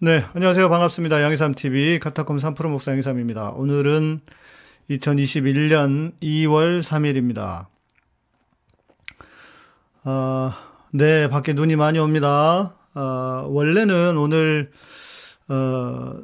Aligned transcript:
네, 0.00 0.24
안녕하세요. 0.32 0.68
반갑습니다. 0.68 1.22
양희삼TV 1.22 1.98
카타콤 1.98 2.36
3프로 2.36 2.68
목사 2.68 2.92
양희삼입니다. 2.92 3.50
오늘은 3.50 4.20
2021년 4.90 6.12
2월 6.20 6.84
3일입니다. 6.84 7.66
아, 10.04 10.58
네, 10.92 11.28
밖에 11.28 11.52
눈이 11.52 11.74
많이 11.74 11.98
옵니다. 11.98 12.76
아, 12.94 13.44
원래는 13.48 14.16
오늘, 14.16 14.70
어, 15.48 16.22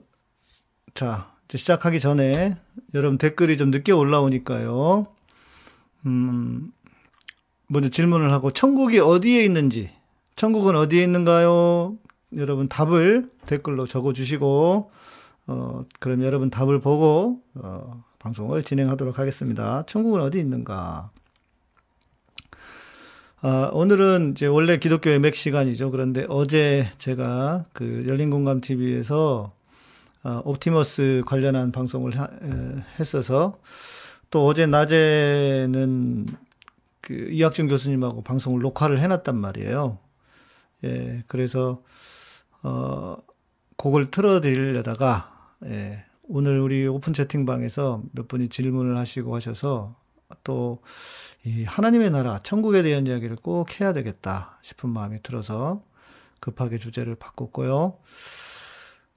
자, 0.95 1.33
시작하기 1.53 1.99
전에 1.99 2.57
여러분 2.95 3.19
댓글이 3.19 3.57
좀 3.57 3.73
늦게 3.73 3.91
올라오니까요. 3.91 5.09
음, 6.07 6.71
먼저 7.67 7.89
질문을 7.89 8.31
하고, 8.31 8.53
천국이 8.53 9.01
어디에 9.01 9.45
있는지, 9.45 9.91
천국은 10.37 10.77
어디에 10.77 11.03
있는가요? 11.03 11.99
여러분 12.37 12.69
답을 12.69 13.31
댓글로 13.47 13.87
적어주시고, 13.87 14.91
어, 15.47 15.85
그럼 16.01 16.23
여러분 16.23 16.51
답을 16.51 16.81
보고, 16.81 17.43
어, 17.55 18.03
방송을 18.19 18.63
진행하도록 18.63 19.19
하겠습니다. 19.19 19.85
천국은 19.87 20.21
어디 20.21 20.39
있는가? 20.39 21.11
아, 23.43 23.71
오늘은 23.75 24.31
이제 24.31 24.47
원래 24.47 24.79
기독교의 24.79 25.19
맥 25.19 25.35
시간이죠. 25.35 25.91
그런데 25.91 26.25
어제 26.31 26.89
제가 26.97 27.67
그 27.75 28.07
열린공감TV에서 28.09 29.53
어, 30.23 30.43
옵티머스 30.47 31.25
관련한 31.27 31.71
방송을 31.71 32.19
하, 32.19 32.25
에, 32.25 32.85
했어서 32.99 33.59
또 34.31 34.47
어제 34.47 34.65
낮에는 34.67 36.27
그 37.03 37.29
이학준 37.31 37.69
교수님하고 37.69 38.23
방송을 38.23 38.63
녹화를 38.63 38.99
해놨단 38.99 39.37
말이에요. 39.37 39.99
예, 40.85 41.23
그래서 41.27 41.83
어, 42.65 43.19
곡을 43.77 44.11
틀어드리려다가, 44.11 45.53
예, 45.67 46.05
오늘 46.23 46.59
우리 46.61 46.87
오픈 46.87 47.13
채팅방에서 47.13 48.03
몇 48.13 48.27
분이 48.27 48.49
질문을 48.49 48.97
하시고 48.97 49.37
하셔서 49.37 49.97
또, 50.43 50.83
이 51.45 51.65
하나님의 51.65 52.11
나라, 52.11 52.41
천국에 52.43 52.83
대한 52.83 53.07
이야기를 53.07 53.37
꼭 53.37 53.81
해야 53.81 53.93
되겠다 53.93 54.59
싶은 54.63 54.89
마음이 54.89 55.23
들어서 55.23 55.85
급하게 56.41 56.79
주제를 56.79 57.17
바꿨고요. 57.17 57.99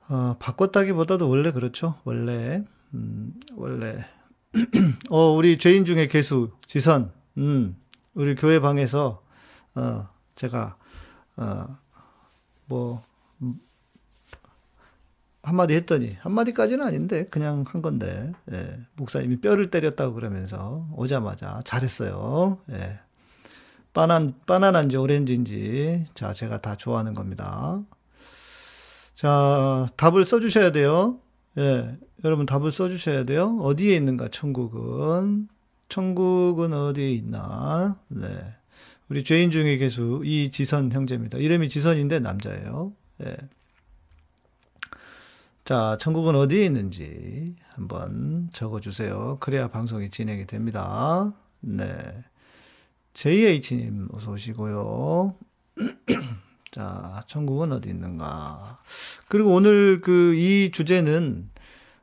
어, 0.09 0.35
바꿨다기보다도 0.39 1.29
원래 1.29 1.51
그렇죠. 1.51 1.95
원래, 2.03 2.65
음, 2.93 3.33
원래. 3.55 4.05
어, 5.09 5.31
우리 5.31 5.57
죄인 5.57 5.85
중에 5.85 6.07
개수, 6.07 6.51
지선, 6.65 7.13
음, 7.37 7.77
우리 8.13 8.35
교회 8.35 8.59
방에서, 8.59 9.23
어, 9.75 10.09
제가, 10.35 10.77
어, 11.37 11.77
뭐, 12.65 13.06
한마디 15.47 15.75
했더니 15.75 16.17
한마디까지는 16.19 16.85
아닌데 16.85 17.25
그냥 17.31 17.63
한 17.65 17.81
건데 17.81 18.33
예, 18.51 18.79
목사님이 18.97 19.39
뼈를 19.39 19.71
때렸다고 19.71 20.13
그러면서 20.13 20.85
오자마자 20.93 21.61
잘했어요. 21.63 22.59
예. 22.71 22.99
바난 23.93 24.33
바나나인지 24.45 24.97
오렌지인지 24.97 26.07
자 26.13 26.33
제가 26.33 26.59
다 26.59 26.75
좋아하는 26.75 27.13
겁니다. 27.13 27.81
자 29.15 29.87
답을 29.95 30.25
써주셔야 30.25 30.73
돼요. 30.73 31.19
예, 31.57 31.97
여러분 32.25 32.45
답을 32.45 32.73
써주셔야 32.73 33.23
돼요. 33.23 33.57
어디에 33.61 33.95
있는가 33.95 34.27
천국은 34.27 35.47
천국은 35.87 36.73
어디에 36.73 37.09
있나? 37.09 37.97
네. 38.09 38.27
우리 39.07 39.23
죄인 39.23 39.51
중에 39.51 39.77
계수 39.77 40.21
이지선 40.25 40.91
형제입니다. 40.91 41.37
이름이 41.37 41.69
지선인데 41.69 42.19
남자예요. 42.19 42.91
예. 43.23 43.37
자, 45.67 45.97
천국은 45.99 46.33
어디에 46.33 46.63
있는지 46.63 47.43
한번 47.73 48.49
적어주세요. 48.53 49.35
그래야 49.41 49.67
방송이 49.67 50.09
진행이 50.09 50.47
됩니다. 50.47 51.33
네. 51.59 51.83
JH님 53.13 54.07
어서 54.13 54.31
오시고요. 54.31 55.35
자, 56.71 57.21
천국은 57.27 57.73
어디 57.73 57.89
있는가. 57.89 58.79
그리고 59.27 59.49
오늘 59.55 59.99
그 59.99 60.35
이 60.37 60.71
주제는 60.71 61.49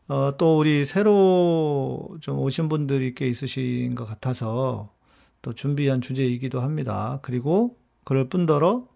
어, 0.08 0.36
또 0.36 0.58
우리 0.58 0.84
새로 0.84 2.19
좀 2.20 2.38
오신 2.41 2.69
분들이 2.69 3.14
꽤 3.14 3.26
있으신 3.28 3.94
것 3.94 4.04
같아서 4.04 4.92
또 5.41 5.54
준비한 5.54 6.03
주제이기도 6.03 6.60
합니다. 6.60 7.19
그리고 7.22 7.78
그럴 8.04 8.28
뿐더러 8.28 8.86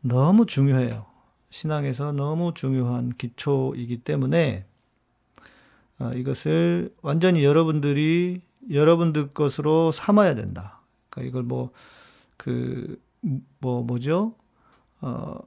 너무 0.00 0.46
중요해요. 0.46 1.17
신앙에서 1.50 2.12
너무 2.12 2.52
중요한 2.54 3.10
기초이기 3.10 3.98
때문에 3.98 4.64
어, 5.98 6.12
이것을 6.14 6.94
완전히 7.02 7.44
여러분들이 7.44 8.42
여러분들 8.70 9.32
것으로 9.34 9.90
삼아야 9.92 10.34
된다. 10.34 10.80
그러니까 11.10 11.28
이걸 11.28 11.42
뭐 11.44 11.70
그 12.38 12.98
뭐 13.60 13.82
뭐죠? 13.82 14.34
어 15.00 15.38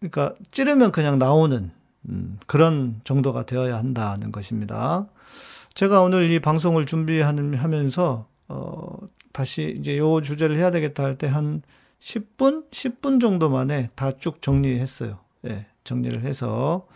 그러니까 0.00 0.34
찌르면 0.52 0.92
그냥 0.92 1.18
나오는 1.18 1.72
음, 2.08 2.38
그런 2.46 3.00
정도가 3.04 3.46
되어야 3.46 3.76
한다는 3.76 4.30
것입니다. 4.32 5.08
제가 5.74 6.02
오늘 6.02 6.30
이 6.30 6.38
방송을 6.40 6.86
준비하면서 6.86 8.28
어 8.48 8.98
다시 9.32 9.76
이제 9.80 9.98
요 9.98 10.20
주제를 10.22 10.56
해야 10.56 10.70
되겠다 10.70 11.02
할 11.04 11.18
때 11.18 11.26
한 11.28 11.62
10분? 12.04 12.70
10분 12.70 13.20
정도 13.20 13.48
만에 13.48 13.90
다 13.94 14.12
쭉 14.12 14.42
정리했어요. 14.42 15.18
예, 15.46 15.66
정리를 15.84 16.22
해서, 16.22 16.86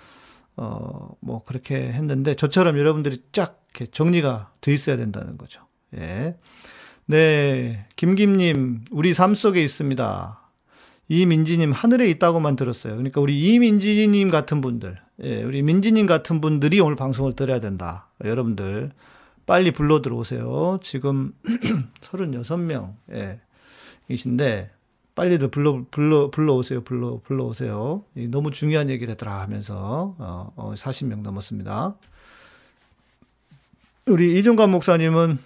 어, 0.56 1.16
뭐, 1.20 1.42
그렇게 1.44 1.76
했는데, 1.76 2.34
저처럼 2.34 2.78
여러분들이 2.78 3.22
쫙 3.32 3.62
이렇게 3.70 3.90
정리가 3.90 4.52
돼 4.60 4.74
있어야 4.74 4.96
된다는 4.96 5.38
거죠. 5.38 5.62
예. 5.96 6.36
네, 7.06 7.86
김김님, 7.96 8.84
우리 8.90 9.14
삶 9.14 9.34
속에 9.34 9.62
있습니다. 9.62 10.42
이민지님, 11.08 11.72
하늘에 11.72 12.10
있다고만 12.10 12.56
들었어요. 12.56 12.92
그러니까 12.94 13.22
우리 13.22 13.54
이민지님 13.54 14.28
같은 14.28 14.60
분들, 14.60 14.98
예, 15.22 15.42
우리 15.42 15.62
민지님 15.62 16.04
같은 16.06 16.42
분들이 16.42 16.80
오늘 16.80 16.96
방송을 16.96 17.34
들어야 17.34 17.60
된다. 17.60 18.10
여러분들, 18.24 18.92
빨리 19.46 19.70
불러 19.70 20.02
들어오세요. 20.02 20.80
지금 20.82 21.32
36명, 22.02 22.94
예, 23.12 23.40
이신데, 24.08 24.70
빨리들 25.18 25.48
불러, 25.50 25.84
불러, 25.90 26.30
불러오세요. 26.30 26.84
불러, 26.84 27.20
불러오세요. 27.24 28.04
너무 28.28 28.52
중요한 28.52 28.88
얘기를 28.88 29.10
했더라 29.10 29.40
하면서, 29.40 30.14
어, 30.16 30.52
어, 30.54 30.74
40명 30.74 31.22
넘었습니다. 31.22 31.96
우리 34.06 34.38
이종관 34.38 34.70
목사님은 34.70 35.40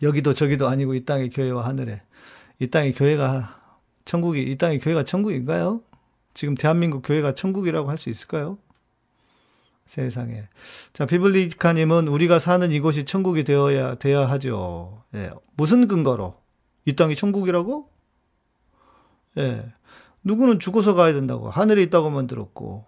여기도 0.00 0.32
저기도 0.32 0.66
아니고 0.66 0.94
이 0.94 1.04
땅의 1.04 1.28
교회와 1.28 1.66
하늘에, 1.66 2.00
이 2.58 2.68
땅의 2.68 2.94
교회가 2.94 3.60
천국이, 4.06 4.40
이 4.40 4.56
땅의 4.56 4.78
교회가 4.78 5.04
천국인가요? 5.04 5.82
지금 6.32 6.54
대한민국 6.54 7.02
교회가 7.02 7.34
천국이라고 7.34 7.90
할 7.90 7.98
수 7.98 8.08
있을까요? 8.08 8.56
세상에. 9.86 10.44
자, 10.94 11.04
비블리카님은 11.04 12.08
우리가 12.08 12.38
사는 12.38 12.72
이곳이 12.72 13.04
천국이 13.04 13.44
되어야, 13.44 13.96
되어야 13.96 14.30
하죠. 14.30 15.02
예. 15.14 15.32
무슨 15.54 15.86
근거로? 15.86 16.40
이 16.86 16.96
땅이 16.96 17.14
천국이라고? 17.14 17.91
예. 19.38 19.72
누구는 20.24 20.58
죽어서 20.60 20.94
가야 20.94 21.12
된다고 21.12 21.50
하늘에 21.50 21.82
있다고만 21.82 22.26
들었고 22.26 22.86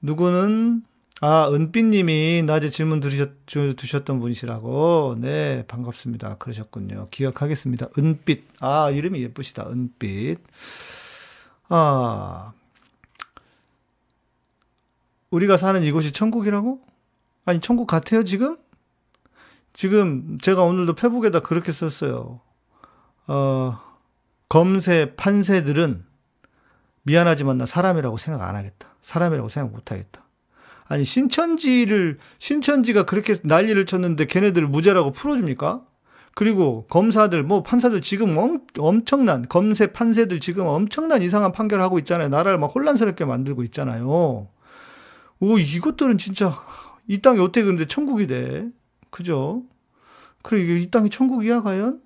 누구는 0.00 0.82
아 1.20 1.48
은빛님이 1.50 2.44
낮에 2.46 2.68
질문 2.68 3.00
드셨, 3.00 3.30
두셨던 3.46 4.20
분이시라고. 4.20 5.16
네 5.18 5.64
반갑습니다. 5.66 6.36
그러셨군요. 6.36 7.08
기억하겠습니다. 7.10 7.88
은빛. 7.98 8.44
아 8.60 8.90
이름이 8.90 9.20
예쁘시다. 9.22 9.68
은빛. 9.68 10.38
아. 11.68 12.52
우리가 15.30 15.56
사는 15.56 15.82
이곳이 15.82 16.12
천국이라고? 16.12 16.80
아니 17.44 17.60
천국 17.60 17.86
같아요 17.86 18.24
지금? 18.24 18.56
지금 19.72 20.38
제가 20.38 20.62
오늘도 20.62 20.94
페북에다 20.94 21.40
그렇게 21.40 21.72
썼어요. 21.72 22.40
어 23.26 23.87
검새, 24.48 25.14
판세들은 25.16 26.04
미안하지만 27.02 27.58
나 27.58 27.66
사람이라고 27.66 28.16
생각 28.16 28.42
안 28.42 28.56
하겠다. 28.56 28.88
사람이라고 29.02 29.48
생각 29.48 29.72
못 29.72 29.92
하겠다. 29.92 30.24
아니, 30.86 31.04
신천지를, 31.04 32.18
신천지가 32.38 33.04
그렇게 33.04 33.36
난리를 33.42 33.84
쳤는데 33.86 34.26
걔네들을 34.26 34.68
무죄라고 34.68 35.12
풀어줍니까? 35.12 35.84
그리고 36.34 36.86
검사들, 36.88 37.42
뭐 37.42 37.62
판사들 37.62 38.00
지금 38.00 38.38
엄, 38.38 38.60
엄청난, 38.78 39.46
검새, 39.48 39.92
판세들 39.92 40.40
지금 40.40 40.66
엄청난 40.66 41.20
이상한 41.20 41.52
판결하고 41.52 41.98
있잖아요. 42.00 42.28
나라를 42.28 42.58
막 42.58 42.74
혼란스럽게 42.74 43.24
만들고 43.24 43.64
있잖아요. 43.64 44.48
오, 45.40 45.58
이것들은 45.58 46.16
진짜, 46.16 46.54
이 47.06 47.20
땅이 47.20 47.40
어떻게 47.40 47.64
그런데 47.64 47.86
천국이 47.86 48.26
돼? 48.26 48.68
그죠? 49.10 49.64
그리고 50.42 50.72
이 50.74 50.90
땅이 50.90 51.10
천국이야, 51.10 51.62
과연? 51.62 52.00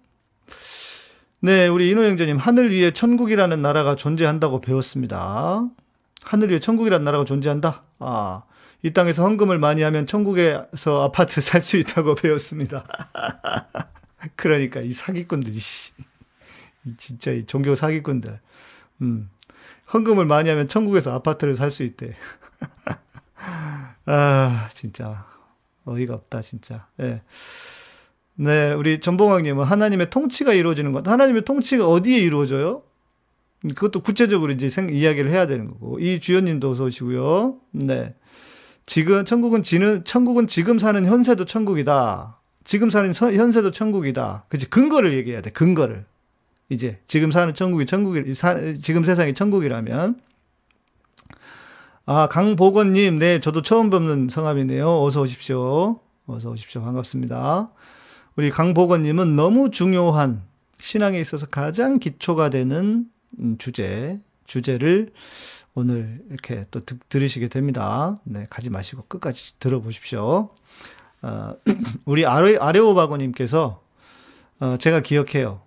네, 1.44 1.66
우리 1.66 1.90
인호영자님, 1.90 2.36
하늘 2.36 2.70
위에 2.72 2.92
천국이라는 2.92 3.60
나라가 3.62 3.96
존재한다고 3.96 4.60
배웠습니다. 4.60 5.68
하늘 6.22 6.50
위에 6.52 6.60
천국이란 6.60 7.02
나라가 7.02 7.24
존재한다. 7.24 7.82
아, 7.98 8.44
이 8.82 8.92
땅에서 8.92 9.24
헌금을 9.24 9.58
많이 9.58 9.82
하면 9.82 10.06
천국에서 10.06 11.02
아파트 11.02 11.40
살 11.42 11.60
수 11.60 11.76
있다고 11.78 12.14
배웠습니다. 12.14 12.84
그러니까 14.36 14.80
이 14.82 14.90
사기꾼들이 14.90 15.58
씨. 15.58 15.92
진짜 16.96 17.32
이 17.32 17.44
종교 17.44 17.74
사기꾼들. 17.74 18.38
음. 19.02 19.28
헌금을 19.92 20.24
많이 20.26 20.48
하면 20.48 20.68
천국에서 20.68 21.12
아파트를 21.12 21.54
살 21.56 21.72
수 21.72 21.82
있대. 21.82 22.14
아, 24.06 24.68
진짜 24.72 25.26
어이가 25.86 26.14
없다, 26.14 26.40
진짜. 26.40 26.86
예. 27.00 27.20
네, 28.42 28.72
우리 28.72 29.00
전봉왕님은 29.00 29.64
하나님의 29.64 30.10
통치가 30.10 30.52
이루어지는 30.52 30.90
것. 30.90 31.06
하나님의 31.06 31.44
통치가 31.44 31.86
어디에 31.86 32.18
이루어져요? 32.18 32.82
그것도 33.76 34.00
구체적으로 34.02 34.50
이제 34.50 34.68
생, 34.68 34.90
이야기를 34.90 35.30
해야 35.30 35.46
되는 35.46 35.68
거고. 35.68 36.00
이 36.00 36.18
주연님도 36.18 36.70
어서 36.72 36.84
오시고요. 36.86 37.58
네. 37.70 38.16
지금, 38.84 39.24
천국은 39.24 39.62
지는, 39.62 40.02
천국은 40.02 40.48
지금 40.48 40.80
사는 40.80 41.06
현세도 41.06 41.44
천국이다. 41.44 42.40
지금 42.64 42.90
사는 42.90 43.12
서, 43.12 43.32
현세도 43.32 43.70
천국이다. 43.70 44.46
그치. 44.48 44.68
근거를 44.68 45.12
얘기해야 45.14 45.40
돼. 45.40 45.50
근거를. 45.50 46.04
이제, 46.68 46.98
지금 47.06 47.30
사는 47.30 47.54
천국이 47.54 47.86
천국이, 47.86 48.34
사, 48.34 48.58
지금 48.80 49.04
세상이 49.04 49.34
천국이라면. 49.34 50.20
아, 52.06 52.26
강보건님, 52.26 53.20
네, 53.20 53.38
저도 53.38 53.62
처음 53.62 53.88
뵙는 53.88 54.30
성함이네요. 54.30 55.00
어서 55.00 55.20
오십시오. 55.20 56.00
어서 56.26 56.50
오십시오. 56.50 56.82
반갑습니다. 56.82 57.70
우리 58.34 58.50
강보건님은 58.50 59.36
너무 59.36 59.70
중요한 59.70 60.42
신앙에 60.80 61.20
있어서 61.20 61.46
가장 61.46 61.98
기초가 61.98 62.48
되는 62.48 63.06
음, 63.38 63.56
주제, 63.58 64.20
주제를 64.46 65.12
오늘 65.74 66.22
이렇게 66.30 66.66
또 66.70 66.84
듣, 66.84 66.98
들으시게 67.10 67.48
됩니다. 67.48 68.20
네, 68.24 68.46
가지 68.48 68.70
마시고 68.70 69.04
끝까지 69.06 69.58
들어보십시오. 69.58 70.48
어, 71.22 71.54
우리 72.06 72.24
아레, 72.24 72.56
아레오바고님께서 72.56 73.82
어, 74.60 74.76
제가 74.78 75.00
기억해요. 75.00 75.60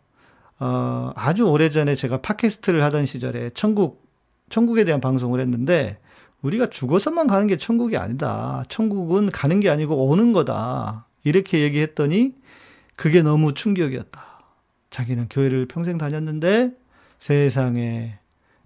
어, 0.59 1.11
아주 1.15 1.43
오래전에 1.47 1.93
제가 1.93 2.21
팟캐스트를 2.21 2.83
하던 2.83 3.05
시절에 3.05 3.51
천국, 3.51 4.09
천국에 4.49 4.85
대한 4.85 5.01
방송을 5.01 5.39
했는데 5.39 5.99
우리가 6.41 6.69
죽어서만 6.69 7.27
가는 7.27 7.45
게 7.45 7.57
천국이 7.57 7.97
아니다. 7.97 8.63
천국은 8.69 9.31
가는 9.31 9.59
게 9.59 9.69
아니고 9.69 10.07
오는 10.07 10.33
거다. 10.33 11.05
이렇게 11.25 11.59
얘기했더니 11.59 12.33
그게 12.95 13.21
너무 13.21 13.53
충격이었다. 13.53 14.23
자기는 14.89 15.27
교회를 15.29 15.65
평생 15.65 15.97
다녔는데 15.97 16.71
세상에 17.19 18.19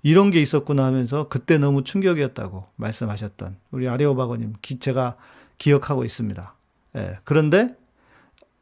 이런 0.04 0.30
게 0.30 0.42
있었구나 0.42 0.86
하면서 0.86 1.28
그때 1.28 1.58
너무 1.58 1.84
충격이었다고 1.84 2.66
말씀하셨던 2.76 3.58
우리 3.72 3.90
아레오바고님 3.90 4.54
제가 4.80 5.16
기억하고 5.58 6.06
있습니다. 6.06 6.54
예, 6.98 7.18
그런데 7.24 7.76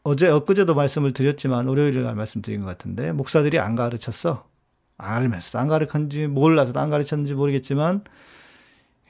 어제 0.04 0.28
엊그제도 0.28 0.74
말씀을 0.74 1.12
드렸지만 1.12 1.68
월요일 1.68 2.02
날 2.04 2.16
말씀드린 2.16 2.62
것 2.62 2.68
같은데 2.68 3.12
목사들이 3.12 3.60
안 3.60 3.76
가르쳤어. 3.76 4.48
알면서도 4.98 5.60
안 5.60 5.68
가르쳤는지 5.68 6.28
몰라서도 6.28 6.80
안 6.80 6.90
가르쳤는지 6.90 7.34
모르겠지만 7.34 8.04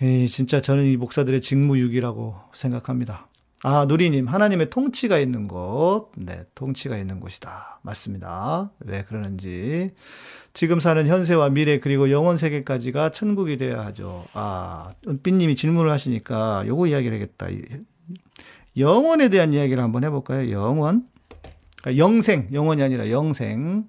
에이, 0.01 0.27
진짜 0.27 0.61
저는 0.61 0.85
이 0.85 0.97
목사들의 0.97 1.41
직무유기라고 1.41 2.35
생각합니다. 2.53 3.27
아, 3.63 3.85
누리님, 3.85 4.27
하나님의 4.27 4.69
통치가 4.69 5.17
있는 5.17 5.47
곳. 5.47 6.11
네, 6.15 6.45
통치가 6.53 6.95
있는 6.97 7.19
곳이다. 7.19 7.79
맞습니다. 7.81 8.69
왜 8.81 9.01
그러는지. 9.01 9.91
지금 10.53 10.79
사는 10.79 11.07
현세와 11.07 11.49
미래, 11.49 11.79
그리고 11.79 12.11
영원 12.11 12.37
세계까지가 12.37 13.11
천국이 13.11 13.57
되어야 13.57 13.83
하죠. 13.87 14.25
아, 14.33 14.93
은빛님이 15.07 15.55
질문을 15.55 15.89
하시니까 15.89 16.65
요거 16.67 16.87
이야기를 16.87 17.15
하겠다. 17.15 17.47
영원에 18.77 19.29
대한 19.29 19.53
이야기를 19.53 19.81
한번 19.81 20.03
해볼까요? 20.03 20.51
영원? 20.51 21.07
아, 21.85 21.95
영생, 21.95 22.49
영원이 22.53 22.83
아니라 22.83 23.09
영생. 23.09 23.85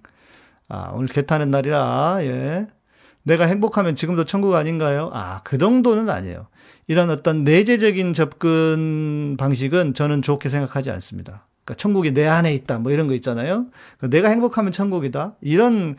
아, 0.70 0.92
오늘 0.94 1.08
개 1.08 1.26
타는 1.26 1.50
날이라, 1.50 2.18
예. 2.22 2.66
내가 3.28 3.44
행복하면 3.44 3.94
지금도 3.94 4.24
천국 4.24 4.54
아닌가요? 4.54 5.10
아, 5.12 5.42
그 5.44 5.58
정도는 5.58 6.10
아니에요. 6.10 6.48
이런 6.88 7.10
어떤 7.10 7.44
내재적인 7.44 8.14
접근 8.14 9.36
방식은 9.38 9.94
저는 9.94 10.22
좋게 10.22 10.48
생각하지 10.48 10.90
않습니다. 10.90 11.46
그러니까 11.64 11.80
천국이 11.80 12.12
내 12.12 12.26
안에 12.26 12.52
있다, 12.54 12.78
뭐 12.78 12.90
이런 12.90 13.06
거 13.06 13.14
있잖아요. 13.14 13.66
그러니까 13.98 14.08
내가 14.08 14.30
행복하면 14.30 14.72
천국이다. 14.72 15.36
이런 15.42 15.96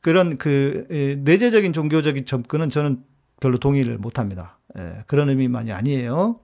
그런 0.00 0.36
그 0.36 1.18
내재적인 1.24 1.72
종교적인 1.72 2.26
접근은 2.26 2.70
저는 2.70 2.98
별로 3.40 3.58
동의를 3.58 3.98
못 3.98 4.18
합니다. 4.18 4.58
예, 4.76 5.04
그런 5.06 5.28
의미만이 5.28 5.72
아니에요. 5.72 6.40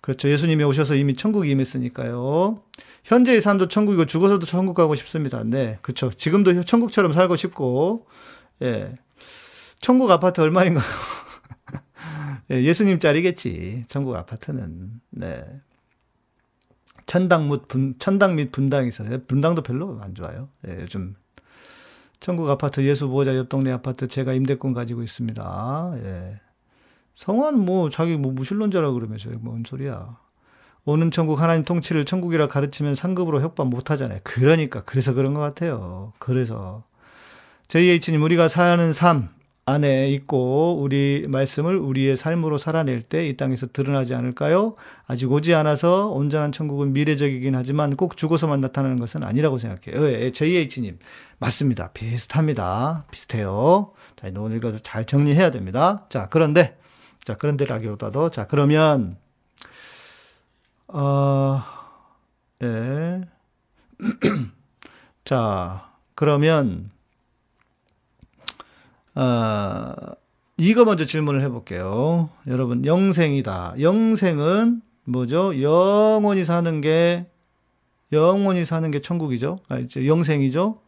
그렇죠. 0.00 0.30
예수님이 0.30 0.64
오셔서 0.64 0.94
이미 0.94 1.14
천국이 1.14 1.50
임했으니까요. 1.50 2.62
현재의 3.04 3.42
삶도 3.42 3.68
천국이고 3.68 4.06
죽어서도 4.06 4.46
천국 4.46 4.74
가고 4.74 4.94
싶습니다. 4.94 5.42
네. 5.44 5.78
그렇죠. 5.82 6.10
지금도 6.10 6.62
천국처럼 6.64 7.12
살고 7.12 7.36
싶고, 7.36 8.06
예. 8.62 8.94
천국 9.80 10.10
아파트 10.10 10.40
얼마인가요? 10.40 10.84
예, 12.50 12.62
예수님 12.62 12.98
짤이겠지. 12.98 13.86
천국 13.88 14.14
아파트는. 14.14 15.00
네. 15.10 15.44
천당 17.06 17.48
및 17.48 17.66
분, 17.66 17.96
천당 17.98 18.36
및 18.36 18.52
분당이 18.52 18.88
있어요. 18.88 19.18
분당도 19.26 19.62
별로 19.62 19.98
안 20.00 20.14
좋아요. 20.14 20.48
예, 20.68 20.78
요즘 20.80 21.16
천국 22.20 22.48
아파트 22.50 22.82
예수 22.82 23.08
보호자 23.08 23.34
옆 23.36 23.48
동네 23.48 23.72
아파트 23.72 24.06
제가 24.06 24.34
임대권 24.34 24.74
가지고 24.74 25.02
있습니다. 25.02 25.94
예. 26.04 26.40
성화는 27.16 27.58
뭐 27.60 27.90
자기 27.90 28.16
뭐 28.16 28.32
무신론자라 28.32 28.92
그러면서 28.92 29.30
뭔 29.40 29.64
소리야. 29.66 30.18
오는 30.84 31.10
천국 31.10 31.40
하나님 31.40 31.64
통치를 31.64 32.04
천국이라 32.04 32.48
가르치면 32.48 32.94
상급으로 32.94 33.40
협박 33.40 33.68
못 33.68 33.90
하잖아요. 33.90 34.20
그러니까 34.22 34.84
그래서 34.84 35.14
그런 35.14 35.34
것 35.34 35.40
같아요. 35.40 36.12
그래서 36.18 36.84
JH님 37.68 38.22
우리가 38.22 38.48
사는 38.48 38.92
삶 38.92 39.30
안에 39.70 40.10
있고 40.10 40.78
우리 40.80 41.26
말씀을 41.28 41.76
우리의 41.76 42.16
삶으로 42.16 42.58
살아낼 42.58 43.02
때 43.02 43.30
이 43.30 43.36
땅에서 43.36 43.68
드러나지 43.72 44.14
않을까요? 44.14 44.74
아직 45.06 45.30
오지 45.30 45.54
않아서 45.54 46.08
온전한 46.08 46.52
천국은 46.52 46.92
미래적이긴 46.92 47.54
하지만 47.54 47.96
꼭 47.96 48.16
죽어서만 48.16 48.60
나타나는 48.60 48.98
것은 48.98 49.24
아니라고 49.24 49.58
생각해요. 49.58 50.08
예, 50.10 50.30
JH님 50.32 50.98
맞습니다. 51.38 51.90
비슷합니다. 51.92 53.04
비슷해요. 53.10 53.92
자, 54.16 54.30
오늘 54.36 54.58
이것을 54.58 54.80
잘 54.80 55.06
정리해야 55.06 55.50
됩니다. 55.50 56.06
자, 56.08 56.28
그런데 56.28 56.76
자, 57.24 57.36
그런데라기보다도 57.36 58.30
자, 58.30 58.46
그러면 58.46 59.16
어, 60.88 61.62
예. 62.62 63.20
자, 65.24 65.92
그러면 66.14 66.90
어, 69.14 69.92
이거 70.56 70.84
먼저 70.84 71.06
질문을 71.06 71.42
해볼게요. 71.42 72.30
여러분, 72.46 72.84
영생이다. 72.84 73.74
영생은 73.80 74.82
뭐죠? 75.04 75.60
영원히 75.62 76.44
사는 76.44 76.80
게, 76.80 77.26
영원히 78.12 78.64
사는 78.64 78.90
게 78.90 79.00
천국이죠? 79.00 79.58
아, 79.68 79.78
이제 79.78 80.06
영생이죠? 80.06 80.78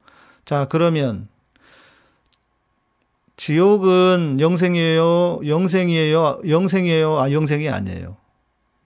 자, 0.45 0.67
그러면, 0.69 1.29
지옥은 3.37 4.39
영생이에요? 4.41 5.41
영생이에요? 5.47 6.43
영생이에요? 6.47 7.19
아, 7.19 7.33
영생이 7.33 7.69
아니에요. 7.69 8.17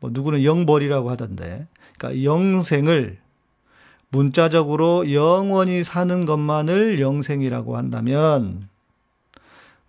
뭐, 0.00 0.10
누구는 0.12 0.44
영벌이라고 0.44 1.10
하던데. 1.10 1.66
그러니까 1.98 2.24
영생을 2.24 3.18
문자적으로 4.10 5.12
영원히 5.12 5.82
사는 5.82 6.24
것만을 6.24 7.00
영생이라고 7.00 7.76
한다면, 7.76 8.68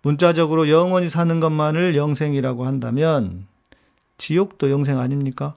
문자적으로 0.02 0.68
영원히 0.68 1.08
사는 1.08 1.40
것만을 1.40 1.96
영생이라고 1.96 2.66
한다면 2.66 3.46
지옥도 4.16 4.70
영생 4.70 4.98
아닙니까? 4.98 5.56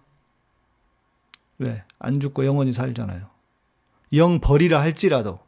왜? 1.58 1.84
안 2.00 2.20
죽고 2.20 2.46
영원히 2.46 2.74
살잖아요. 2.74 3.28
영벌이라 4.14 4.80
할지라도 4.80 5.40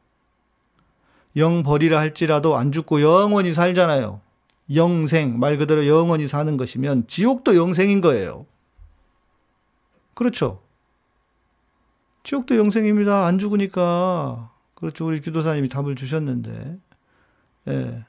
영벌이라 1.36 2.00
할지라도 2.00 2.56
안 2.56 2.72
죽고 2.72 3.02
영원히 3.02 3.54
살잖아요. 3.54 4.22
영생 4.74 5.40
말 5.40 5.58
그대로 5.58 5.88
영원히 5.88 6.28
사는 6.28 6.56
것이면 6.56 7.08
지옥도 7.08 7.56
영생인 7.56 8.02
거예요. 8.02 8.46
그렇죠? 10.14 10.62
지옥도 12.24 12.58
영생입니다. 12.58 13.26
안 13.26 13.40
죽으니까. 13.40 14.52
그렇죠. 14.76 15.06
우리 15.06 15.20
기도사님이 15.20 15.70
답을 15.70 15.96
주셨는데. 15.96 16.78
예. 17.68 18.06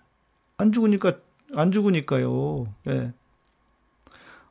안 0.57 0.73
죽으니까 0.73 1.15
안 1.55 1.73
죽으니까요. 1.73 2.67
예. 2.89 3.13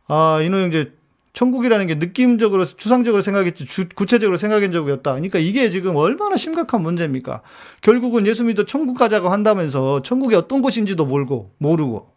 아, 0.07 0.41
이노 0.41 0.57
형제 0.57 0.93
천국이라는 1.33 1.87
게 1.87 1.95
느낌적으로 1.95 2.65
추상적으로 2.65 3.23
생각했지 3.23 3.65
주, 3.65 3.89
구체적으로 3.89 4.37
생각한 4.37 4.71
적이 4.71 4.91
없다. 4.91 5.13
그러니까 5.13 5.39
이게 5.39 5.69
지금 5.69 5.95
얼마나 5.95 6.37
심각한 6.37 6.81
문제입니까? 6.81 7.41
결국은 7.81 8.27
예수 8.27 8.43
믿어 8.43 8.65
천국 8.65 8.97
가자고 8.97 9.29
한다면서 9.29 10.03
천국이 10.03 10.35
어떤 10.35 10.61
곳인지도 10.61 11.05
모르고 11.05 11.51
모르고 11.57 12.07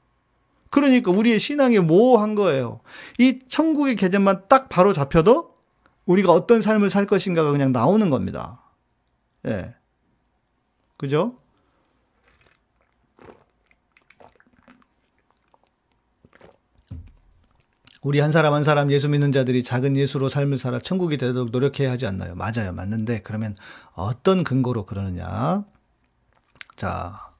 그러니까 0.70 1.10
우리의 1.10 1.38
신앙이 1.38 1.78
모호한 1.78 2.34
거예요. 2.34 2.80
이 3.18 3.38
천국의 3.48 3.96
개념만 3.96 4.42
딱 4.48 4.68
바로 4.68 4.92
잡혀도 4.92 5.54
우리가 6.04 6.32
어떤 6.32 6.60
삶을 6.60 6.90
살 6.90 7.06
것인가가 7.06 7.50
그냥 7.52 7.72
나오는 7.72 8.10
겁니다. 8.10 8.60
예. 9.46 9.74
그죠? 10.98 11.36
우리 18.06 18.20
한 18.20 18.30
사람 18.30 18.54
한 18.54 18.62
사람 18.62 18.92
예수 18.92 19.08
믿는 19.08 19.32
자들이 19.32 19.64
작은 19.64 19.96
예수로 19.96 20.28
삶을 20.28 20.58
살아 20.58 20.78
천국이 20.78 21.16
되도록 21.16 21.50
노력해야 21.50 21.90
하지 21.90 22.06
않나요? 22.06 22.36
맞아요. 22.36 22.72
맞는데 22.72 23.22
그러면 23.24 23.56
어떤 23.94 24.44
근거로 24.44 24.86
그러느냐? 24.86 25.64
자, 26.76 27.32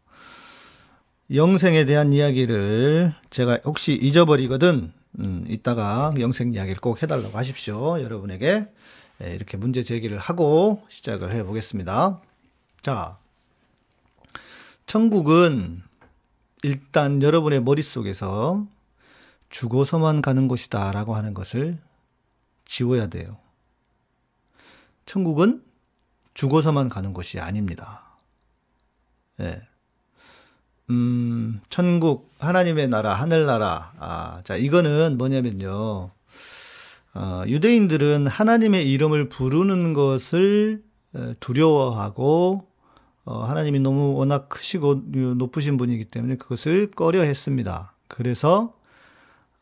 영생에 1.33 1.85
대한 1.85 2.13
이야기를 2.13 3.15
제가 3.31 3.61
혹시 3.65 3.93
잊어버리거든 3.93 4.93
음, 5.21 5.45
이따가 5.49 6.13
영생 6.19 6.53
이야기를 6.53 6.81
꼭 6.81 7.01
해달라고 7.01 7.39
하십시오. 7.39 8.03
여러분에게 8.03 8.67
예, 9.23 9.35
이렇게 9.37 9.57
문제 9.57 9.85
제기를 9.85 10.19
하고 10.19 10.83
시작을 10.89 11.33
해 11.33 11.45
보겠습니다. 11.45 12.21
자, 12.83 13.19
천국은 14.87 15.85
일단 16.65 17.23
여러분의 17.23 17.63
머릿속에서 17.63 18.67
죽어서만 19.51 20.23
가는 20.23 20.49
곳이다 20.49 20.93
라고 20.93 21.15
하는 21.15 21.35
것을 21.35 21.79
지워야 22.65 23.09
돼요. 23.09 23.39
천국은 25.07 25.63
죽어서만 26.35 26.89
가는 26.89 27.13
곳이 27.13 27.41
아닙니다. 27.41 28.03
예. 29.41 29.63
음, 30.91 31.61
천국, 31.69 32.31
하나님의 32.39 32.89
나라, 32.89 33.15
하늘나라. 33.15 33.93
아, 33.99 34.41
자, 34.45 34.57
이거는 34.57 35.19
뭐냐면요. 35.19 36.11
어, 37.15 37.43
유대인들은 37.47 38.27
하나님의 38.27 38.91
이름을 38.93 39.29
부르는 39.29 39.95
것을 39.95 40.85
두려워하고, 41.41 42.69
어, 43.25 43.43
하나님이 43.43 43.81
너무 43.81 44.15
워낙 44.15 44.49
크시고 44.49 45.03
높으신 45.37 45.77
분이기 45.77 46.05
때문에 46.05 46.37
그것을 46.37 46.91
꺼려 46.91 47.23
했습니다. 47.23 47.95
그래서 48.07 48.76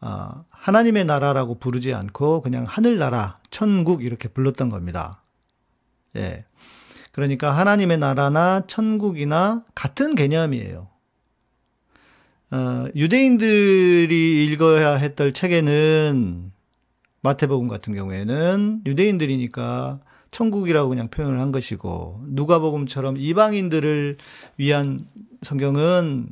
어, 0.00 0.44
하나님의 0.50 1.04
나라라고 1.04 1.58
부르지 1.58 1.94
않고 1.94 2.42
그냥 2.42 2.64
하늘나라, 2.66 3.38
천국 3.50 4.02
이렇게 4.02 4.28
불렀던 4.28 4.70
겁니다. 4.70 5.22
예. 6.16 6.44
그러니까 7.12 7.56
하나님의 7.56 7.98
나라나 7.98 8.64
천국이나 8.66 9.62
같은 9.74 10.14
개념이에요. 10.14 10.88
어, 12.50 12.86
유대인들이 12.94 14.46
읽어야 14.46 14.94
했던 14.94 15.32
책에는 15.32 16.52
마태복음 17.22 17.68
같은 17.68 17.94
경우에는 17.94 18.82
유대인들이니까 18.86 20.00
천국이라고 20.30 20.88
그냥 20.88 21.08
표현을 21.08 21.40
한 21.40 21.52
것이고 21.52 22.24
누가복음처럼 22.26 23.16
이방인들을 23.16 24.18
위한 24.58 25.06
성경은 25.42 26.28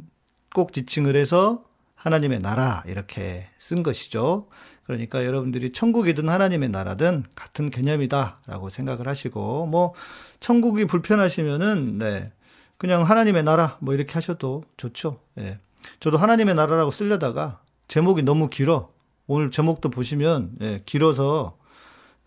꼭 0.54 0.72
지칭을 0.72 1.16
해서 1.16 1.64
하나님의 2.02 2.40
나라 2.40 2.82
이렇게 2.86 3.46
쓴 3.58 3.84
것이죠. 3.84 4.48
그러니까 4.84 5.24
여러분들이 5.24 5.70
천국이든 5.70 6.28
하나님의 6.28 6.68
나라든 6.70 7.24
같은 7.36 7.70
개념이다라고 7.70 8.70
생각을 8.70 9.06
하시고 9.06 9.66
뭐 9.66 9.94
천국이 10.40 10.86
불편하시면은 10.86 11.98
네. 11.98 12.32
그냥 12.76 13.04
하나님의 13.04 13.44
나라 13.44 13.78
뭐 13.80 13.94
이렇게 13.94 14.14
하셔도 14.14 14.64
좋죠. 14.76 15.20
예. 15.38 15.60
저도 16.00 16.18
하나님의 16.18 16.56
나라라고 16.56 16.90
쓰려다가 16.90 17.60
제목이 17.86 18.22
너무 18.22 18.50
길어. 18.50 18.90
오늘 19.28 19.52
제목도 19.52 19.90
보시면 19.90 20.56
예, 20.60 20.82
길어서 20.84 21.56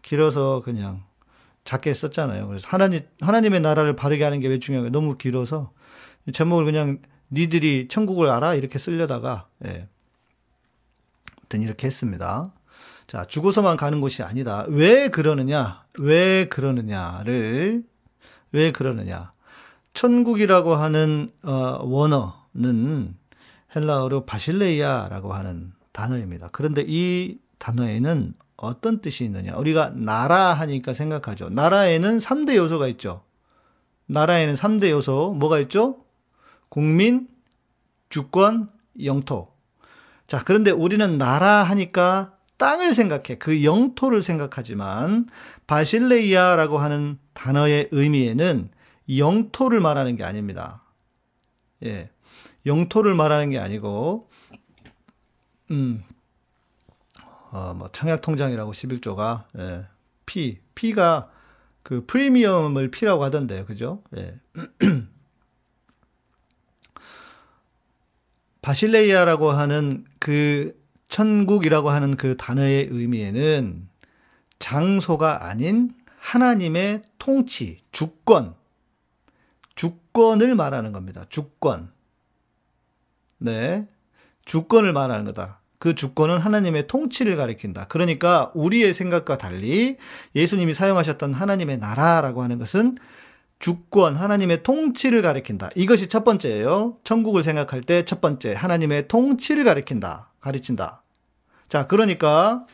길어서 0.01 0.62
그냥 0.63 1.03
작게 1.65 1.94
썼잖아요. 1.94 2.48
그래서 2.48 2.65
하나님 2.70 3.01
하나님의 3.20 3.60
나라를 3.60 3.98
바르게 3.98 4.24
하는 4.24 4.39
게 4.39 4.48
왜 4.48 4.60
중요한 4.60 4.86
가 4.86 4.89
너무 4.89 5.17
길어서 5.17 5.74
제목을 6.32 6.63
그냥 6.63 7.00
니들이 7.36 7.88
천국을 7.89 8.30
알아? 8.30 8.56
이렇게 8.56 8.80
쓰려다가, 8.80 9.48
예. 9.65 9.88
아무튼 11.38 11.62
이렇게 11.62 11.88
했습니다. 11.88 12.44
자, 13.08 13.25
죽어서만 13.25 13.77
가는 13.77 14.01
곳이 14.01 14.24
아니다. 14.24 14.65
왜 14.70 15.10
그러느냐? 15.10 15.84
왜 16.00 16.48
그러느냐를, 16.48 17.84
왜 18.51 18.72
그러느냐? 18.72 19.34
천국이라고 19.94 20.75
하는, 20.75 21.32
어, 21.44 21.80
원어는 21.84 23.15
헬라어로 23.75 24.25
바실레이아라고 24.25 25.34
하는 25.34 25.74
단어입니다. 25.92 26.50
그런데 26.51 26.84
이 26.88 27.38
단어에는 27.60 28.34
어떤 28.58 29.01
뜻이 29.01 29.25
있느냐? 29.25 29.56
우리가 29.58 29.92
나라 29.92 30.54
하니까 30.54 30.94
생각하죠. 30.94 31.50
나라에는 31.50 32.18
3대 32.20 32.56
요소가 32.56 32.88
있죠. 32.88 33.24
나라에는 34.08 34.56
3대 34.56 34.89
요소, 34.89 35.36
뭐가 35.38 35.60
있죠? 35.60 36.04
국민, 36.75 37.29
주권, 38.10 38.70
영토. 39.01 39.53
자, 40.27 40.44
그런데 40.44 40.72
우리는 40.72 41.17
나라 41.17 41.63
하니까 41.63 42.38
땅을 42.58 42.94
생각해. 42.94 43.38
그 43.39 43.63
영토를 43.63 44.22
생각하지만 44.22 45.29
바실레이아라고 45.67 46.77
하는 46.77 47.17
단어의 47.32 47.88
의미에는 47.94 48.72
영토를 49.17 49.79
말하는 49.79 50.17
게 50.17 50.25
아닙니다. 50.25 50.84
예. 51.86 52.10
영토를 52.65 53.15
말하는 53.15 53.51
게 53.51 53.58
아니고 53.58 54.29
음. 55.72 56.03
어, 57.51 57.74
뭐 57.74 57.89
청약 57.94 58.22
통장이라고 58.22 58.74
11조가 58.74 59.46
예. 59.60 59.88
P, 60.25 60.60
P가 60.75 61.32
그 61.84 62.05
프리미엄을 62.05 62.91
P라고 62.91 63.24
하던데요. 63.24 63.65
그죠? 63.65 64.03
예. 64.17 64.38
바실레이아라고 68.65 69.51
하는 69.51 70.05
그 70.17 70.75
천국이라고 71.07 71.91
하는 71.91 72.17
그 72.17 72.36
단어의 72.36 72.88
의미에는 72.89 73.88
장소가 74.57 75.48
아닌 75.48 75.93
하나님의 76.17 77.03
통치, 77.19 77.81
주권, 77.91 78.55
주권을 79.75 80.55
말하는 80.55 80.93
겁니다. 80.93 81.25
주권. 81.29 81.91
네. 83.38 83.88
주권을 84.45 84.93
말하는 84.93 85.25
거다. 85.25 85.60
그 85.77 85.93
주권은 85.93 86.39
하나님의 86.39 86.88
통치를 86.88 87.36
가리킨다. 87.36 87.86
그러니까 87.86 88.51
우리의 88.55 88.95
생각과 88.95 89.38
달리 89.38 89.98
예수님이 90.34 90.74
사용하셨던 90.74 91.36
하나님의 91.36 91.77
나라라고 91.77 92.41
하는 92.41 92.57
것은 92.57 92.98
주권, 93.59 94.15
하나님의 94.15 94.63
통치를 94.63 95.21
가리킨다. 95.21 95.69
이것이 95.75 96.07
첫 96.07 96.24
번째예요. 96.24 96.97
천국을 97.03 97.43
생각할 97.43 97.81
때 97.81 98.03
첫 98.05 98.21
번째, 98.21 98.53
하나님의 98.53 99.07
통치를 99.07 99.63
가리킨다. 99.63 100.31
가르친다. 100.39 101.03
자, 101.69 101.88
그러니까 101.88 102.65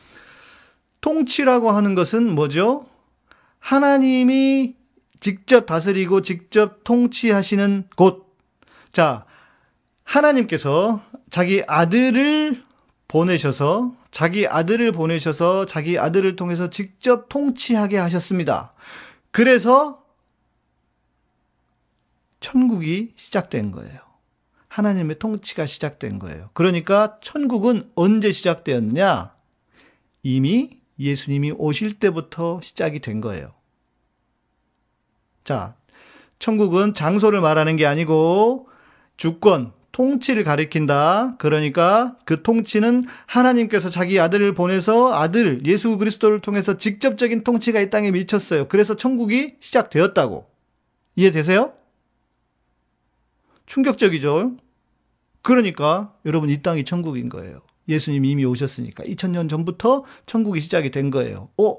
통치라고 1.00 1.70
하는 1.70 1.94
것은 1.94 2.34
뭐죠? 2.34 2.86
하나님이 3.58 4.74
직접 5.20 5.66
다스리고 5.66 6.22
직접 6.22 6.84
통치하시는 6.84 7.84
곳. 7.96 8.36
자, 8.90 9.24
하나님께서 10.04 11.00
자기 11.30 11.62
아들을 11.66 12.62
보내셔서 13.08 13.94
자기 14.10 14.46
아들을 14.46 14.92
보내셔서 14.92 15.64
자기 15.64 15.98
아들을 15.98 16.36
통해서 16.36 16.68
직접 16.70 17.28
통치하게 17.28 17.96
하셨습니다. 17.98 18.72
그래서 19.30 20.01
천국이 22.42 23.12
시작된 23.16 23.70
거예요. 23.70 24.00
하나님의 24.68 25.18
통치가 25.18 25.64
시작된 25.64 26.18
거예요. 26.18 26.50
그러니까 26.52 27.18
천국은 27.22 27.90
언제 27.94 28.30
시작되었느냐? 28.30 29.32
이미 30.22 30.80
예수님이 30.98 31.52
오실 31.52 31.98
때부터 31.98 32.60
시작이 32.62 33.00
된 33.00 33.20
거예요. 33.20 33.54
자, 35.44 35.76
천국은 36.38 36.94
장소를 36.94 37.40
말하는 37.40 37.76
게 37.76 37.86
아니고 37.86 38.68
주권, 39.16 39.72
통치를 39.92 40.42
가리킨다. 40.42 41.36
그러니까 41.38 42.16
그 42.24 42.42
통치는 42.42 43.04
하나님께서 43.26 43.90
자기 43.90 44.18
아들을 44.18 44.54
보내서 44.54 45.12
아들 45.12 45.64
예수 45.66 45.98
그리스도를 45.98 46.40
통해서 46.40 46.78
직접적인 46.78 47.44
통치가 47.44 47.80
이 47.80 47.90
땅에 47.90 48.10
미쳤어요. 48.10 48.68
그래서 48.68 48.96
천국이 48.96 49.56
시작되었다고. 49.60 50.50
이해되세요? 51.16 51.74
충격적이죠. 53.66 54.56
그러니까 55.42 56.14
여러분 56.24 56.50
이 56.50 56.62
땅이 56.62 56.84
천국인 56.84 57.28
거예요. 57.28 57.60
예수님이 57.88 58.30
이미 58.30 58.44
오셨으니까 58.44 59.04
2000년 59.04 59.48
전부터 59.48 60.04
천국이 60.26 60.60
시작이 60.60 60.90
된 60.90 61.10
거예요. 61.10 61.48
어? 61.58 61.76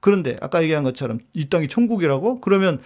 그런데 0.00 0.36
아까 0.40 0.62
얘기한 0.62 0.82
것처럼 0.82 1.20
이 1.32 1.48
땅이 1.48 1.68
천국이라고? 1.68 2.40
그러면 2.40 2.80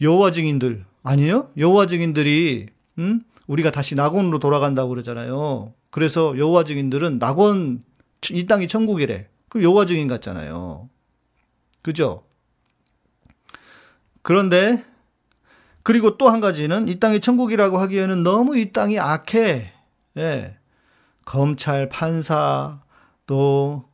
여호와 0.00 0.30
증인들 0.30 0.84
아니에요? 1.02 1.50
여호와 1.56 1.86
증인들이 1.86 2.68
음? 2.98 3.22
우리가 3.46 3.70
다시 3.70 3.94
낙원으로 3.94 4.38
돌아간다고 4.38 4.90
그러잖아요. 4.90 5.72
그래서 5.90 6.36
여호와 6.38 6.64
증인들은 6.64 7.18
낙원 7.18 7.82
이 8.30 8.46
땅이 8.46 8.68
천국이래. 8.68 9.28
그럼 9.48 9.64
여호와 9.64 9.86
증인 9.86 10.06
같잖아요. 10.06 10.88
그죠? 11.82 12.24
그런데 14.22 14.84
그리고 15.88 16.18
또 16.18 16.28
한 16.28 16.40
가지는 16.40 16.86
이 16.86 17.00
땅이 17.00 17.20
천국이라고 17.20 17.78
하기에는 17.78 18.22
너무 18.22 18.58
이 18.58 18.72
땅이 18.72 18.98
악해. 19.00 19.72
예. 20.18 20.56
검찰, 21.24 21.88
판사, 21.88 22.82
또 23.26 23.84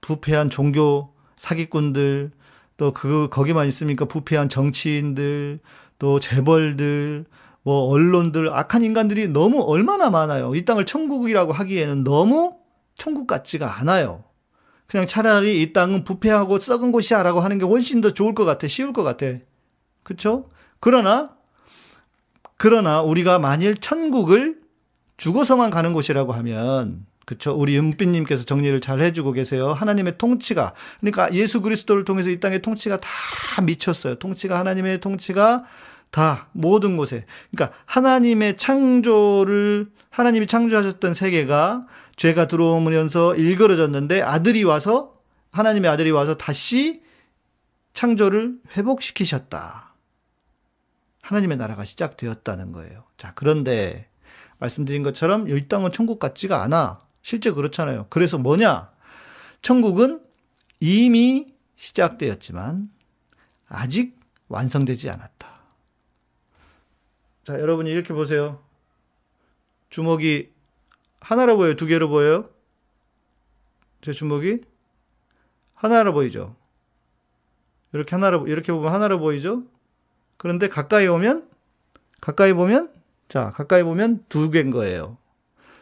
부패한 0.00 0.50
종교 0.50 1.12
사기꾼들, 1.34 2.30
또 2.76 2.92
그 2.92 3.26
거기만 3.32 3.66
있으니까 3.66 4.04
부패한 4.04 4.48
정치인들, 4.48 5.58
또 5.98 6.20
재벌들, 6.20 7.24
뭐 7.64 7.88
언론들 7.88 8.52
악한 8.52 8.84
인간들이 8.84 9.26
너무 9.26 9.60
얼마나 9.60 10.08
많아요. 10.08 10.54
이 10.54 10.64
땅을 10.64 10.86
천국이라고 10.86 11.52
하기에는 11.52 12.04
너무 12.04 12.58
천국 12.96 13.26
같지가 13.26 13.80
않아요. 13.80 14.22
그냥 14.86 15.04
차라리 15.08 15.60
이 15.62 15.72
땅은 15.72 16.04
부패하고 16.04 16.60
썩은 16.60 16.92
곳이야라고 16.92 17.40
하는 17.40 17.58
게 17.58 17.64
훨씬 17.64 18.00
더 18.00 18.10
좋을 18.10 18.36
것 18.36 18.44
같아. 18.44 18.68
쉬울 18.68 18.92
것 18.92 19.02
같아. 19.02 19.26
그렇죠? 20.04 20.48
그러나 20.78 21.39
그러나 22.62 23.00
우리가 23.00 23.38
만일 23.38 23.78
천국을 23.78 24.58
죽어서만 25.16 25.70
가는 25.70 25.94
곳이라고 25.94 26.34
하면 26.34 27.06
그렇죠. 27.24 27.54
우리 27.54 27.78
은빛님께서 27.78 28.44
정리를 28.44 28.78
잘 28.82 29.00
해주고 29.00 29.32
계세요. 29.32 29.72
하나님의 29.72 30.18
통치가 30.18 30.74
그러니까 31.00 31.32
예수 31.32 31.62
그리스도를 31.62 32.04
통해서 32.04 32.28
이 32.28 32.38
땅의 32.38 32.60
통치가 32.60 33.00
다 33.00 33.08
미쳤어요. 33.62 34.16
통치가 34.16 34.58
하나님의 34.58 35.00
통치가 35.00 35.64
다 36.10 36.48
모든 36.52 36.98
곳에 36.98 37.24
그러니까 37.50 37.74
하나님의 37.86 38.58
창조를 38.58 39.88
하나님이 40.10 40.46
창조하셨던 40.46 41.14
세계가 41.14 41.86
죄가 42.16 42.46
들어오면서 42.46 43.36
일그러졌는데 43.36 44.20
아들이 44.20 44.64
와서 44.64 45.14
하나님의 45.52 45.90
아들이 45.90 46.10
와서 46.10 46.36
다시 46.36 47.00
창조를 47.94 48.56
회복시키셨다. 48.76 49.89
하나님의 51.30 51.58
나라가 51.58 51.84
시작되었다는 51.84 52.72
거예요. 52.72 53.04
자, 53.16 53.32
그런데 53.36 54.08
말씀드린 54.58 55.04
것처럼 55.04 55.48
이 55.48 55.68
땅은 55.68 55.92
천국 55.92 56.18
같지가 56.18 56.64
않아. 56.64 57.06
실제 57.22 57.52
그렇잖아요. 57.52 58.08
그래서 58.10 58.36
뭐냐? 58.36 58.90
천국은 59.62 60.24
이미 60.80 61.54
시작되었지만 61.76 62.90
아직 63.68 64.18
완성되지 64.48 65.08
않았다. 65.08 65.48
자, 67.44 67.60
여러분이 67.60 67.88
이렇게 67.90 68.12
보세요. 68.12 68.60
주먹이 69.88 70.50
하나로 71.20 71.56
보여요? 71.58 71.76
두 71.76 71.86
개로 71.86 72.08
보여요? 72.08 72.50
제 74.02 74.12
주먹이? 74.12 74.64
하나로 75.74 76.12
보이죠? 76.12 76.56
이렇게 77.92 78.16
하나로, 78.16 78.48
이렇게 78.48 78.72
보면 78.72 78.92
하나로 78.92 79.20
보이죠? 79.20 79.62
그런데 80.40 80.70
가까이 80.70 81.06
오면, 81.06 81.44
가까이 82.22 82.54
보면, 82.54 82.88
자, 83.28 83.50
가까이 83.50 83.82
보면 83.82 84.24
두 84.30 84.50
개인 84.50 84.70
거예요. 84.70 85.18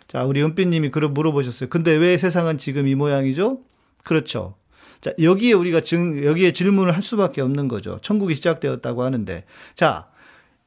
자, 0.09 0.25
우리 0.25 0.43
은빛님이 0.43 0.91
그걸 0.91 1.11
물어보셨어요. 1.11 1.69
근데 1.69 1.93
왜 1.93 2.19
세상은 2.19 2.59
지금 2.59 2.89
이 2.89 2.97
모양이죠? 2.97 3.61
그렇죠. 4.03 4.57
자, 5.01 5.13
여기에 5.23 5.53
우리가 5.53 5.83
증, 5.83 6.25
여기에 6.25 6.51
질문을 6.51 6.93
할 6.97 7.05
수밖에 7.05 7.41
없는 7.41 7.69
거죠. 7.69 8.01
천국이 8.03 8.35
시작되었다고 8.35 9.05
하는데. 9.05 9.45
자, 9.77 10.11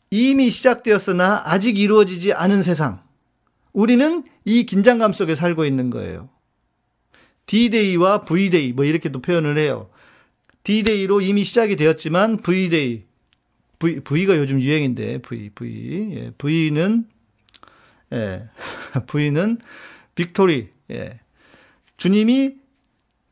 이미 0.09 0.51
시작되었으나 0.51 1.41
아직 1.43 1.77
이루어지지 1.77 2.31
않은 2.31 2.63
세상. 2.63 3.01
우리는 3.73 4.23
이 4.45 4.65
긴장감 4.65 5.11
속에 5.11 5.35
살고 5.35 5.65
있는 5.65 5.89
거예요. 5.89 6.29
D-Day와 7.45 8.21
V-Day, 8.21 8.71
뭐 8.71 8.85
이렇게도 8.85 9.21
표현을 9.21 9.57
해요. 9.57 9.89
D-Day로 10.63 11.19
이미 11.19 11.43
시작이 11.43 11.75
되었지만 11.75 12.37
V-Day, 12.37 13.10
V, 13.81 14.01
V가 14.01 14.37
요즘 14.37 14.61
유행인데, 14.61 15.23
V, 15.23 15.49
V. 15.49 16.11
예, 16.15 16.31
V는, 16.37 17.05
예, 18.13 18.47
V는 19.07 19.57
빅토리, 20.13 20.67
예. 20.91 21.19
주님이 21.97 22.57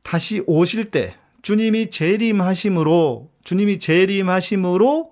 다시 0.01 0.41
오실 0.47 0.89
때, 0.89 1.13
주님이 1.43 1.91
재림하심으로, 1.91 3.31
주님이 3.43 3.77
재림하심으로 3.77 5.11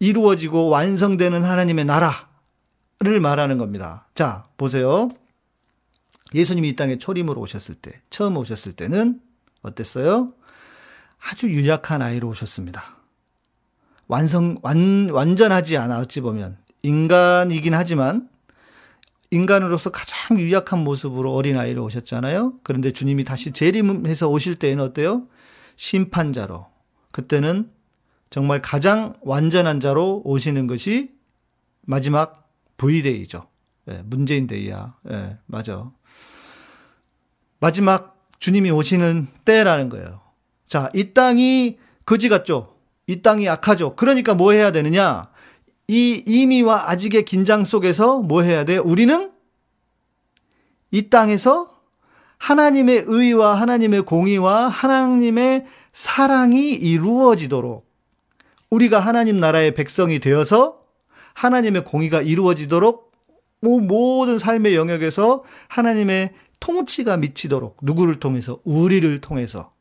이루어지고 0.00 0.70
완성되는 0.70 1.44
하나님의 1.44 1.84
나라를 1.84 3.20
말하는 3.20 3.58
겁니다. 3.58 4.08
자, 4.16 4.48
보세요. 4.56 5.08
예수님이 6.34 6.70
이 6.70 6.76
땅에 6.76 6.98
초림으로 6.98 7.40
오셨을 7.40 7.76
때, 7.76 7.92
처음 8.10 8.36
오셨을 8.36 8.72
때는 8.72 9.20
어땠어요? 9.62 10.32
아주 11.20 11.48
유약한 11.48 12.02
아이로 12.02 12.28
오셨습니다. 12.28 12.93
완성, 14.06 14.56
완, 14.62 15.08
완전하지 15.10 15.76
않아, 15.76 15.98
어찌 15.98 16.20
보면. 16.20 16.58
인간이긴 16.82 17.74
하지만, 17.74 18.28
인간으로서 19.30 19.90
가장 19.90 20.38
유약한 20.38 20.84
모습으로 20.84 21.34
어린아이로 21.34 21.82
오셨잖아요. 21.84 22.60
그런데 22.62 22.92
주님이 22.92 23.24
다시 23.24 23.50
재림해서 23.50 24.28
오실 24.28 24.56
때에는 24.56 24.84
어때요? 24.84 25.26
심판자로. 25.76 26.66
그때는 27.10 27.70
정말 28.30 28.60
가장 28.62 29.14
완전한 29.22 29.80
자로 29.80 30.22
오시는 30.24 30.66
것이 30.66 31.12
마지막 31.82 32.48
V데이죠. 32.76 33.46
예, 33.90 34.02
문재인 34.04 34.46
데이야. 34.46 34.96
예, 35.10 35.38
맞아. 35.46 35.90
마지막 37.60 38.28
주님이 38.38 38.70
오시는 38.70 39.28
때라는 39.44 39.88
거예요. 39.88 40.20
자, 40.66 40.90
이 40.94 41.14
땅이 41.14 41.78
거지 42.04 42.28
같죠? 42.28 42.73
이 43.06 43.22
땅이 43.22 43.48
악하죠? 43.48 43.96
그러니까 43.96 44.34
뭐 44.34 44.52
해야 44.52 44.72
되느냐? 44.72 45.30
이 45.88 46.22
이미와 46.26 46.90
아직의 46.90 47.24
긴장 47.24 47.64
속에서 47.64 48.18
뭐 48.18 48.42
해야 48.42 48.64
돼? 48.64 48.78
우리는 48.78 49.30
이 50.90 51.10
땅에서 51.10 51.74
하나님의 52.38 53.04
의와 53.06 53.54
하나님의 53.54 54.02
공의와 54.02 54.68
하나님의 54.68 55.66
사랑이 55.92 56.72
이루어지도록 56.72 57.86
우리가 58.70 58.98
하나님 58.98 59.38
나라의 59.38 59.74
백성이 59.74 60.18
되어서 60.18 60.80
하나님의 61.34 61.84
공의가 61.84 62.22
이루어지도록 62.22 63.12
모든 63.60 64.38
삶의 64.38 64.74
영역에서 64.74 65.42
하나님의 65.68 66.32
통치가 66.60 67.16
미치도록 67.16 67.78
누구를 67.82 68.20
통해서 68.20 68.60
우리를 68.64 69.20
통해서 69.20 69.72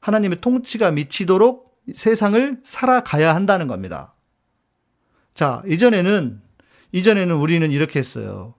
하나님의 0.00 0.40
통치가 0.40 0.90
미치도록 0.90 1.63
세상을 1.92 2.60
살아가야 2.64 3.34
한다는 3.34 3.66
겁니다. 3.66 4.14
자, 5.34 5.62
이전에는 5.66 6.40
이전에는 6.92 7.34
우리는 7.36 7.70
이렇게 7.72 7.98
했어요. 7.98 8.54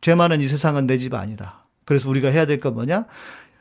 죄 0.00 0.14
많은 0.14 0.40
이 0.40 0.46
세상은 0.48 0.86
내 0.86 0.96
집 0.96 1.14
아니다. 1.14 1.66
그래서 1.84 2.08
우리가 2.08 2.28
해야 2.28 2.46
될 2.46 2.60
건 2.60 2.74
뭐냐? 2.74 3.06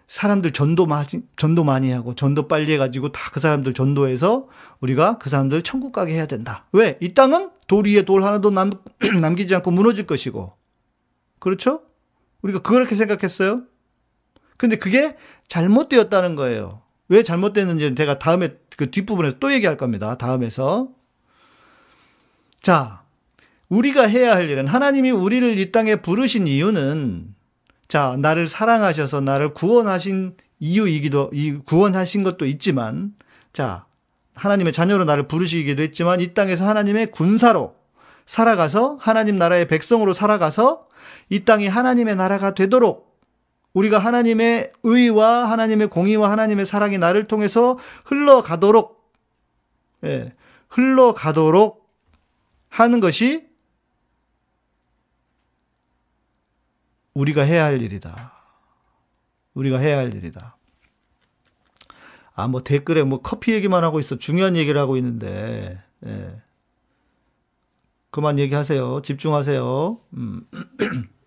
사람들 0.07 0.53
전도 0.53 0.85
많이, 0.87 1.07
전도 1.37 1.63
많이 1.63 1.91
하고, 1.91 2.15
전도 2.15 2.47
빨리 2.47 2.73
해가지고 2.73 3.11
다 3.11 3.31
그 3.31 3.39
사람들 3.39 3.73
전도해서 3.73 4.47
우리가 4.79 5.17
그 5.19 5.29
사람들 5.29 5.61
천국 5.63 5.91
가게 5.91 6.13
해야 6.13 6.25
된다. 6.25 6.63
왜? 6.71 6.97
이 7.01 7.13
땅은 7.13 7.51
돌 7.67 7.85
위에 7.85 8.03
돌 8.03 8.23
하나도 8.23 8.49
남, 8.51 8.71
남기지 9.21 9.53
않고 9.55 9.71
무너질 9.71 10.07
것이고. 10.07 10.53
그렇죠? 11.39 11.81
우리가 12.41 12.59
그렇게 12.59 12.95
생각했어요. 12.95 13.63
근데 14.57 14.77
그게 14.77 15.15
잘못되었다는 15.47 16.35
거예요. 16.35 16.81
왜 17.07 17.23
잘못됐는지는 17.23 17.95
제가 17.95 18.19
다음에 18.19 18.55
그 18.79 18.91
뒷부분에서 18.91 19.39
또 19.41 19.51
얘기할 19.51 19.75
겁니다. 19.75 20.17
다음에서. 20.17 20.87
자, 22.61 23.03
우리가 23.67 24.07
해야 24.07 24.31
할 24.31 24.49
일은 24.49 24.67
하나님이 24.67 25.11
우리를 25.11 25.59
이 25.59 25.71
땅에 25.73 25.97
부르신 25.97 26.47
이유는 26.47 27.35
자, 27.89 28.15
나를 28.17 28.47
사랑하셔서 28.47 29.19
나를 29.19 29.53
구원하신 29.53 30.37
이유이기도, 30.59 31.31
구원하신 31.65 32.23
것도 32.23 32.45
있지만, 32.45 33.15
자, 33.51 33.85
하나님의 34.35 34.71
자녀로 34.71 35.03
나를 35.03 35.27
부르시기도 35.27 35.83
했지만, 35.83 36.21
이 36.21 36.33
땅에서 36.33 36.65
하나님의 36.65 37.07
군사로 37.07 37.75
살아가서, 38.25 38.95
하나님 39.01 39.37
나라의 39.37 39.67
백성으로 39.67 40.13
살아가서, 40.13 40.87
이 41.29 41.43
땅이 41.43 41.67
하나님의 41.67 42.15
나라가 42.15 42.53
되도록, 42.53 43.08
우리가 43.79 43.97
하나님의 43.97 44.71
의와 44.83 45.49
하나님의 45.49 45.87
공의와 45.87 46.29
하나님의 46.31 46.65
사랑이 46.65 46.97
나를 46.97 47.27
통해서 47.27 47.77
흘러가도록, 48.03 49.13
예, 50.03 50.35
흘러가도록 50.67 51.89
하는 52.67 52.99
것이 52.99 53.47
우리가 57.13 57.43
해야 57.43 57.63
할 57.63 57.81
일이다. 57.81 58.33
우리가 59.53 59.77
해야 59.77 59.97
할 59.97 60.13
일이다. 60.13 60.57
아, 62.35 62.47
뭐 62.47 62.63
댓글에 62.63 63.03
뭐 63.03 63.21
커피 63.21 63.53
얘기만 63.53 63.83
하고 63.83 63.99
있어. 63.99 64.17
중요한 64.17 64.55
얘기를 64.55 64.79
하고 64.79 64.97
있는데, 64.97 65.81
예. 66.05 66.41
그만 68.11 68.39
얘기하세요. 68.39 69.01
집중하세요. 69.03 69.99
음. 70.13 70.47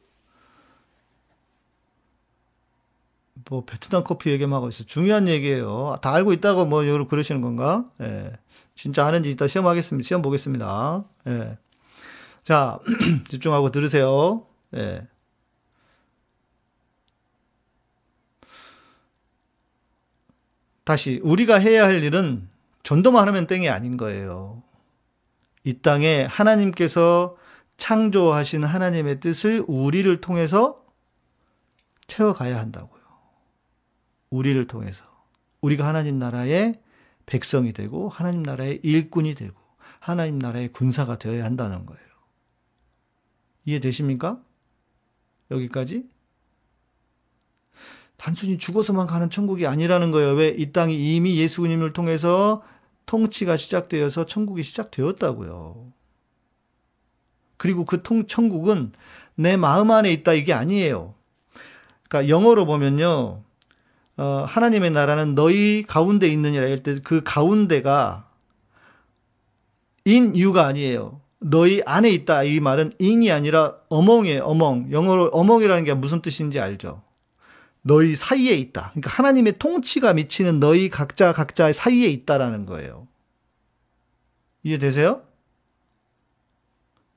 뭐 3.53 3.65
베트남 3.67 4.03
커피 4.03 4.31
얘기만 4.31 4.55
하고 4.57 4.71
있어. 4.71 4.83
중요한 4.85 5.29
얘기예요. 5.29 5.97
다 6.01 6.15
알고 6.15 6.33
있다고 6.33 6.65
뭐 6.65 6.87
여러분 6.87 7.07
그러시는 7.07 7.43
건가? 7.43 7.85
예. 8.01 8.33
진짜 8.75 9.07
아는지 9.07 9.31
이따 9.31 9.47
시험하겠습니다. 9.47 10.07
시험 10.07 10.23
보겠습니다. 10.23 11.05
예. 11.27 11.59
자, 12.43 12.79
집중하고 13.29 13.71
들으세요. 13.71 14.47
예. 14.75 15.07
다시 20.85 21.21
우리가 21.23 21.57
해야 21.57 21.85
할 21.85 22.03
일은 22.03 22.49
전도만 22.85 23.29
하면 23.29 23.47
땡이 23.47 23.69
아닌 23.69 23.99
거예요. 23.99 24.63
이 25.63 25.75
땅에 25.83 26.23
하나님께서 26.25 27.37
창조하신 27.77 28.65
하나님의 28.65 29.21
뜻을 29.21 29.63
우리를 29.69 30.23
통해서 30.23 30.83
채워가야 32.07 32.59
한다고요. 32.59 32.92
우리를 34.33 34.67
통해서. 34.67 35.05
우리가 35.61 35.87
하나님 35.87 36.19
나라의 36.19 36.81
백성이 37.27 37.73
되고, 37.73 38.09
하나님 38.09 38.43
나라의 38.43 38.81
일꾼이 38.83 39.35
되고, 39.35 39.55
하나님 40.01 40.39
나라의 40.39 40.73
군사가 40.73 41.19
되어야 41.19 41.45
한다는 41.45 41.87
거예요. 41.87 42.03
이해되십니까? 43.67 44.43
여기까지? 45.51 46.09
단순히 48.17 48.57
죽어서만 48.57 49.07
가는 49.07 49.29
천국이 49.31 49.67
아니라는 49.67 50.11
거예요. 50.11 50.33
왜? 50.33 50.49
이 50.49 50.73
땅이 50.73 51.15
이미 51.15 51.37
예수님을 51.39 51.93
통해서 51.93 52.63
통치가 53.05 53.57
시작되어서 53.57 54.27
천국이 54.27 54.63
시작되었다고요. 54.63 55.93
그리고 57.59 57.85
그 57.85 58.03
통, 58.03 58.27
천국은 58.27 58.93
내 59.35 59.57
마음 59.57 59.91
안에 59.91 60.11
있다 60.13 60.33
이게 60.33 60.53
아니에요. 60.53 61.15
그러니까 62.09 62.29
영어로 62.29 62.65
보면요. 62.65 63.45
어, 64.17 64.45
하나님의 64.47 64.91
나라는 64.91 65.35
너희 65.35 65.83
가운데 65.87 66.29
있느니라 66.29 66.67
할 66.67 66.83
때 66.83 66.97
그 67.03 67.23
가운데가 67.25 68.29
in 70.07 70.33
you가 70.35 70.67
아니에요. 70.67 71.21
너희 71.39 71.83
안에 71.87 72.11
있다 72.11 72.45
이 72.45 72.61
말은 72.61 72.93
in이 73.01 73.31
아니라 73.33 73.77
among이에요. 73.93 74.45
among. 74.49 74.93
영어로 74.93 75.31
among이라는 75.35 75.85
게 75.85 75.95
무슨 75.95 76.21
뜻인지 76.23 76.61
알죠? 76.61 77.03
너희 77.83 78.15
사이에 78.15 78.53
있다. 78.55 78.91
그러니까 78.91 79.11
하나님의 79.11 79.59
통치가 79.59 80.13
미치는 80.13 80.61
너희 80.61 80.89
각자 80.89 81.33
각자의 81.33 81.75
사이에 81.75 82.07
있다라는 82.09 82.65
거예요. 82.67 83.09
이해되세요? 84.63 85.23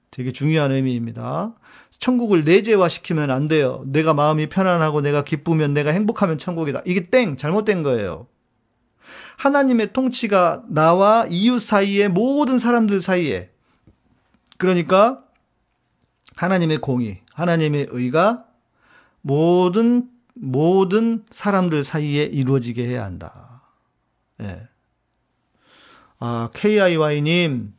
되게 0.10 0.32
중요한 0.32 0.72
의미입니다. 0.72 1.54
천국을 2.00 2.44
내재화 2.44 2.90
시키면 2.90 3.32
안 3.32 3.48
돼요. 3.48 3.84
내가 3.88 4.14
마음이 4.14 4.48
편안하고 4.48 5.02
내가 5.02 5.24
기쁘면 5.24 5.74
내가 5.74 5.92
행복하면 5.92 6.38
천국이다. 6.38 6.82
이게 6.86 7.10
땡! 7.10 7.38
잘못된 7.38 7.84
거예요. 7.84 8.28
하나님의 9.38 9.94
통치가 9.94 10.64
나와 10.68 11.26
이웃 11.30 11.60
사이에 11.60 12.08
모든 12.08 12.58
사람들 12.60 13.02
사이에 13.02 13.52
그러니까 14.58 15.24
하나님의 16.36 16.80
공의, 16.80 17.22
하나님의 17.34 17.88
의가 17.90 18.46
모든 19.22 20.10
모든 20.34 21.24
사람들 21.30 21.84
사이에 21.84 22.24
이루어지게 22.24 22.86
해야 22.86 23.06
한다. 23.06 23.64
예. 24.42 24.68
아, 26.20 26.50
KIY님, 26.54 27.74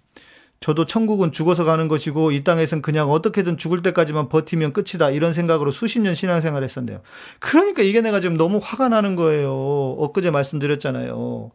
저도 0.66 0.84
천국은 0.84 1.30
죽어서 1.30 1.62
가는 1.62 1.86
것이고 1.86 2.32
이 2.32 2.42
땅에선 2.42 2.82
그냥 2.82 3.08
어떻게든 3.12 3.56
죽을 3.56 3.82
때까지만 3.82 4.28
버티면 4.28 4.72
끝이다 4.72 5.10
이런 5.10 5.32
생각으로 5.32 5.70
수십 5.70 6.00
년 6.00 6.16
신앙생활 6.16 6.64
했었는데요. 6.64 7.02
그러니까 7.38 7.82
이게 7.82 8.00
내가 8.00 8.18
지금 8.18 8.36
너무 8.36 8.58
화가 8.60 8.88
나는 8.88 9.14
거예요. 9.14 9.52
엊그제 9.96 10.32
말씀드렸잖아요. 10.32 11.52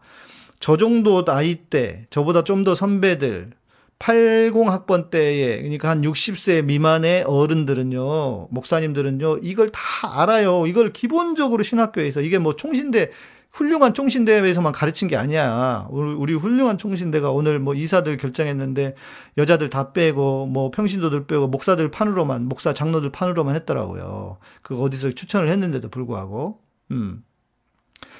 저 0.61 0.77
정도 0.77 1.25
나이 1.25 1.55
때 1.55 2.05
저보다 2.09 2.45
좀 2.45 2.63
더 2.63 2.73
선배들 2.73 3.51
80학번 3.99 5.09
때에 5.09 5.57
그러니까 5.57 5.89
한 5.89 6.03
60세 6.03 6.63
미만의 6.63 7.23
어른들은요. 7.23 8.47
목사님들은요. 8.49 9.39
이걸 9.41 9.71
다 9.71 10.21
알아요. 10.21 10.67
이걸 10.67 10.93
기본적으로 10.93 11.63
신학교에서 11.63 12.21
이게 12.21 12.37
뭐 12.37 12.55
총신대 12.55 13.09
훌륭한 13.51 13.93
총신대에서만 13.93 14.71
가르친 14.71 15.07
게 15.07 15.17
아니야. 15.17 15.87
우리 15.91 16.33
훌륭한 16.33 16.77
총신대가 16.77 17.31
오늘 17.31 17.59
뭐 17.59 17.75
이사들 17.75 18.17
결정했는데 18.17 18.95
여자들 19.37 19.69
다 19.69 19.91
빼고 19.91 20.45
뭐 20.47 20.71
평신도들 20.71 21.27
빼고 21.27 21.47
목사들 21.47 21.91
판으로만 21.91 22.47
목사 22.47 22.73
장로들 22.73 23.11
판으로만 23.11 23.55
했더라고요. 23.55 24.37
그 24.61 24.79
어디서 24.81 25.11
추천을 25.11 25.49
했는데도 25.49 25.89
불구하고. 25.89 26.59
음. 26.91 27.23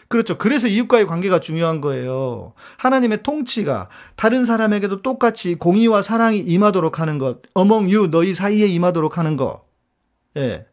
그렇죠. 0.10 0.38
그래서 0.38 0.68
이웃과의 0.68 1.08
관계가 1.08 1.40
중요한 1.40 1.80
거예요. 1.80 2.54
하나님의 2.78 3.24
통치가 3.24 3.88
다른 4.18 4.44
사람에게도 4.44 5.02
똑같이 5.02 5.56
공의와 5.56 6.02
사랑이 6.02 6.40
임하도록 6.40 7.00
하는 7.00 7.18
것. 7.18 7.42
you, 7.56 8.10
너희 8.12 8.34
사이에 8.34 8.68
임하도록 8.68 9.18
하는 9.18 9.38
것. 9.38 9.66
예. 10.36 10.66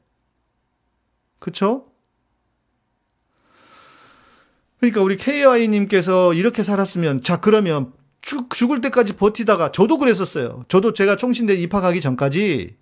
그쵸? 1.38 1.88
그러니까 4.81 5.03
우리 5.03 5.17
KY님께서 5.17 6.35
이렇게 6.35 6.62
살았으면, 6.62 7.23
자, 7.23 7.41
그러면 7.41 7.93
죽, 8.23 8.51
죽을 8.55 8.81
때까지 8.81 9.17
버티다가, 9.17 9.73
저도 9.73 9.99
그랬었어요. 9.99 10.64
저도 10.69 10.93
제가 10.93 11.17
총신대 11.17 11.55
입학하기 11.55 12.01
전까지, 12.01 12.77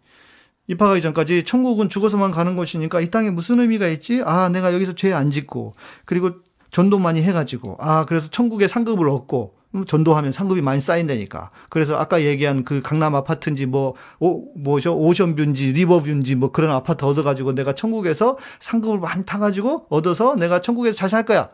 입학하기 0.67 1.01
전까지 1.01 1.45
천국은 1.45 1.89
죽어서만 1.89 2.33
가는 2.33 2.57
것이니까 2.57 3.01
이 3.01 3.11
땅에 3.11 3.31
무슨 3.31 3.61
의미가 3.61 3.89
있지? 3.89 4.23
아, 4.25 4.49
내가 4.49 4.75
여기서 4.75 4.95
죄 4.95 5.13
안 5.13 5.31
짓고, 5.31 5.75
그리고 6.05 6.33
전도 6.71 6.99
많이 6.99 7.23
해가지고, 7.23 7.77
아, 7.81 8.05
그래서 8.05 8.29
천국의 8.31 8.69
상급을 8.69 9.09
얻고, 9.09 9.55
음, 9.75 9.85
전도하면 9.87 10.33
상급이 10.33 10.61
많이 10.61 10.81
쌓인다니까. 10.81 11.51
그래서 11.71 11.97
아까 11.97 12.23
얘기한 12.23 12.65
그 12.65 12.83
강남 12.83 13.15
아파트인지 13.15 13.67
뭐, 13.67 13.95
오, 14.21 14.53
뭐죠? 14.59 14.97
오션뷰인지 14.99 15.73
리버뷰인지 15.73 16.35
뭐 16.35 16.53
그런 16.53 16.71
아파트 16.71 17.05
얻어가지고 17.05 17.55
내가 17.55 17.75
천국에서 17.75 18.37
상급을 18.61 18.99
많이 18.99 19.25
타가지고 19.25 19.87
얻어서 19.89 20.35
내가 20.37 20.61
천국에서 20.61 20.97
잘 20.97 21.11
살 21.11 21.25
거야. 21.25 21.49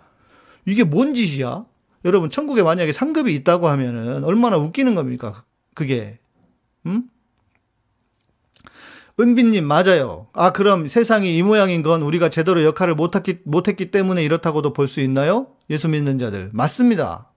이게 0.67 0.85
뭔 0.85 1.15
짓이야? 1.15 1.65
여러분, 2.05 2.31
천국에 2.31 2.63
만약에 2.63 2.93
상급이 2.93 3.35
있다고 3.37 3.69
하면은 3.69 4.25
얼마나 4.25 4.57
웃기는 4.57 4.95
겁니까? 4.95 5.45
그게. 5.75 6.19
음? 6.87 7.05
은빈님, 9.21 9.65
맞아요. 9.65 10.27
아, 10.33 10.53
그럼 10.53 10.89
세상이 10.89 11.37
이 11.37 11.43
모양인 11.43 11.83
건 11.83 12.03
우리가 12.03 12.29
제대로 12.31 12.65
역할을 12.65 12.95
못했기, 12.95 13.41
못했기 13.45 13.91
때문에 13.91 14.25
이렇다고도 14.25 14.73
볼 14.73 14.89
수 14.89 15.01
있나요? 15.01 15.49
예수 15.71 15.89
믿는 15.89 16.19
자들. 16.19 16.51
맞습니다. 16.53 17.29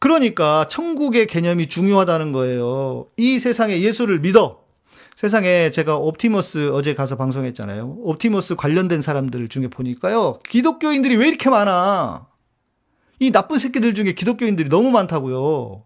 그러니까 0.00 0.66
천국의 0.68 1.26
개념이 1.26 1.68
중요하다는 1.68 2.32
거예요. 2.32 3.06
이 3.16 3.38
세상에 3.38 3.80
예수를 3.80 4.20
믿어. 4.20 4.62
세상에 5.18 5.72
제가 5.72 5.96
옵티머스 5.96 6.70
어제 6.72 6.94
가서 6.94 7.16
방송했잖아요. 7.16 7.96
옵티머스 8.02 8.54
관련된 8.54 9.02
사람들 9.02 9.48
중에 9.48 9.66
보니까요. 9.66 10.38
기독교인들이 10.48 11.16
왜 11.16 11.26
이렇게 11.26 11.50
많아? 11.50 12.28
이 13.18 13.32
나쁜 13.32 13.58
새끼들 13.58 13.94
중에 13.94 14.12
기독교인들이 14.12 14.68
너무 14.68 14.92
많다고요. 14.92 15.82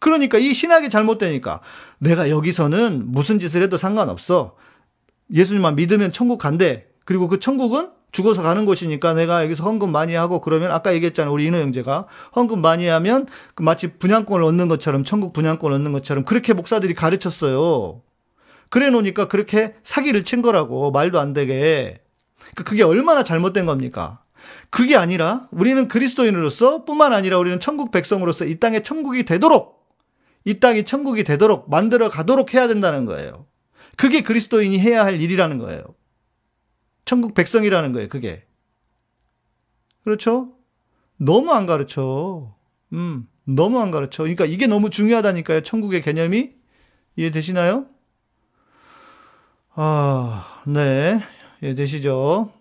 그러니까 0.00 0.36
이 0.36 0.52
신학이 0.52 0.90
잘못되니까 0.90 1.62
내가 1.96 2.28
여기서는 2.28 3.04
무슨 3.06 3.40
짓을 3.40 3.62
해도 3.62 3.78
상관없어. 3.78 4.54
예수님만 5.32 5.74
믿으면 5.74 6.12
천국 6.12 6.36
간대. 6.36 6.88
그리고 7.06 7.28
그 7.28 7.40
천국은 7.40 7.88
죽어서 8.10 8.42
가는 8.42 8.66
곳이니까 8.66 9.14
내가 9.14 9.44
여기서 9.44 9.64
헌금 9.64 9.90
많이 9.90 10.14
하고 10.14 10.42
그러면 10.42 10.72
아까 10.72 10.92
얘기했잖아 10.92 11.30
우리 11.30 11.46
인호 11.46 11.56
형제가 11.56 12.06
헌금 12.36 12.60
많이 12.60 12.86
하면 12.86 13.28
그 13.54 13.62
마치 13.62 13.94
분양권을 13.94 14.44
얻는 14.44 14.68
것처럼 14.68 15.04
천국 15.04 15.32
분양권을 15.32 15.74
얻는 15.74 15.92
것처럼 15.92 16.26
그렇게 16.26 16.52
목사들이 16.52 16.92
가르쳤어요. 16.92 18.02
그래 18.72 18.88
놓으니까 18.88 19.28
그렇게 19.28 19.74
사기를 19.82 20.24
친 20.24 20.40
거라고 20.40 20.90
말도 20.92 21.20
안 21.20 21.34
되게. 21.34 22.02
그 22.54 22.64
그게 22.64 22.82
얼마나 22.82 23.22
잘못된 23.22 23.66
겁니까? 23.66 24.24
그게 24.70 24.96
아니라 24.96 25.46
우리는 25.50 25.88
그리스도인으로서 25.88 26.86
뿐만 26.86 27.12
아니라 27.12 27.36
우리는 27.36 27.60
천국 27.60 27.90
백성으로서 27.90 28.46
이 28.46 28.58
땅에 28.60 28.82
천국이 28.82 29.26
되도록 29.26 29.92
이 30.46 30.58
땅이 30.58 30.86
천국이 30.86 31.22
되도록 31.22 31.68
만들어 31.68 32.08
가도록 32.08 32.54
해야 32.54 32.66
된다는 32.66 33.04
거예요. 33.04 33.44
그게 33.98 34.22
그리스도인이 34.22 34.80
해야 34.80 35.04
할 35.04 35.20
일이라는 35.20 35.58
거예요. 35.58 35.82
천국 37.04 37.34
백성이라는 37.34 37.92
거예요, 37.92 38.08
그게. 38.08 38.46
그렇죠? 40.02 40.54
너무 41.18 41.52
안 41.52 41.66
가르쳐. 41.66 42.56
음, 42.94 43.28
너무 43.44 43.80
안 43.80 43.90
가르쳐. 43.90 44.22
그러니까 44.22 44.46
이게 44.46 44.66
너무 44.66 44.88
중요하다니까요, 44.88 45.60
천국의 45.60 46.00
개념이. 46.00 46.52
이해되시나요? 47.16 47.91
아, 49.74 50.62
네. 50.66 51.20
예, 51.62 51.74
되시죠? 51.74 52.52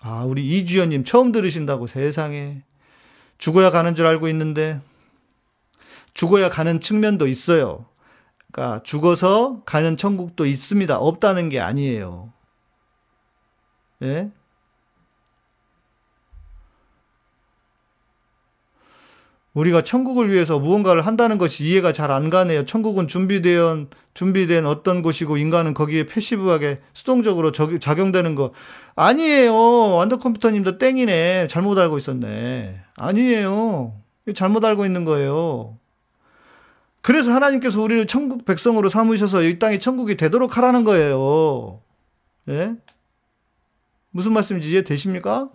아, 0.00 0.24
우리 0.24 0.58
이주연님 0.58 1.04
처음 1.04 1.30
들으신다고 1.32 1.86
세상에. 1.86 2.62
죽어야 3.36 3.70
가는 3.70 3.94
줄 3.94 4.06
알고 4.06 4.28
있는데, 4.28 4.80
죽어야 6.14 6.48
가는 6.48 6.80
측면도 6.80 7.26
있어요. 7.26 7.86
그러니까 8.50 8.82
죽어서 8.82 9.62
가는 9.66 9.96
천국도 9.96 10.46
있습니다. 10.46 10.98
없다는 10.98 11.50
게 11.50 11.60
아니에요. 11.60 12.32
예? 14.02 14.30
우리가 19.54 19.82
천국을 19.82 20.30
위해서 20.30 20.58
무언가를 20.58 21.06
한다는 21.06 21.38
것이 21.38 21.64
이해가 21.64 21.92
잘 21.92 22.10
안 22.10 22.30
가네요. 22.30 22.64
천국은 22.64 23.08
준비된 23.08 23.88
준비된 24.14 24.66
어떤 24.66 25.02
곳이고 25.02 25.36
인간은 25.36 25.74
거기에 25.74 26.06
패시브하게 26.06 26.80
수동적으로 26.92 27.52
적, 27.52 27.78
작용되는 27.80 28.34
거 28.34 28.52
아니에요. 28.96 29.54
완더컴퓨터님도 29.54 30.78
땡이네. 30.78 31.48
잘못 31.48 31.78
알고 31.78 31.98
있었네. 31.98 32.80
아니에요. 32.96 33.94
잘못 34.34 34.64
알고 34.64 34.84
있는 34.86 35.04
거예요. 35.04 35.76
그래서 37.00 37.32
하나님께서 37.32 37.80
우리를 37.80 38.06
천국 38.06 38.44
백성으로 38.44 38.88
삼으셔서 38.88 39.42
이 39.42 39.58
땅이 39.58 39.80
천국이 39.80 40.16
되도록 40.16 40.56
하라는 40.56 40.84
거예요. 40.84 41.80
예? 42.48 42.74
무슨 44.10 44.32
말씀인지 44.32 44.70
이해 44.70 44.82
되십니까? 44.82 45.48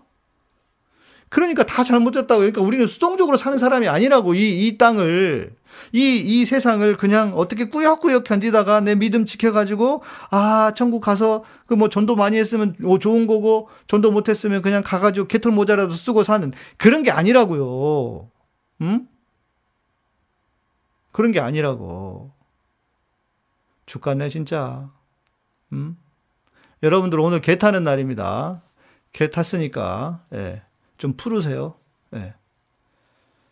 그러니까 1.34 1.66
다 1.66 1.84
잘못됐다고. 1.84 2.42
그러니까 2.42 2.62
우리는 2.62 2.86
수동적으로 2.86 3.38
사는 3.38 3.58
사람이 3.58 3.88
아니라고. 3.88 4.36
이, 4.36 4.68
이 4.68 4.78
땅을, 4.78 5.56
이, 5.92 6.18
이 6.20 6.46
세상을 6.46 6.96
그냥 6.98 7.34
어떻게 7.36 7.70
꾸역꾸역 7.70 8.24
견디다가 8.24 8.82
내 8.82 8.94
믿음 8.94 9.26
지켜가지고, 9.26 10.04
아, 10.30 10.74
천국 10.76 11.02
가서 11.02 11.44
그 11.66 11.74
뭐 11.74 11.90
전도 11.90 12.16
많이 12.16 12.38
했으면 12.38 12.76
오, 12.84 13.00
좋은 13.00 13.26
거고, 13.26 13.68
전도 13.88 14.12
못했으면 14.12 14.62
그냥 14.62 14.84
가가지고 14.86 15.26
개털 15.28 15.52
모자라도 15.54 15.94
쓰고 15.94 16.24
사는 16.24 16.52
그런 16.78 17.02
게 17.02 17.10
아니라고요. 17.10 18.30
응? 18.82 19.08
그런 21.12 21.32
게 21.32 21.40
아니라고. 21.40 22.32
죽겠네, 23.88 24.30
진짜. 24.30 24.88
응? 25.74 25.98
여러분들 26.84 27.20
오늘 27.20 27.42
개 27.42 27.58
타는 27.58 27.84
날입니다. 27.84 28.62
개 29.14 29.32
탔으니까, 29.32 30.26
예. 30.34 30.62
좀 31.04 31.18
풀으세요. 31.18 31.76
예. 32.16 32.34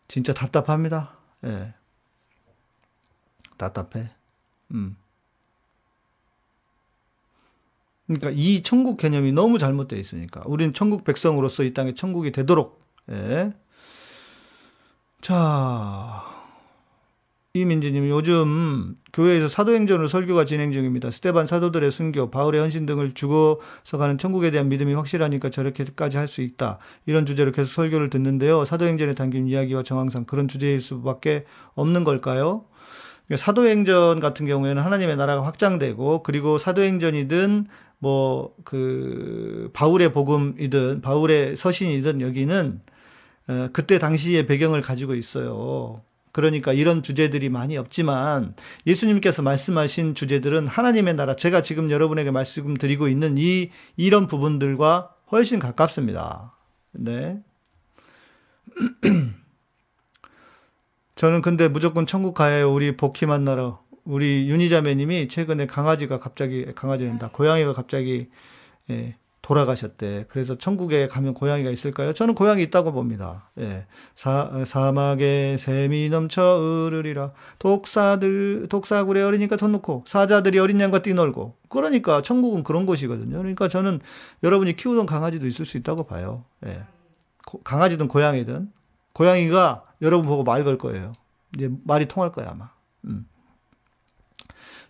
진짜 0.08 0.34
답답합니다. 0.34 1.18
예. 1.44 1.74
답답해. 3.58 4.10
음. 4.74 4.96
그러니까 8.08 8.30
이 8.30 8.64
천국 8.64 8.96
개념이 8.96 9.34
너무 9.34 9.58
잘못되어 9.58 10.00
있으니까 10.00 10.44
우리는 10.46 10.74
천국 10.74 11.04
백성으로서 11.04 11.64
이 11.64 11.74
땅에 11.74 11.94
천국이 11.94 12.32
되도록 12.32 12.82
예. 13.10 13.52
자 15.20 16.24
이민지님 17.54 18.08
요즘 18.10 18.96
교회에서 19.12 19.50
사도행전으로 19.50 20.08
설교가 20.08 20.46
진행 20.46 20.72
중입니다. 20.72 21.12
스테반 21.12 21.48
사도들의 21.48 21.92
순교, 21.92 22.32
바울의 22.32 22.62
헌신 22.62 22.86
등을 22.86 23.12
죽어서 23.12 23.98
가는 23.98 24.18
천국에 24.18 24.52
대한 24.52 24.70
믿음이 24.70 24.94
확실하니까 24.94 25.50
저렇게까지 25.50 26.16
할 26.18 26.28
수 26.30 26.42
있다. 26.42 26.80
이런 27.06 27.26
주제로 27.26 27.52
계속 27.52 27.74
설교를 27.74 28.10
듣는데요. 28.10 28.64
사도행전에 28.64 29.16
담긴 29.16 29.48
이야기와 29.48 29.84
정황상 29.84 30.24
그런 30.26 30.48
주제일 30.48 30.80
수밖에 30.80 31.44
없는 31.76 32.06
걸까요? 32.06 32.66
사도행전 33.36 34.20
같은 34.22 34.46
경우에는 34.46 34.82
하나님의 34.82 35.18
나라가 35.18 35.44
확장되고 35.46 36.24
그리고 36.24 36.58
사도행전이든 36.58 37.68
뭐 38.00 38.56
그 38.64 39.70
바울의 39.74 40.14
복음이든 40.14 41.02
바울의 41.02 41.58
서신이든 41.58 42.22
여기는 42.22 42.82
어, 43.50 43.70
그때 43.74 44.00
당시의 44.00 44.48
배경을 44.48 44.82
가지고 44.82 45.16
있어요. 45.16 46.02
그러니까 46.32 46.74
이런 46.74 47.04
주제들이 47.04 47.50
많이 47.50 47.78
없지만 47.78 48.56
예수님께서 48.88 49.42
말씀하신 49.42 50.16
주제들은 50.16 50.68
하나님의 50.68 51.16
나라, 51.16 51.36
제가 51.36 51.62
지금 51.62 51.92
여러분에게 51.92 52.32
말씀드리고 52.32 53.08
있는 53.08 53.38
이, 53.38 53.70
이런 53.98 54.28
부분들과 54.28 55.16
훨씬 55.32 55.60
가깝습니다. 55.60 56.56
네. 56.92 57.42
저는 61.16 61.42
근데 61.42 61.68
무조건 61.68 62.06
천국 62.06 62.34
가요. 62.34 62.74
우리 62.74 62.96
복희 62.98 63.26
만나러. 63.28 63.84
우리 64.04 64.50
윤희자매님이 64.50 65.28
최근에 65.28 65.68
강아지가 65.68 66.20
갑자기, 66.20 66.66
강아지는다. 66.74 67.30
고양이가 67.30 67.74
갑자기, 67.74 68.30
예, 68.90 69.16
돌아가셨대. 69.42 70.26
그래서 70.30 70.58
천국에 70.58 71.08
가면 71.08 71.34
고양이가 71.34 71.72
있을까요? 71.72 72.14
저는 72.14 72.36
고양이 72.36 72.62
있다고 72.64 72.92
봅니다. 72.92 73.50
예. 73.60 73.88
사, 74.16 74.64
사막에 74.66 75.58
샘이 75.60 76.10
넘쳐 76.10 76.60
으르리라. 76.88 77.32
독사들, 77.60 78.68
독사굴에 78.70 79.22
어리니까 79.24 79.58
돈 79.58 79.72
놓고, 79.72 80.06
사자들이 80.08 80.60
어린 80.60 80.80
양과 80.80 81.02
뛰놀고. 81.02 81.56
그러니까 81.70 82.22
천국은 82.22 82.64
그런 82.64 82.86
곳이거든요. 82.86 83.38
그러니까 83.38 83.68
저는 83.68 84.00
여러분이 84.44 84.76
키우던 84.76 85.06
강아지도 85.08 85.48
있을 85.48 85.66
수 85.66 85.78
있다고 85.78 86.04
봐요. 86.06 86.46
예. 86.66 86.84
고, 87.46 87.62
강아지든 87.64 88.08
고양이든. 88.08 88.72
고양이가 89.14 89.86
여러분 90.04 90.28
보고 90.28 90.44
말 90.44 90.64
걸 90.64 90.78
거예요. 90.78 91.14
이제 91.56 91.70
말이 91.84 92.06
통할 92.08 92.32
거야, 92.32 92.52
아마. 92.52 92.70
음. 93.06 93.26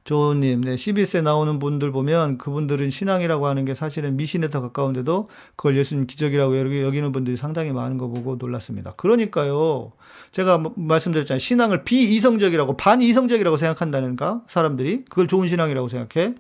조님, 0.04 0.62
네, 0.62 0.78
CBS에 0.78 1.22
나오는 1.22 1.60
분들 1.60 1.92
보면 1.92 2.40
그분들은 2.40 2.90
신앙이라고 2.90 3.46
하는 3.46 3.66
게 3.66 3.76
사실은 3.76 4.18
미신에 4.18 4.50
더 4.50 4.60
가까운데도 4.62 5.30
그걸 5.56 5.78
예수님 5.78 6.08
기적이라고 6.08 6.58
여기는 6.82 7.12
분들이 7.12 7.38
상당히 7.38 7.72
많은 7.72 8.00
거 8.00 8.08
보고 8.08 8.36
놀랐습니다. 8.36 8.94
그러니까요, 8.94 9.92
제가 10.32 10.58
뭐 10.58 10.74
말씀드렸잖아요. 10.76 11.38
신앙을 11.40 11.84
비이성적이라고, 11.84 12.78
반이성적이라고 12.78 13.58
생각한다는가? 13.58 14.42
사람들이. 14.48 15.06
그걸 15.06 15.28
좋은 15.28 15.48
신앙이라고 15.48 15.88
생각해. 15.88 16.36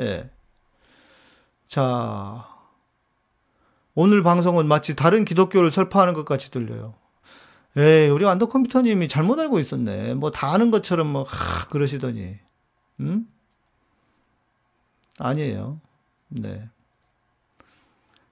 예. 0.00 0.30
자, 1.68 2.46
오늘 3.94 4.24
방송은 4.24 4.66
마치 4.66 4.96
다른 4.96 5.24
기독교를 5.24 5.70
설파하는 5.70 6.14
것 6.14 6.24
같이 6.24 6.50
들려요. 6.50 6.94
에이, 7.76 8.08
우리 8.08 8.24
완도 8.24 8.48
컴퓨터님이 8.48 9.06
잘못 9.08 9.38
알고 9.38 9.60
있었네. 9.60 10.14
뭐 10.14 10.30
다 10.30 10.52
아는 10.52 10.72
것처럼 10.72 11.06
뭐, 11.08 11.22
하, 11.22 11.66
그러시더니. 11.68 12.36
음? 13.00 13.26
아니에요. 15.18 15.80
네. 16.28 16.68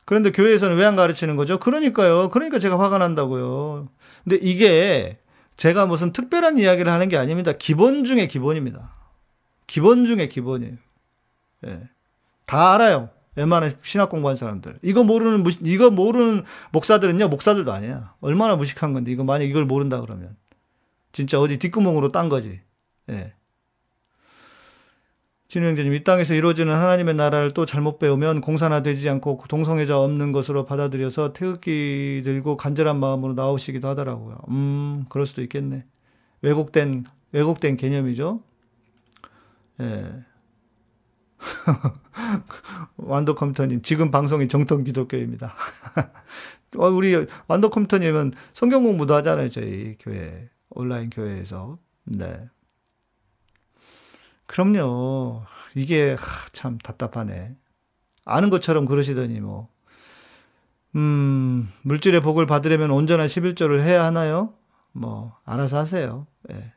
그런데 0.05 0.31
교회에서는 0.33 0.77
왜 0.77 0.85
안 0.85 0.97
가르치는 0.97 1.37
거죠? 1.37 1.59
그러니까요. 1.59 2.29
그러니까 2.31 2.59
제가 2.59 2.79
화가 2.79 2.99
난다고요. 2.99 3.89
근데 4.25 4.37
이게 4.37 5.19
제가 5.57 5.87
무슨 5.87 6.13
특별한 6.13 6.59
이야기를 6.59 6.91
하는 6.93 7.09
게 7.09 7.17
아닙니다. 7.17 7.53
기본 7.53 8.05
중에 8.05 8.27
기본입니다. 8.27 8.93
기본 9.67 10.07
중에 10.07 10.29
기본이에요. 10.29 10.75
예. 11.67 11.89
다 12.47 12.75
알아요. 12.75 13.11
웬만한 13.37 13.75
신학 13.83 14.11
공부한 14.11 14.37
사람들. 14.37 14.79
이거 14.83 15.05
모르는, 15.05 15.45
이거 15.63 15.91
모르는 15.91 16.45
목사들은요, 16.73 17.29
목사들도 17.29 17.73
아니야. 17.73 18.15
얼마나 18.21 18.57
무식한 18.57 18.93
건데, 18.93 19.11
이거 19.11 19.25
만약 19.25 19.45
이걸 19.45 19.65
모른다 19.65 20.01
그러면. 20.01 20.37
진짜 21.13 21.41
어디 21.41 21.59
뒷구멍으로 21.59 22.11
딴 22.13 22.29
거지. 22.29 22.61
예. 23.11 23.33
진우 25.53 25.67
형제님, 25.67 25.93
이 25.93 26.03
땅에서 26.03 26.33
이루어지는 26.33 26.73
하나님의 26.73 27.15
나라를 27.15 27.51
또 27.51 27.67
잘못 27.67 27.99
배우면 27.99 28.41
공산화되지 28.41 29.07
않고 29.11 29.45
동성애자 29.51 30.01
없는 30.01 30.33
것으로 30.33 30.65
받아들여서 30.65 31.35
태극기 31.35 32.23
들고 32.25 32.57
간절한 32.57 32.99
마음으로 32.99 33.35
나오시기도 33.35 33.87
하더라고요. 33.87 34.39
음, 34.49 35.05
그럴 35.11 35.27
수도 35.27 35.43
있겠네. 35.43 35.85
왜곡된, 36.41 37.05
왜곡된 37.33 37.77
개념이죠. 37.77 38.41
예. 39.81 40.25
완도 42.97 43.35
컴퓨터님, 43.35 43.83
지금 43.83 44.11
방송이 44.11 44.49
정통 44.49 44.85
기독교입니다. 44.85 45.55
어, 46.79 46.87
우리 46.87 47.27
완도 47.47 47.69
컴퓨터님은 47.69 48.33
성경 48.55 48.85
공부도 48.85 49.15
하잖아요, 49.17 49.51
저희 49.51 49.97
교회, 49.99 50.49
온라인 50.71 51.11
교회에서. 51.11 51.77
네. 52.07 52.49
그럼요. 54.53 55.45
이게 55.75 56.15
참 56.53 56.77
답답하네. 56.77 57.57
아는 58.27 58.51
것처럼 58.51 58.85
그러시더니 58.85 59.41
뭐. 59.41 59.69
음, 60.95 61.73
물질의 61.81 62.21
복을 62.21 62.45
받으려면 62.45 62.91
온전한 62.91 63.29
11조를 63.29 63.81
해야 63.81 64.05
하나요? 64.05 64.53
뭐, 64.93 65.35
알아서 65.47 65.79
하세요. 65.79 66.27
예. 66.53 66.75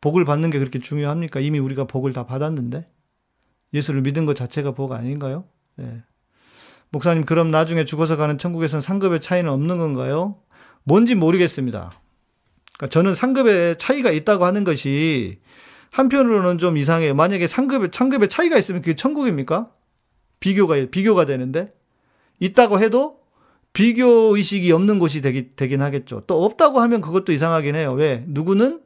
복을 0.00 0.24
받는 0.24 0.50
게 0.50 0.58
그렇게 0.58 0.80
중요합니까? 0.80 1.38
이미 1.38 1.60
우리가 1.60 1.84
복을 1.84 2.12
다 2.12 2.26
받았는데? 2.26 2.90
예수를 3.72 4.00
믿은 4.02 4.26
것 4.26 4.34
자체가 4.34 4.72
복 4.72 4.90
아닌가요? 4.90 5.44
예. 5.78 6.02
목사님, 6.88 7.24
그럼 7.24 7.52
나중에 7.52 7.84
죽어서 7.84 8.16
가는 8.16 8.36
천국에서는 8.36 8.82
상급의 8.82 9.20
차이는 9.20 9.48
없는 9.48 9.78
건가요? 9.78 10.42
뭔지 10.82 11.14
모르겠습니다. 11.14 11.92
그러니까 12.76 12.86
저는 12.88 13.14
상급의 13.14 13.78
차이가 13.78 14.10
있다고 14.10 14.44
하는 14.44 14.64
것이 14.64 15.38
한편으로는 15.90 16.58
좀 16.58 16.76
이상해요. 16.76 17.14
만약에 17.14 17.46
상급의, 17.46 17.90
상급의 17.92 18.28
차이가 18.28 18.56
있으면 18.58 18.80
그게 18.80 18.94
천국입니까? 18.94 19.70
비교가, 20.38 20.76
비교가 20.90 21.26
되는데? 21.26 21.74
있다고 22.38 22.80
해도 22.80 23.20
비교 23.72 24.36
의식이 24.36 24.72
없는 24.72 24.98
곳이 24.98 25.20
되기, 25.20 25.54
되긴 25.54 25.82
하겠죠. 25.82 26.24
또 26.26 26.44
없다고 26.44 26.80
하면 26.80 27.00
그것도 27.00 27.32
이상하긴 27.32 27.74
해요. 27.74 27.92
왜? 27.92 28.24
누구는 28.26 28.80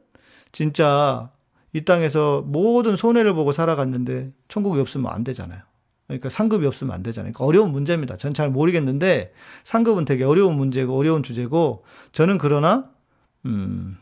진짜 0.51 1.31
이 1.73 1.83
땅에서 1.83 2.43
모든 2.45 2.95
손해를 2.95 3.33
보고 3.33 3.51
살아갔는데 3.51 4.31
천국이 4.47 4.79
없으면 4.79 5.11
안 5.11 5.23
되잖아요. 5.23 5.61
그러니까 6.07 6.29
상급이 6.29 6.65
없으면 6.67 6.93
안 6.93 7.01
되잖아요. 7.03 7.33
그러니까 7.33 7.45
어려운 7.45 7.71
문제입니다. 7.71 8.15
전 8.17 8.33
잘 8.33 8.49
모르겠는데 8.49 9.33
상급은 9.63 10.05
되게 10.05 10.23
어려운 10.23 10.55
문제고 10.55 10.95
어려운 10.97 11.23
주제고 11.23 11.83
저는 12.11 12.37
그러나 12.37 12.89
음, 13.45 13.97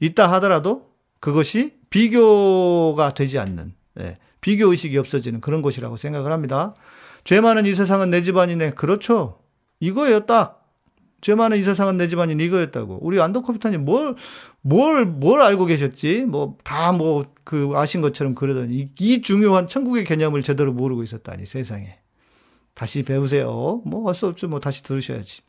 있다 0.00 0.30
하더라도 0.32 0.90
그것이 1.18 1.79
비교가 1.90 3.14
되지 3.14 3.38
않는, 3.38 3.74
예, 4.00 4.18
비교 4.40 4.70
의식이 4.70 4.96
없어지는 4.96 5.40
그런 5.40 5.60
곳이라고 5.62 5.96
생각을 5.96 6.32
합니다. 6.32 6.74
죄 7.24 7.40
많은 7.40 7.66
이 7.66 7.74
세상은 7.74 8.10
내 8.10 8.22
집안이네. 8.22 8.70
그렇죠. 8.70 9.40
이거예요, 9.80 10.20
딱. 10.26 10.56
죄 11.20 11.34
많은 11.34 11.58
이 11.58 11.62
세상은 11.62 11.98
내 11.98 12.08
집안인 12.08 12.40
이거였다고. 12.40 13.00
우리 13.02 13.20
안도 13.20 13.42
컴퓨터님 13.42 13.84
뭘, 13.84 14.16
뭘, 14.62 15.04
뭘 15.04 15.42
알고 15.42 15.66
계셨지? 15.66 16.24
뭐, 16.24 16.56
다 16.64 16.92
뭐, 16.92 17.26
그, 17.44 17.72
아신 17.74 18.00
것처럼 18.00 18.34
그러더니, 18.34 18.74
이, 18.74 18.90
이 18.98 19.20
중요한 19.20 19.68
천국의 19.68 20.04
개념을 20.04 20.42
제대로 20.42 20.72
모르고 20.72 21.02
있었다니, 21.02 21.44
세상에. 21.44 21.98
다시 22.74 23.02
배우세요. 23.02 23.82
뭐, 23.84 24.06
할 24.08 24.14
수 24.14 24.26
없죠. 24.28 24.48
뭐, 24.48 24.60
다시 24.60 24.82
들으셔야지. 24.82 25.42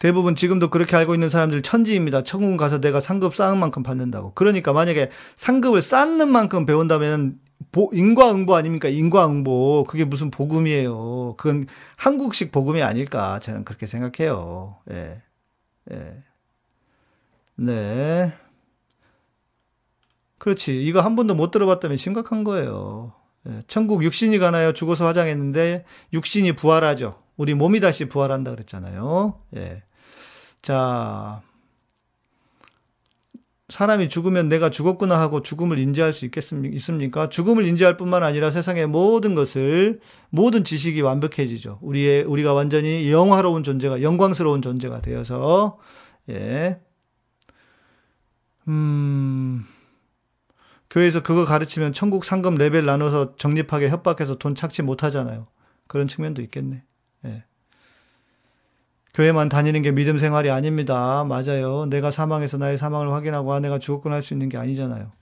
대부분 0.00 0.34
지금도 0.34 0.70
그렇게 0.70 0.96
알고 0.96 1.12
있는 1.12 1.28
사람들 1.28 1.60
천지입니다. 1.60 2.24
천국 2.24 2.56
가서 2.56 2.80
내가 2.80 3.00
상급 3.00 3.34
쌓은 3.34 3.58
만큼 3.58 3.82
받는다고. 3.82 4.32
그러니까 4.32 4.72
만약에 4.72 5.10
상급을 5.36 5.82
쌓는 5.82 6.26
만큼 6.26 6.64
배운다면 6.64 7.38
보, 7.70 7.90
인과응보 7.92 8.56
아닙니까? 8.56 8.88
인과응보. 8.88 9.84
그게 9.86 10.04
무슨 10.04 10.30
복음이에요. 10.30 11.34
그건 11.36 11.66
한국식 11.96 12.50
복음이 12.50 12.82
아닐까. 12.82 13.40
저는 13.40 13.64
그렇게 13.64 13.86
생각해요. 13.86 14.78
예. 14.90 15.22
예. 15.92 16.22
네. 17.56 18.32
그렇지. 20.38 20.82
이거 20.82 21.02
한 21.02 21.14
번도 21.14 21.34
못 21.34 21.50
들어봤다면 21.50 21.98
심각한 21.98 22.42
거예요. 22.42 23.12
예. 23.50 23.62
천국 23.68 24.02
육신이 24.02 24.38
가나요? 24.38 24.72
죽어서 24.72 25.04
화장했는데 25.04 25.84
육신이 26.14 26.52
부활하죠. 26.56 27.22
우리 27.36 27.52
몸이 27.52 27.80
다시 27.80 28.06
부활한다 28.06 28.52
그랬잖아요. 28.52 29.38
예. 29.56 29.82
자, 30.62 31.42
사람이 33.70 34.08
죽으면 34.08 34.48
내가 34.48 34.68
죽었구나 34.70 35.18
하고 35.20 35.42
죽음을 35.42 35.78
인지할 35.78 36.12
수 36.12 36.24
있겠습니까? 36.26 37.28
죽음을 37.28 37.64
인지할 37.66 37.96
뿐만 37.96 38.22
아니라 38.22 38.50
세상의 38.50 38.86
모든 38.88 39.34
것을, 39.34 40.00
모든 40.30 40.64
지식이 40.64 41.00
완벽해지죠. 41.00 41.78
우리의, 41.80 42.24
우리가 42.24 42.52
완전히 42.52 43.10
영화로운 43.10 43.62
존재가, 43.62 44.02
영광스러운 44.02 44.60
존재가 44.60 45.00
되어서, 45.02 45.78
예. 46.28 46.80
음, 48.68 49.64
교회에서 50.90 51.22
그거 51.22 51.44
가르치면 51.44 51.92
천국 51.92 52.24
상금 52.24 52.56
레벨 52.56 52.84
나눠서 52.84 53.36
적립하게 53.36 53.88
협박해서 53.88 54.36
돈 54.36 54.54
착취 54.54 54.82
못 54.82 55.04
하잖아요. 55.04 55.46
그런 55.86 56.08
측면도 56.08 56.42
있겠네. 56.42 56.82
예. 57.26 57.44
교회만 59.20 59.50
다니는 59.50 59.82
게 59.82 59.90
믿음 59.90 60.16
생활이 60.16 60.50
아닙니다. 60.50 61.24
맞아요. 61.24 61.84
내가 61.90 62.10
사망해서 62.10 62.56
나의 62.56 62.78
사망을 62.78 63.12
확인하고 63.12 63.52
아, 63.52 63.60
내가 63.60 63.78
죽었구나 63.78 64.14
할 64.14 64.22
수 64.22 64.32
있는 64.32 64.48
게 64.48 64.56
아니잖아요. 64.56 65.12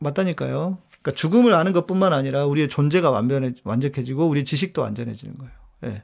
맞다니까요. 0.00 0.76
그러니까 0.90 1.12
죽음을 1.14 1.54
아는 1.54 1.72
것뿐만 1.72 2.12
아니라 2.12 2.44
우리의 2.44 2.68
존재가 2.68 3.10
완전해, 3.10 3.54
완벽해지고 3.64 4.28
우리 4.28 4.44
지식도 4.44 4.82
완전해지는 4.82 5.38
거예요. 5.38 5.52
예. 5.84 6.02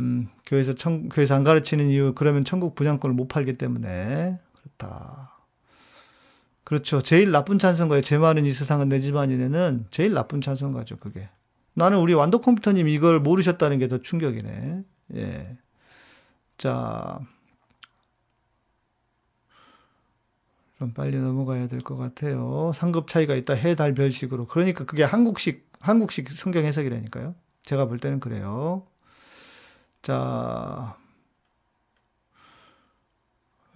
음, 0.00 0.28
교회에서 0.44 0.74
천, 0.74 1.08
교회에서 1.08 1.34
안 1.34 1.44
가르치는 1.44 1.88
이유, 1.88 2.12
그러면 2.14 2.44
천국 2.44 2.74
분양권을 2.74 3.14
못 3.14 3.28
팔기 3.28 3.56
때문에 3.56 4.38
그렇다. 4.52 5.32
그렇죠. 6.64 7.00
제일 7.00 7.30
나쁜 7.30 7.58
찬성가예요. 7.58 8.02
제 8.02 8.18
말은 8.18 8.44
이 8.44 8.52
세상은 8.52 8.90
내 8.90 9.00
집안이네는 9.00 9.86
제일 9.90 10.12
나쁜 10.12 10.42
찬성가죠, 10.42 10.98
그게. 10.98 11.30
나는 11.74 11.98
우리 11.98 12.14
완도 12.14 12.40
컴퓨터님 12.40 12.88
이걸 12.88 13.20
모르셨다는 13.20 13.78
게 13.78 13.88
더 13.88 13.98
충격이네. 13.98 14.82
예. 15.16 15.56
자. 16.58 17.20
좀 20.78 20.92
빨리 20.92 21.18
넘어가야 21.18 21.68
될 21.68 21.80
것 21.80 21.96
같아요. 21.96 22.72
상급 22.74 23.08
차이가 23.08 23.34
있다. 23.34 23.54
해, 23.54 23.74
달, 23.74 23.94
별식으로. 23.94 24.46
그러니까 24.46 24.84
그게 24.84 25.04
한국식, 25.04 25.70
한국식 25.80 26.30
성경 26.30 26.64
해석이라니까요. 26.64 27.34
제가 27.64 27.86
볼 27.86 27.98
때는 27.98 28.20
그래요. 28.20 28.86
자. 30.02 30.96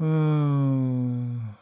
음. 0.01 1.55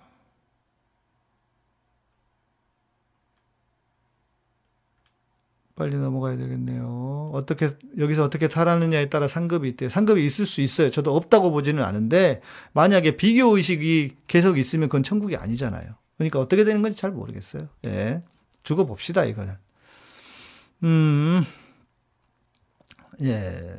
빨리 5.76 5.94
넘어가야 5.94 6.38
되겠네요. 6.38 7.30
어떻게, 7.34 7.68
여기서 7.98 8.24
어떻게 8.24 8.48
살았느냐에 8.48 9.10
따라 9.10 9.28
상급이 9.28 9.68
있대요. 9.68 9.90
상급이 9.90 10.24
있을 10.24 10.46
수 10.46 10.62
있어요. 10.62 10.90
저도 10.90 11.14
없다고 11.14 11.50
보지는 11.50 11.84
않은데, 11.84 12.40
만약에 12.72 13.16
비교 13.18 13.54
의식이 13.54 14.16
계속 14.26 14.58
있으면 14.58 14.88
그건 14.88 15.02
천국이 15.02 15.36
아니잖아요. 15.36 15.94
그러니까 16.16 16.40
어떻게 16.40 16.64
되는 16.64 16.80
건지 16.80 16.96
잘 16.96 17.10
모르겠어요. 17.10 17.68
예. 17.84 18.22
두고 18.62 18.86
봅시다, 18.86 19.24
이거는. 19.26 19.52
음, 20.84 21.44
예. 23.20 23.78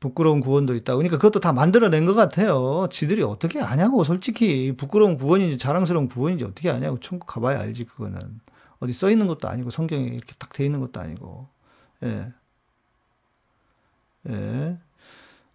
부끄러운 0.00 0.40
구원도 0.40 0.74
있다. 0.74 0.96
그러니까 0.96 1.16
그것도 1.16 1.38
다 1.38 1.52
만들어낸 1.52 2.06
것 2.06 2.14
같아요. 2.14 2.88
지들이 2.90 3.22
어떻게 3.22 3.60
아냐고, 3.60 4.02
솔직히. 4.02 4.74
부끄러운 4.76 5.16
구원인지 5.16 5.58
자랑스러운 5.58 6.08
구원인지 6.08 6.44
어떻게 6.44 6.70
아냐고. 6.70 6.98
천국 6.98 7.26
가봐야 7.26 7.60
알지, 7.60 7.84
그거는. 7.84 8.40
어디 8.84 8.92
써 8.92 9.10
있는 9.10 9.26
것도 9.26 9.48
아니고 9.48 9.70
성경에 9.70 10.04
이렇게 10.06 10.34
딱 10.38 10.52
돼 10.52 10.64
있는 10.64 10.80
것도 10.80 11.00
아니고. 11.00 11.48
예. 12.04 12.32
예. 14.28 14.78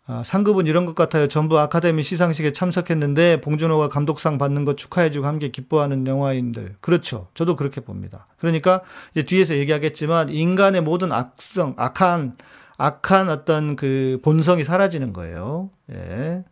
아, 0.06 0.24
상급은 0.24 0.66
이런 0.66 0.86
것 0.88 0.96
같아요. 0.96 1.28
전부 1.28 1.60
아카데미 1.60 2.02
시상식에 2.02 2.52
참석했는데 2.52 3.42
봉준호가 3.42 3.90
감독상 3.90 4.40
받는 4.40 4.66
거 4.66 4.76
축하해주고 4.76 5.28
함께 5.28 5.50
기뻐하는 5.50 6.08
영화인들. 6.08 6.78
그렇죠. 6.82 7.28
저도 7.36 7.56
그렇게 7.56 7.82
봅니다. 7.82 8.28
그러니까 8.38 8.82
이제 9.14 9.24
뒤에서 9.24 9.56
얘기하겠지만 9.56 10.30
인간의 10.30 10.82
모든 10.82 11.12
악성, 11.12 11.76
악한, 11.78 12.38
악한 12.80 13.30
어떤 13.30 13.76
그 13.76 14.20
본성이 14.24 14.64
사라지는 14.64 15.14
거예요. 15.14 15.70
예. 15.92 16.44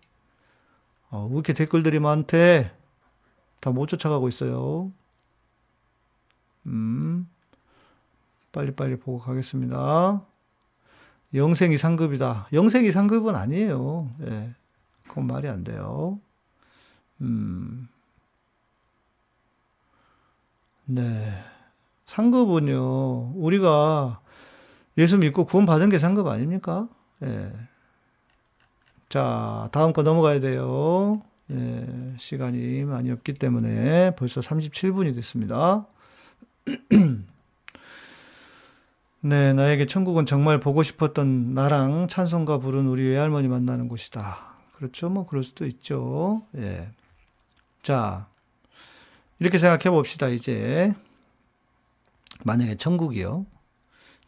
어, 1.09 1.25
왜 1.29 1.33
이렇게 1.33 1.53
댓글들이 1.53 1.99
많대? 1.99 2.71
다 3.59 3.71
못 3.71 3.87
쫓아가고 3.87 4.27
있어요. 4.29 4.91
음, 6.67 7.27
빨리빨리 8.51 8.97
보고 8.97 9.19
가겠습니다. 9.19 10.21
영생이 11.33 11.77
상급이다. 11.77 12.47
영생이 12.53 12.91
상급은 12.91 13.35
아니에요. 13.35 14.09
예. 14.21 14.53
그건 15.07 15.27
말이 15.27 15.47
안 15.47 15.63
돼요. 15.63 16.19
음. 17.21 17.89
네. 20.85 21.43
상급은요, 22.05 23.33
우리가 23.35 24.21
예수 24.97 25.17
믿고 25.17 25.45
구원 25.45 25.65
받은 25.65 25.89
게 25.89 25.99
상급 25.99 26.27
아닙니까? 26.27 26.87
예. 27.23 27.51
자, 29.09 29.69
다음 29.71 29.93
거 29.93 30.03
넘어가야 30.03 30.39
돼요. 30.39 31.21
예, 31.51 32.15
시간이 32.17 32.83
많이 32.83 33.11
없기 33.11 33.35
때문에 33.35 34.15
벌써 34.15 34.41
37분이 34.41 35.15
됐습니다. 35.15 35.85
네, 39.21 39.53
나에게 39.53 39.87
천국은 39.87 40.25
정말 40.25 40.59
보고 40.59 40.83
싶었던 40.83 41.53
나랑 41.53 42.07
찬송가 42.07 42.59
부른 42.59 42.87
우리 42.87 43.07
외할머니 43.07 43.47
만나는 43.47 43.87
곳이다. 43.87 44.55
그렇죠. 44.75 45.09
뭐, 45.09 45.25
그럴 45.25 45.43
수도 45.43 45.65
있죠. 45.65 46.43
예. 46.55 46.89
자, 47.81 48.27
이렇게 49.39 49.57
생각해 49.57 49.89
봅시다, 49.89 50.27
이제. 50.27 50.93
만약에 52.43 52.75
천국이요. 52.75 53.45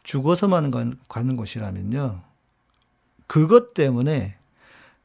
죽어서만 0.02 0.70
가는 1.08 1.36
곳이라면요. 1.36 2.22
그것 3.26 3.74
때문에, 3.74 4.36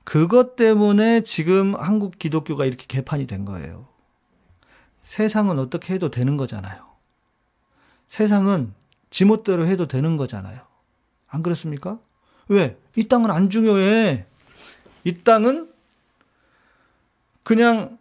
그것 0.04 0.56
때문에 0.56 1.22
지금 1.22 1.76
한국 1.76 2.18
기독교가 2.18 2.66
이렇게 2.66 2.86
개판이 2.88 3.28
된 3.28 3.46
거예요. 3.46 3.88
세상은 5.04 5.60
어떻게 5.60 5.94
해도 5.94 6.10
되는 6.10 6.38
거잖아요. 6.38 6.85
세상은 8.08 8.74
지멋대로 9.10 9.66
해도 9.66 9.88
되는 9.88 10.18
거잖아요. 10.18 10.60
안 11.28 11.44
그렇습니까? 11.44 12.00
왜? 12.48 12.78
이 12.96 13.08
땅은 13.08 13.32
안 13.32 13.50
중요해. 13.50 14.26
이 15.04 15.18
땅은 15.24 15.70
그냥 17.44 17.98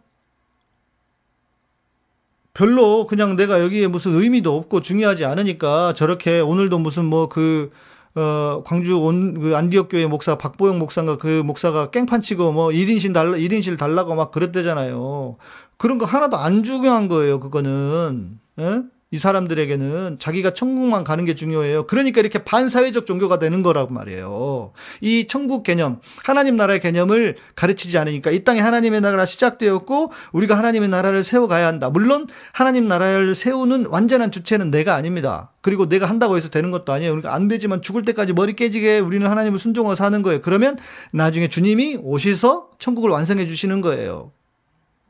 별로 2.53 3.05
그냥 3.05 3.35
내가 3.35 3.61
여기에 3.61 3.87
무슨 3.87 4.13
의미도 4.13 4.55
없고 4.55 4.81
중요하지 4.81 5.25
않으니까 5.25 5.93
저렇게 5.93 6.39
오늘도 6.39 6.79
무슨 6.79 7.05
뭐그 7.05 7.71
어, 8.15 8.63
광주 8.65 8.97
온, 8.97 9.39
그 9.39 9.57
안디옥 9.57 9.89
교회 9.89 10.05
목사 10.05 10.37
박보영 10.37 10.79
목사가 10.79 11.17
그 11.17 11.43
목사가 11.43 11.91
깽판 11.91 12.21
치고 12.21 12.53
뭐 12.53 12.69
1인실 12.69 13.13
달라, 13.13 13.37
1인실 13.37 13.77
달라고 13.77 14.15
막 14.15 14.31
그랬대잖아요. 14.31 15.35
그런 15.77 15.97
거 15.97 16.05
하나도 16.05 16.37
안 16.37 16.63
중요한 16.63 17.09
거예요, 17.09 17.41
그거는. 17.41 18.39
예? 18.59 18.83
이 19.11 19.17
사람들에게는 19.17 20.17
자기가 20.19 20.53
천국만 20.53 21.03
가는 21.03 21.25
게 21.25 21.35
중요해요. 21.35 21.85
그러니까 21.85 22.19
이렇게 22.19 22.43
반사회적 22.43 23.05
종교가 23.05 23.37
되는 23.37 23.61
거라고 23.61 23.93
말이에요. 23.93 24.73
이 24.99 25.27
천국 25.27 25.63
개념, 25.63 25.99
하나님 26.23 26.57
나라의 26.57 26.79
개념을 26.79 27.35
가르치지 27.55 27.97
않으니까 27.99 28.31
이 28.31 28.43
땅에 28.43 28.59
하나님의 28.61 29.01
나라가 29.01 29.25
시작되었고 29.25 30.11
우리가 30.33 30.57
하나님의 30.57 30.89
나라를 30.89 31.23
세워가야 31.23 31.67
한다. 31.67 31.89
물론 31.91 32.27
하나님 32.51 32.87
나라를 32.87 33.35
세우는 33.35 33.85
완전한 33.87 34.31
주체는 34.31 34.71
내가 34.71 34.95
아닙니다. 34.95 35.51
그리고 35.61 35.87
내가 35.87 36.07
한다고 36.07 36.35
해서 36.35 36.49
되는 36.49 36.71
것도 36.71 36.91
아니에요. 36.91 37.11
그러니까 37.11 37.33
안 37.35 37.47
되지만 37.47 37.83
죽을 37.83 38.05
때까지 38.05 38.33
머리 38.33 38.55
깨지게 38.55 38.99
우리는 38.99 39.25
하나님을 39.27 39.59
순종하고 39.59 39.95
사는 39.95 40.19
거예요. 40.23 40.41
그러면 40.41 40.77
나중에 41.11 41.47
주님이 41.47 41.99
오셔서 42.01 42.71
천국을 42.79 43.11
완성해 43.11 43.45
주시는 43.45 43.81
거예요. 43.81 44.31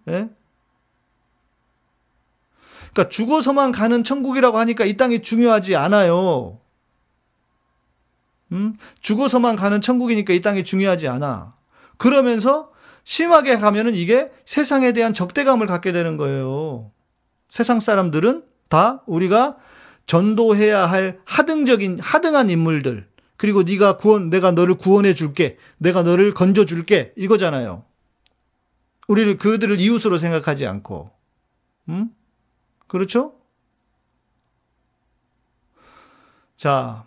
예? 0.09 0.29
그러니까 2.95 3.09
죽어서만 3.09 3.73
가는 3.73 4.05
천국이라고 4.05 4.57
하니까 4.57 4.85
이 4.85 4.95
땅이 4.95 5.21
중요하지 5.21 5.75
않아요. 5.75 6.59
음? 8.53 8.77
죽어서만 9.01 9.57
가는 9.57 9.81
천국이니까 9.81 10.31
이 10.33 10.41
땅이 10.41 10.63
중요하지 10.63 11.09
않아. 11.09 11.55
그러면서 11.97 12.71
심하게 13.03 13.57
가면은 13.57 13.95
이게 13.95 14.31
세상에 14.45 14.93
대한 14.93 15.13
적대감을 15.13 15.67
갖게 15.67 15.91
되는 15.91 16.15
거예요. 16.15 16.89
세상 17.49 17.81
사람들은 17.81 18.43
다 18.69 19.03
우리가 19.07 19.57
전도해야 20.05 20.85
할 20.85 21.19
하등적인 21.25 21.99
하등한 21.99 22.49
인물들 22.49 23.07
그리고 23.35 23.63
네가 23.63 23.97
구원 23.97 24.29
내가 24.29 24.51
너를 24.51 24.75
구원해 24.75 25.13
줄게 25.13 25.57
내가 25.77 26.01
너를 26.03 26.33
건져 26.33 26.63
줄게 26.63 27.11
이거잖아요. 27.17 27.83
우리를 29.09 29.37
그들을 29.37 29.81
이웃으로 29.81 30.17
생각하지 30.17 30.65
않고 30.65 31.11
음? 31.89 32.09
그렇죠? 32.95 33.33
자 36.55 37.03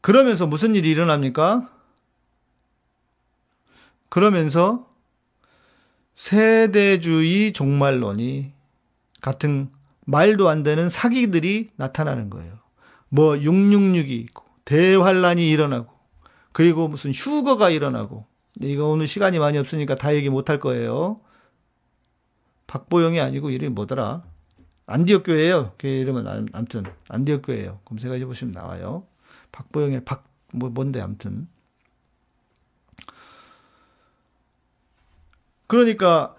그러면서 0.00 0.46
무슨 0.46 0.74
일이 0.74 0.90
일어납니까? 0.90 1.68
그러면서 4.08 4.88
세대주의 6.14 7.52
종말론이 7.52 8.52
같은 9.20 9.70
말도 10.06 10.48
안 10.48 10.62
되는 10.62 10.88
사기들이 10.88 11.70
나타나는 11.76 12.30
거예요. 12.30 12.54
뭐 13.10 13.34
666이 13.34 14.10
있고 14.10 14.44
대환란이 14.64 15.50
일어나고 15.50 15.92
그리고 16.52 16.88
무슨 16.88 17.12
휴거가 17.12 17.68
일어나고 17.68 18.24
이거 18.62 18.86
오늘 18.86 19.06
시간이 19.06 19.38
많이 19.38 19.58
없으니까 19.58 19.96
다 19.96 20.14
얘기 20.14 20.30
못 20.30 20.48
할 20.48 20.58
거예요. 20.60 21.20
박보영이 22.68 23.20
아니고 23.20 23.50
이름이 23.50 23.74
뭐더라? 23.74 24.31
안디옥 24.92 25.24
교회예요. 25.24 25.74
교회 25.78 26.00
이름은 26.00 26.48
아무튼 26.52 26.84
안디옥 27.08 27.42
교회예요. 27.46 27.80
검색해 27.84 28.24
보시면 28.24 28.52
나와요. 28.52 29.04
박보영의 29.52 30.04
박 30.04 30.32
뭐 30.52 30.70
뭔데 30.70 31.00
아무튼 31.00 31.48
그러니까 35.66 36.36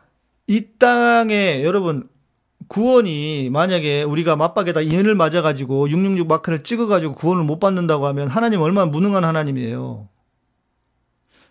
이 0.48 0.68
땅에 0.78 1.64
여러분 1.64 2.08
구원이 2.68 3.50
만약에 3.52 4.04
우리가 4.04 4.36
맞박에다 4.36 4.82
인을 4.82 5.16
맞아가지고 5.16 5.90
666 5.90 6.28
마크를 6.28 6.64
찍어가지고 6.64 7.16
구원을 7.16 7.44
못 7.44 7.60
받는다고 7.60 8.06
하면 8.08 8.30
하나님 8.30 8.62
얼마나 8.62 8.90
무능한 8.90 9.24
하나님이에요. 9.24 10.08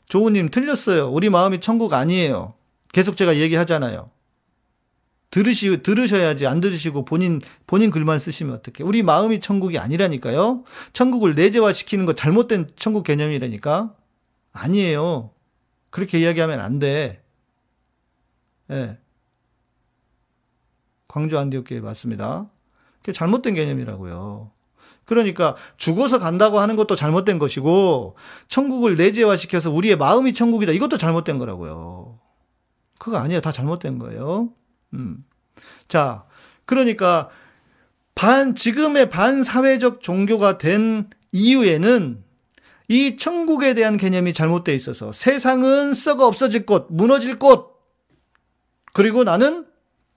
조우님 0.07 0.51
틀렸어요. 0.51 1.11
우리 1.11 1.31
마음이 1.31 1.61
천국 1.61 1.93
아니에요. 1.93 2.55
계속 2.93 3.17
제가 3.17 3.37
얘기하잖아요. 3.37 4.11
들으시, 5.33 5.83
들으셔야지 5.83 6.47
안 6.47 6.61
들으시고 6.61 7.07
본인, 7.07 7.41
본인 7.67 7.91
글만 7.91 8.19
쓰시면 8.19 8.55
어떡해. 8.57 8.87
우리 8.87 9.03
마음이 9.03 9.41
천국이 9.41 9.79
아니라니까요. 9.79 10.63
천국을 10.93 11.35
내재화 11.35 11.73
시키는 11.73 12.05
거 12.05 12.13
잘못된 12.13 12.69
천국 12.77 13.03
개념이라니까. 13.03 13.97
아니에요. 14.53 15.31
그렇게 15.89 16.21
이야기하면 16.21 16.61
안 16.61 16.79
돼. 16.79 17.25
예. 18.71 18.75
네. 18.75 18.99
광주 21.09 21.39
안디옥교회 21.39 21.81
맞습니다. 21.81 22.51
그게 22.99 23.13
잘못된 23.13 23.55
개념이라고요. 23.55 24.51
그러니까 25.07 25.57
죽어서 25.79 26.19
간다고 26.19 26.59
하는 26.59 26.77
것도 26.77 26.95
잘못된 26.95 27.39
것이고 27.39 28.17
천국을 28.49 28.97
내재화시켜서 28.97 29.71
우리의 29.71 29.97
마음이 29.97 30.35
천국이다. 30.35 30.73
이것도 30.73 30.99
잘못된 30.99 31.39
거라고요. 31.39 32.19
그거 32.99 33.17
아니에요. 33.17 33.41
다 33.41 33.51
잘못된 33.51 33.99
거예요. 33.99 34.51
음. 34.95 35.25
자, 35.89 36.25
그러니까 36.65 37.29
반 38.15 38.55
지금의 38.55 39.11
반사회적 39.11 40.03
종교가 40.03 40.59
된 40.59 41.09
이유에는 41.33 42.23
이 42.89 43.17
천국에 43.17 43.75
대한 43.75 43.97
개념이 43.97 44.33
잘못돼 44.33 44.75
있어서 44.75 45.13
세상은 45.13 45.95
썩어 45.95 46.27
없어질 46.27 46.67
곳, 46.67 46.89
무너질 46.91 47.39
곳. 47.39 47.73
그리고 48.93 49.25
나는 49.25 49.67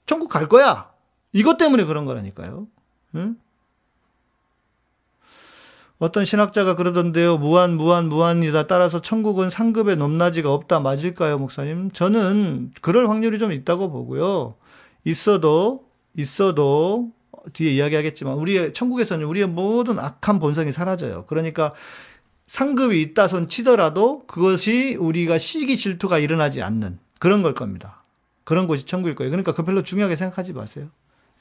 천국 0.06 0.30
갈 0.30 0.50
거야. 0.50 0.92
이것 1.32 1.58
때문에 1.58 1.86
그런 1.86 2.06
거라니까요. 2.06 2.68
응? 3.16 3.38
어떤 5.98 6.26
신학자가 6.26 6.76
그러던데요. 6.76 7.38
무한, 7.38 7.78
무한, 7.78 8.10
무한이다. 8.10 8.68
따라서 8.68 9.02
천국은 9.02 9.50
상급의 9.50 9.96
높낮이가 9.96 10.54
없다. 10.54 10.82
맞을까요, 10.82 11.38
목사님? 11.38 11.92
저는 11.92 12.72
그럴 12.82 13.10
확률이 13.10 13.40
좀 13.40 13.54
있다고 13.54 13.90
보고요. 13.90 14.56
있어도, 15.06 15.88
있어도, 16.18 17.12
뒤에 17.54 17.72
이야기하겠지만, 17.72 18.36
우리의, 18.36 18.74
천국에서는 18.74 19.26
우리의 19.26 19.48
모든 19.48 20.00
악한 20.00 20.40
본성이 20.40 20.72
사라져요. 20.72 21.26
그러니까 21.28 21.74
상급이 22.48 23.02
있다 23.02 23.28
손 23.28 23.48
치더라도 23.48 24.26
그것이 24.28 24.96
우리가 24.96 25.38
시기 25.38 25.78
질투가 25.78 26.20
일어나지 26.20 26.62
않는 26.62 27.00
그런 27.20 27.42
걸 27.42 27.54
겁니다. 27.54 28.04
그런 28.44 28.68
곳이 28.68 28.86
천국일 28.86 29.16
거예요. 29.16 29.32
그러니까 29.32 29.54
그 29.56 29.64
별로 29.64 29.82
중요하게 29.82 30.16
생각하지 30.16 30.54
마세요. 30.54 30.90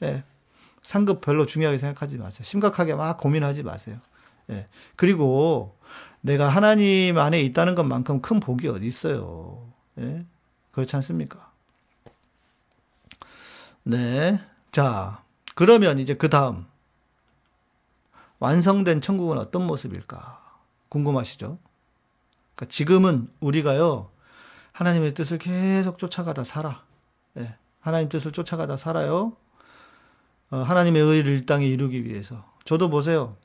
예. 0.01 0.23
상급 0.81 1.21
별로 1.21 1.45
중요하게 1.45 1.77
생각하지 1.77 2.17
마세요. 2.17 2.43
심각하게 2.43 2.95
막 2.95 3.17
고민하지 3.17 3.63
마세요. 3.63 3.97
예. 4.49 4.67
그리고 4.95 5.77
내가 6.21 6.49
하나님 6.49 7.17
안에 7.17 7.41
있다는 7.41 7.75
것만큼 7.75 8.21
큰 8.21 8.39
복이 8.39 8.67
어디 8.67 8.87
있어요. 8.87 9.71
예. 9.99 10.25
그렇지 10.71 10.95
않습니까? 10.95 11.44
네. 13.85 14.41
자, 14.71 15.23
그러면 15.53 15.99
이제 15.99 16.15
그 16.15 16.29
다음. 16.29 16.65
완성된 18.39 18.99
천국은 18.99 19.37
어떤 19.37 19.65
모습일까? 19.65 20.41
궁금하시죠? 20.89 21.57
그러니까 22.55 22.71
지금은 22.71 23.29
우리가요, 23.39 24.09
하나님의 24.71 25.13
뜻을 25.13 25.37
계속 25.37 25.97
쫓아가다 25.97 26.43
살아. 26.43 26.83
예. 27.37 27.55
하나님 27.79 28.09
뜻을 28.09 28.31
쫓아가다 28.31 28.75
살아요. 28.75 29.37
어, 30.49 30.57
하나님의 30.57 31.01
의를 31.01 31.37
이 31.37 31.45
땅에 31.45 31.67
이루기 31.67 32.03
위해서. 32.03 32.43
저도 32.65 32.89
보세요. 32.89 33.37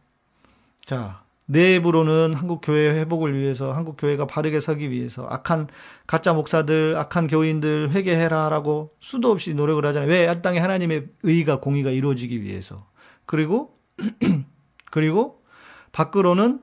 자, 0.84 1.22
내부로는 1.50 2.34
한국 2.34 2.60
교회 2.62 2.90
회복을 2.90 3.36
위해서 3.36 3.72
한국 3.72 3.96
교회가 3.96 4.26
바르게 4.26 4.60
서기 4.60 4.90
위해서 4.90 5.26
악한 5.26 5.66
가짜 6.06 6.32
목사들, 6.32 6.96
악한 6.96 7.26
교인들 7.26 7.90
회개해라라고 7.90 8.90
수도 9.00 9.32
없이 9.32 9.54
노력을 9.54 9.84
하잖아요. 9.84 10.08
왜? 10.08 10.32
이 10.32 10.42
땅에 10.42 10.60
하나님의 10.60 11.08
의가 11.24 11.58
공의가 11.58 11.90
이루어지기 11.90 12.42
위해서. 12.42 12.86
그리고 13.26 13.76
그리고 14.92 15.42
밖으로는 15.90 16.60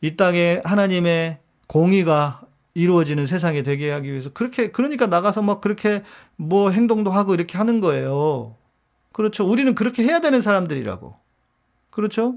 이 0.00 0.16
땅에 0.16 0.60
하나님의 0.64 1.38
공의가 1.68 2.42
이루어지는 2.74 3.26
세상이 3.26 3.62
되게 3.62 3.92
하기 3.92 4.10
위해서 4.10 4.30
그렇게 4.32 4.72
그러니까 4.72 5.06
나가서 5.06 5.42
막 5.42 5.60
그렇게 5.60 6.02
뭐 6.34 6.70
행동도 6.70 7.12
하고 7.12 7.34
이렇게 7.34 7.56
하는 7.56 7.80
거예요. 7.80 8.56
그렇죠. 9.12 9.48
우리는 9.48 9.76
그렇게 9.76 10.02
해야 10.02 10.18
되는 10.18 10.42
사람들이라고. 10.42 11.14
그렇죠? 11.90 12.34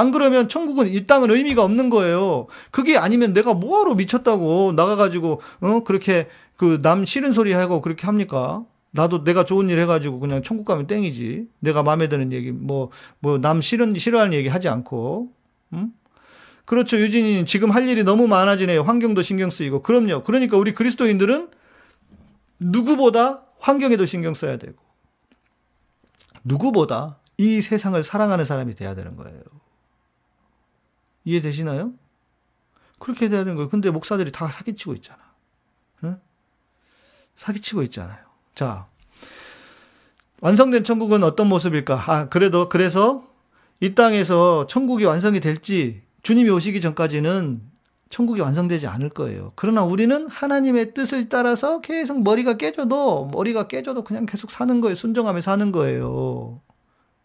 안 0.00 0.10
그러면 0.12 0.48
천국은 0.48 0.88
이 0.88 1.06
땅은 1.06 1.30
의미가 1.30 1.62
없는 1.62 1.90
거예요. 1.90 2.46
그게 2.70 2.96
아니면 2.96 3.32
내가 3.34 3.54
뭐하러 3.54 3.94
미쳤다고 3.94 4.72
나가가지고 4.74 5.40
어 5.60 5.84
그렇게 5.84 6.28
그 6.56 6.80
남 6.82 7.04
싫은 7.06 7.32
소리 7.32 7.52
하고 7.52 7.80
그렇게 7.80 8.06
합니까? 8.06 8.64
나도 8.92 9.22
내가 9.24 9.44
좋은 9.44 9.68
일 9.70 9.78
해가지고 9.80 10.18
그냥 10.20 10.42
천국 10.42 10.64
가면 10.64 10.86
땡이지. 10.88 11.46
내가 11.60 11.82
마음에 11.82 12.08
드는 12.08 12.32
얘기 12.32 12.50
뭐 12.52 12.90
뭐 13.20 13.38
남 13.40 13.60
싫은 13.60 13.94
싫어하는 13.96 14.32
얘기 14.34 14.48
하지 14.48 14.68
않고, 14.68 15.30
음? 15.74 15.92
그렇죠. 16.64 16.98
유진이 16.98 17.46
지금 17.46 17.70
할 17.70 17.88
일이 17.88 18.02
너무 18.04 18.26
많아지네요. 18.28 18.82
환경도 18.82 19.22
신경 19.22 19.50
쓰이고. 19.50 19.82
그럼요. 19.82 20.22
그러니까 20.24 20.56
우리 20.56 20.74
그리스도인들은 20.74 21.48
누구보다 22.60 23.42
환경에도 23.60 24.04
신경 24.06 24.34
써야 24.34 24.56
되고, 24.56 24.76
누구보다 26.44 27.18
이 27.38 27.60
세상을 27.60 28.02
사랑하는 28.04 28.44
사람이 28.44 28.74
돼야 28.74 28.94
되는 28.94 29.16
거예요. 29.16 29.40
이해되시나요? 31.24 31.92
그렇게 32.98 33.28
돼야 33.28 33.40
되는 33.40 33.56
거예요. 33.56 33.68
근데 33.68 33.90
목사들이 33.90 34.30
다 34.32 34.46
사기치고 34.46 34.94
있잖아. 34.94 35.18
응? 36.04 36.20
사기치고 37.36 37.82
있잖아요. 37.84 38.18
자, 38.54 38.86
완성된 40.40 40.84
천국은 40.84 41.22
어떤 41.22 41.48
모습일까? 41.48 42.04
아, 42.06 42.28
그래도, 42.28 42.68
그래서 42.68 43.26
이 43.80 43.94
땅에서 43.94 44.66
천국이 44.66 45.04
완성이 45.04 45.40
될지 45.40 46.02
주님이 46.22 46.50
오시기 46.50 46.80
전까지는 46.80 47.62
천국이 48.10 48.40
완성되지 48.40 48.86
않을 48.88 49.10
거예요. 49.10 49.52
그러나 49.54 49.84
우리는 49.84 50.28
하나님의 50.28 50.94
뜻을 50.94 51.28
따라서 51.28 51.80
계속 51.80 52.22
머리가 52.22 52.56
깨져도, 52.56 53.26
머리가 53.26 53.68
깨져도 53.68 54.04
그냥 54.04 54.26
계속 54.26 54.50
사는 54.50 54.80
거예요. 54.80 54.94
순종하며 54.96 55.40
사는 55.40 55.72
거예요. 55.72 56.60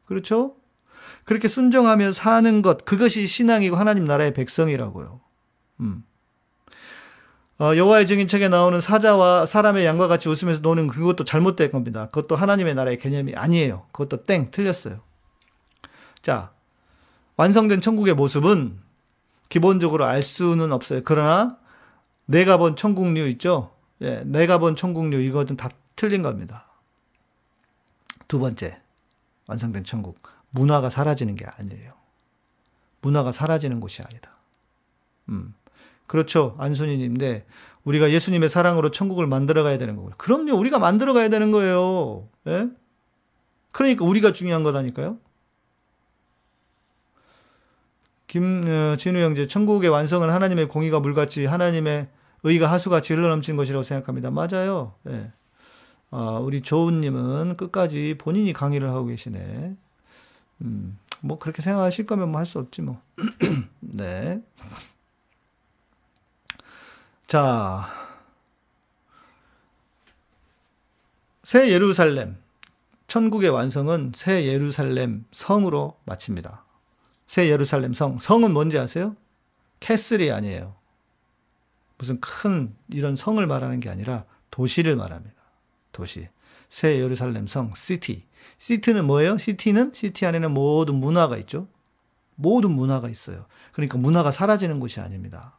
그렇죠? 0.06 0.56
그렇게 1.26 1.47
순종하며 1.47 2.11
사는 2.11 2.61
것, 2.61 2.86
그것이 2.86 3.28
신앙이고 3.28 3.76
하나님 3.76 4.05
나라의 4.05 4.34
백성이라고요. 4.34 5.19
음. 5.82 6.03
어, 7.57 7.76
여호와의 7.76 8.05
증인 8.05 8.28
책에 8.28 8.47
나오는 8.49 8.80
사자와 8.80 9.45
사람의 9.45 9.86
양과 9.86 10.07
같이 10.07 10.30
웃으면서 10.30 10.61
노는 10.61 10.88
그것도 10.88 11.23
잘못된 11.23 11.71
겁니다. 11.71 12.07
그것도 12.07 12.36
하나님의 12.36 12.76
나라의 12.76 12.99
개념이 12.99 13.34
아니에요. 13.34 13.88
그것도 13.91 14.23
땡 14.23 14.51
틀렸어요. 14.51 14.99
자, 16.21 16.51
완성된 17.38 17.82
천국의 17.82 18.13
모습은 18.13 18.80
기본적으로 19.49 20.05
알 20.05 20.21
수는 20.21 20.71
없어요. 20.73 21.01
그러나 21.05 21.57
내가 22.26 22.57
본 22.57 22.76
천국류 22.76 23.28
있죠? 23.30 23.71
예, 24.01 24.21
내가 24.26 24.57
본 24.57 24.76
천국류 24.76 25.21
이거는 25.21 25.55
다 25.55 25.69
틀린 25.95 26.21
겁니다. 26.21 26.67
두 28.28 28.39
번째, 28.39 28.80
완성된 29.47 29.86
천국. 29.86 30.34
문화가 30.56 30.89
사라지는 30.89 31.36
게 31.36 31.45
아니에요. 31.45 31.93
문화가 33.01 33.32
사라지는 33.32 33.80
곳이 33.82 34.01
아니다. 34.01 34.32
음. 35.30 35.53
그렇죠. 36.08 36.56
안순이님인데 36.58 37.45
우리가 37.84 38.10
예수님의 38.12 38.49
사랑으로 38.49 38.91
천국을 38.91 39.28
만들어 39.28 39.64
가야 39.64 39.78
되는 39.78 39.95
거고요. 39.95 40.14
그럼요. 40.18 40.53
우리가 40.53 40.80
만들어 40.80 41.14
가야 41.14 41.30
되는 41.30 41.51
거예요. 41.51 42.28
예? 42.47 42.70
그러니까 43.72 44.06
우리가 44.06 44.32
중요한 44.32 44.64
거다니까요. 44.64 45.18
김진우 48.28 49.20
어, 49.20 49.22
형제, 49.22 49.47
천국의 49.47 49.89
완성은 49.89 50.30
하나님의 50.30 50.68
공의가 50.68 50.99
물같이 50.99 51.45
하나님의 51.45 52.08
의가 52.43 52.72
하수같이 52.72 53.14
흘러넘친 53.14 53.58
것이라고 53.58 53.84
생각합니다. 53.84 54.32
맞아요. 54.32 54.93
예. 55.08 55.32
아, 56.12 56.39
우리 56.41 56.62
조은님은 56.62 57.58
끝까지 57.58 58.16
본인이 58.18 58.53
강의를 58.53 58.89
하고 58.89 59.08
계시네. 59.08 59.76
음, 60.62 60.97
뭐 61.22 61.38
그렇게 61.39 61.62
생각하실 61.62 62.06
거면 62.06 62.30
뭐 62.32 62.39
할 62.39 62.45
수 62.45 62.60
없지 62.60 62.82
뭐. 62.82 63.01
네. 63.80 64.41
자, 67.28 67.88
새 71.43 71.70
예루살렘, 71.70 72.38
천국의 73.08 73.49
완성은 73.49 74.14
새 74.16 74.45
예루살렘 74.45 75.26
성으로 75.32 75.97
마칩니다. 76.06 76.64
새 77.28 77.49
예루살렘 77.49 77.93
성. 77.93 78.18
성은 78.18 78.51
뭔지 78.53 78.78
아세요? 78.78 79.16
캐슬이 79.80 80.32
아니에요. 80.32 80.76
무슨 81.97 82.20
큰 82.20 82.76
이런 82.89 83.16
성을 83.16 83.45
말하는 83.45 83.80
게 83.80 83.89
아니라 83.89 84.26
도시를 84.51 84.95
말합니다. 84.95 85.36
도시. 85.91 86.28
새 86.70 86.99
예루살렘 86.99 87.47
성, 87.47 87.74
city. 87.76 88.26
City는 88.57 89.05
뭐예요? 89.06 89.38
City는 89.38 89.91
city 89.93 90.26
안에는 90.26 90.52
모든 90.52 90.96
문화가 90.96 91.38
있죠. 91.38 91.68
모든 92.36 92.72
문화가 92.72 93.10
있어요. 93.10 93.46
그러니까 93.72 93.98
문화가 93.98 94.32
사라지는 94.32 94.80
곳이 94.80 95.00
아닙니다. 95.00 95.58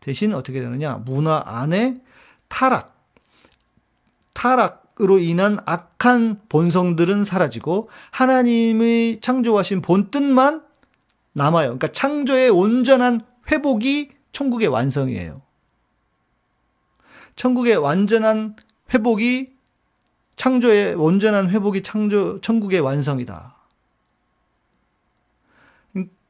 대신 0.00 0.34
어떻게 0.34 0.60
되느냐? 0.60 0.96
문화 1.04 1.42
안에 1.44 2.00
타락, 2.48 2.96
타락으로 4.32 5.18
인한 5.18 5.58
악한 5.66 6.42
본성들은 6.48 7.24
사라지고 7.24 7.90
하나님의 8.10 9.20
창조하신 9.20 9.82
본뜻만 9.82 10.64
남아요. 11.32 11.66
그러니까 11.66 11.88
창조의 11.88 12.50
온전한 12.50 13.20
회복이 13.50 14.10
천국의 14.32 14.68
완성이에요. 14.68 15.42
천국의 17.36 17.76
완전한 17.76 18.56
회복이 18.92 19.57
창조의 20.38 20.94
온전한 20.94 21.50
회복이 21.50 21.82
창조 21.82 22.40
천국의 22.40 22.80
완성이다. 22.80 23.56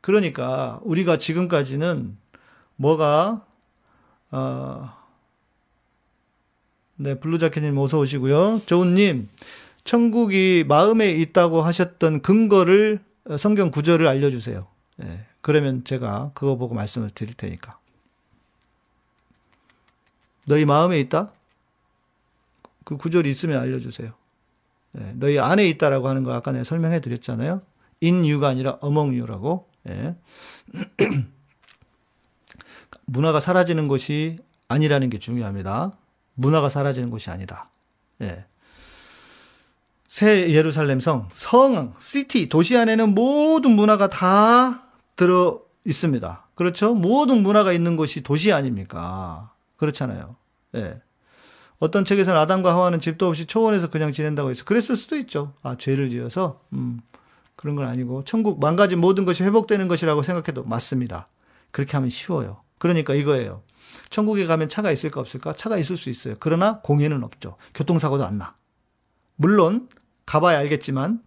그러니까 0.01 0.81
우리가 0.83 1.19
지금까지는 1.19 2.17
뭐가 2.77 3.45
어, 4.31 4.91
네, 6.97 7.19
블루자켓님 7.19 7.77
어서 7.79 7.99
오시고요. 7.99 8.63
조은님, 8.67 9.29
천국이 9.85 10.65
마음에 10.67 11.11
있다고 11.11 11.63
하셨던 11.63 12.23
근거를 12.23 13.01
어, 13.25 13.37
성경 13.37 13.71
구절을 13.71 14.07
알려주세요. 14.07 14.67
네, 14.97 15.27
그러면 15.41 15.85
제가 15.85 16.31
그거 16.35 16.57
보고 16.57 16.75
말씀을 16.75 17.11
드릴 17.11 17.35
테니까. 17.35 17.79
너희 20.47 20.65
마음에 20.65 20.99
있다? 21.01 21.31
그 22.89 22.97
구절이 22.97 23.29
있으면 23.29 23.61
알려주세요. 23.61 24.13
네, 24.93 25.13
너희 25.17 25.39
안에 25.39 25.69
있다라고 25.69 26.09
하는 26.09 26.23
거 26.23 26.33
아까 26.33 26.53
내가 26.53 26.65
설명해 26.65 27.03
드렸잖아요. 27.03 27.61
you가 28.03 28.49
아니라 28.49 28.79
you라고. 28.81 29.69
네. 29.83 30.17
문화가 33.05 33.41
사라지는 33.41 33.89
것이 33.89 34.39
아니라는 34.69 35.11
게 35.11 35.19
중요합니다. 35.19 35.93
문화가 36.33 36.71
사라지는 36.71 37.11
것이 37.11 37.29
아니다. 37.29 37.69
예. 38.23 38.47
새 40.07 40.51
예루살렘 40.51 40.99
성, 40.99 41.29
성, 41.35 41.95
시티, 42.01 42.49
도시 42.49 42.75
안에는 42.79 43.15
모든 43.15 43.73
문화가 43.73 44.09
다 44.09 44.85
들어 45.15 45.61
있습니다. 45.85 46.47
그렇죠? 46.55 46.95
모든 46.95 47.43
문화가 47.43 47.75
있는 47.75 47.97
곳이 47.97 48.23
도시 48.23 48.51
아닙니까? 48.51 49.53
그렇잖아요. 49.77 50.37
예. 50.77 51.03
어떤 51.79 52.05
책에서는 52.05 52.39
아담과 52.41 52.73
하와는 52.75 53.01
집도 53.01 53.29
없이 53.29 53.47
초원에서 53.47 53.91
그냥 53.91 54.13
지낸다고 54.13 54.51
해서 54.51 54.65
그랬을 54.65 54.97
수도 54.97 55.17
있죠. 55.17 55.55
아, 55.63 55.77
죄를 55.77 56.11
지어서, 56.11 56.61
음, 56.73 57.01
그런 57.57 57.77
건 57.77 57.87
아니고, 57.87 58.25
천국 58.25 58.61
망가진 58.61 59.01
모든 59.01 59.25
것이 59.25 59.45
회복되는 59.45 59.87
것이라고 59.89 60.23
생각해도 60.23 60.65
맞습니다. 60.65 61.29
그렇게 61.71 61.93
하면 61.93 62.11
쉬워요. 62.11 62.61
그러니까 62.79 63.15
이거예요. 63.15 63.63
천국에 64.11 64.47
가면 64.47 64.69
차가 64.69 64.91
있을까 64.91 65.21
없을까? 65.21 65.55
차가 65.55 65.77
있을 65.77 65.97
수 65.97 66.11
있어요. 66.11 66.35
그러나 66.41 66.81
공해는 66.81 67.23
없죠. 67.23 67.57
교통사고도 67.75 68.25
안 68.25 68.39
나. 68.39 68.55
물론 69.37 69.89
가봐야 70.27 70.59
알겠지만 70.59 71.23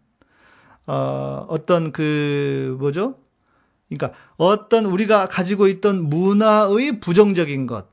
어, 0.87 1.45
어떤 1.47 1.91
그 1.91 2.75
뭐죠? 2.79 3.17
그러니까 3.89 4.17
어떤 4.37 4.85
우리가 4.85 5.27
가지고 5.27 5.67
있던 5.67 6.09
문화의 6.09 6.99
부정적인 6.99 7.67
것, 7.67 7.87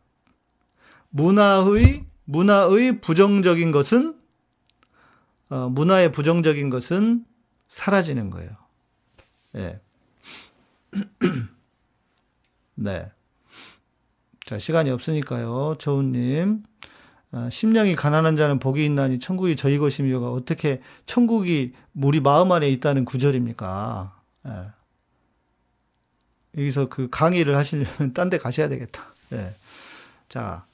문화의 1.10 2.07
문화의 2.28 3.00
부정적인 3.00 3.72
것은 3.72 4.14
어, 5.48 5.70
문화의 5.70 6.12
부정적인 6.12 6.68
것은 6.68 7.24
사라지는 7.68 8.28
거예요. 8.28 8.50
예. 9.56 9.80
네. 12.74 13.10
자, 14.44 14.58
시간이 14.58 14.90
없으니까요. 14.90 15.76
저우님. 15.78 16.64
아, 17.30 17.48
심령이 17.50 17.96
가난한 17.96 18.36
자는 18.36 18.58
복이 18.58 18.84
있나니 18.84 19.20
천국이 19.20 19.56
저희 19.56 19.78
것이며가 19.78 20.30
어떻게 20.30 20.82
천국이 21.06 21.74
우리 21.94 22.20
마음 22.20 22.52
안에 22.52 22.68
있다는 22.70 23.06
구절입니까? 23.06 24.20
예. 24.46 24.50
여기서 26.58 26.90
그 26.90 27.08
강의를 27.10 27.56
하시려면 27.56 28.12
딴 28.12 28.28
데 28.28 28.36
가셔야 28.36 28.68
되겠다. 28.68 29.14
예. 29.32 29.54
자, 30.28 30.66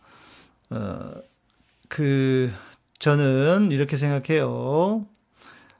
어, 0.71 1.13
그, 1.95 2.51
저는 2.99 3.70
이렇게 3.70 3.97
생각해요. 3.97 5.07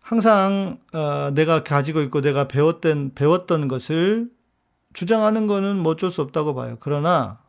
항상, 0.01 0.79
어, 0.93 1.33
내가 1.35 1.65
가지고 1.65 2.03
있고 2.03 2.21
내가 2.21 2.47
배웠던, 2.47 3.15
배웠던 3.17 3.67
것을 3.67 4.31
주장하는 4.93 5.49
거는 5.49 5.77
뭐 5.79 5.93
어쩔 5.95 6.13
수 6.13 6.23
없다고 6.23 6.55
봐요. 6.55 6.77
그러나, 6.79 7.41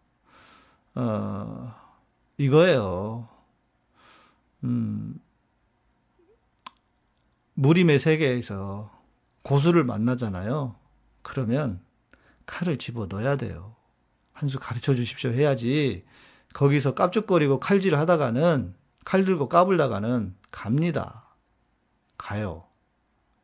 어, 0.96 1.76
이거예요. 2.40 3.30
음, 4.64 5.20
무림의 7.54 8.00
세계에서 8.00 8.92
고수를 9.44 9.84
만나잖아요. 9.84 10.76
그러면 11.22 11.82
칼을 12.48 12.78
집어 12.80 13.06
넣어야 13.06 13.36
돼요. 13.36 13.76
한 14.34 14.50
수 14.50 14.58
가르쳐 14.60 14.96
주십시오 14.96 15.32
해야지. 15.32 16.04
거기서 16.56 16.94
깝죽거리고 16.94 17.60
칼질을 17.60 18.00
하다가는 18.00 18.74
칼 19.04 19.26
들고 19.26 19.50
까불다가는 19.50 20.36
갑니다. 20.52 21.26
가요. 22.18 22.64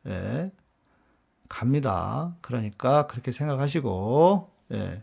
예. 0.06 0.50
갑니다. 1.46 2.34
그러니까 2.40 3.06
그렇게 3.06 3.30
생각하시고, 3.30 4.50
예. 4.72 5.02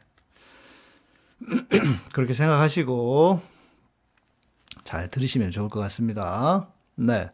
그렇게 2.11 2.33
생각하시고 2.33 3.41
잘 4.83 5.11
들으시면 5.11 5.51
좋을 5.51 5.69
것 5.69 5.79
같습니다. 5.81 6.67
네. 6.95 7.29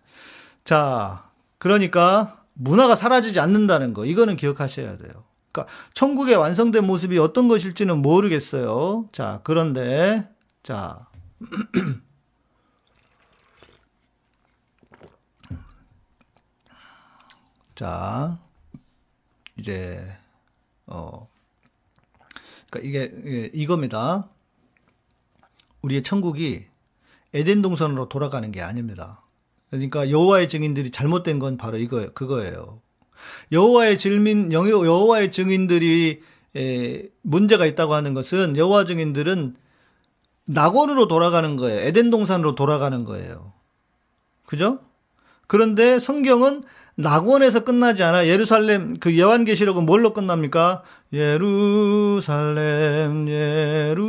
자, 0.65 1.29
그러니까 1.57 2.43
문화가 2.53 2.97
사라지지 2.97 3.39
않는다는 3.39 3.93
거 3.93 4.05
이거는 4.05 4.35
기억하셔야 4.35 4.97
돼요. 4.97 5.23
그러니까 5.53 5.73
천국의 5.93 6.35
완성된 6.35 6.85
모습이 6.85 7.17
어떤 7.17 7.47
것일지는 7.47 8.01
모르겠어요. 8.01 9.07
자, 9.13 9.39
그런데 9.45 10.34
자 10.65 11.07
자, 17.75 18.39
이제, 19.59 20.01
어, 20.87 21.29
그러니까 22.69 22.87
이게, 22.87 23.51
이겁니다. 23.53 24.29
우리의 25.81 26.01
천국이 26.01 26.65
에덴 27.33 27.61
동선으로 27.61 28.07
돌아가는 28.07 28.49
게 28.51 28.61
아닙니다. 28.61 29.25
그러니까 29.69 30.09
여호와의 30.09 30.47
증인들이 30.47 30.89
잘못된 30.89 31.37
건 31.37 31.57
바로 31.57 31.77
이거 31.77 32.13
그거예요. 32.13 32.81
여호와의 33.51 33.97
증인 33.97 34.53
여호와의 34.53 35.31
증인들이 35.31 36.23
에, 36.55 37.09
문제가 37.23 37.65
있다고 37.65 37.93
하는 37.93 38.13
것은 38.13 38.55
여호와 38.55 38.85
증인들은 38.85 39.57
낙원으로 40.45 41.07
돌아가는 41.07 41.55
거예요. 41.55 41.79
에덴 41.81 42.09
동산으로 42.09 42.55
돌아가는 42.55 43.03
거예요. 43.03 43.53
그죠? 44.45 44.79
그런데 45.47 45.99
성경은 45.99 46.63
낙원에서 46.95 47.63
끝나지 47.63 48.03
않아. 48.03 48.27
예루살렘 48.27 48.97
그 48.97 49.17
요한계시록은 49.19 49.85
뭘로 49.85 50.13
끝납니까? 50.13 50.83
예루살렘 51.13 52.57
예루살렘 53.27 54.05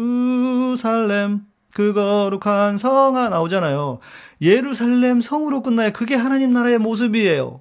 그 1.74 1.92
거룩한 1.92 2.78
성아 2.78 3.28
나오잖아요. 3.28 3.98
예루살렘 4.40 5.20
성으로 5.20 5.62
끝나요. 5.62 5.90
그게 5.92 6.14
하나님 6.14 6.52
나라의 6.52 6.78
모습이에요. 6.78 7.60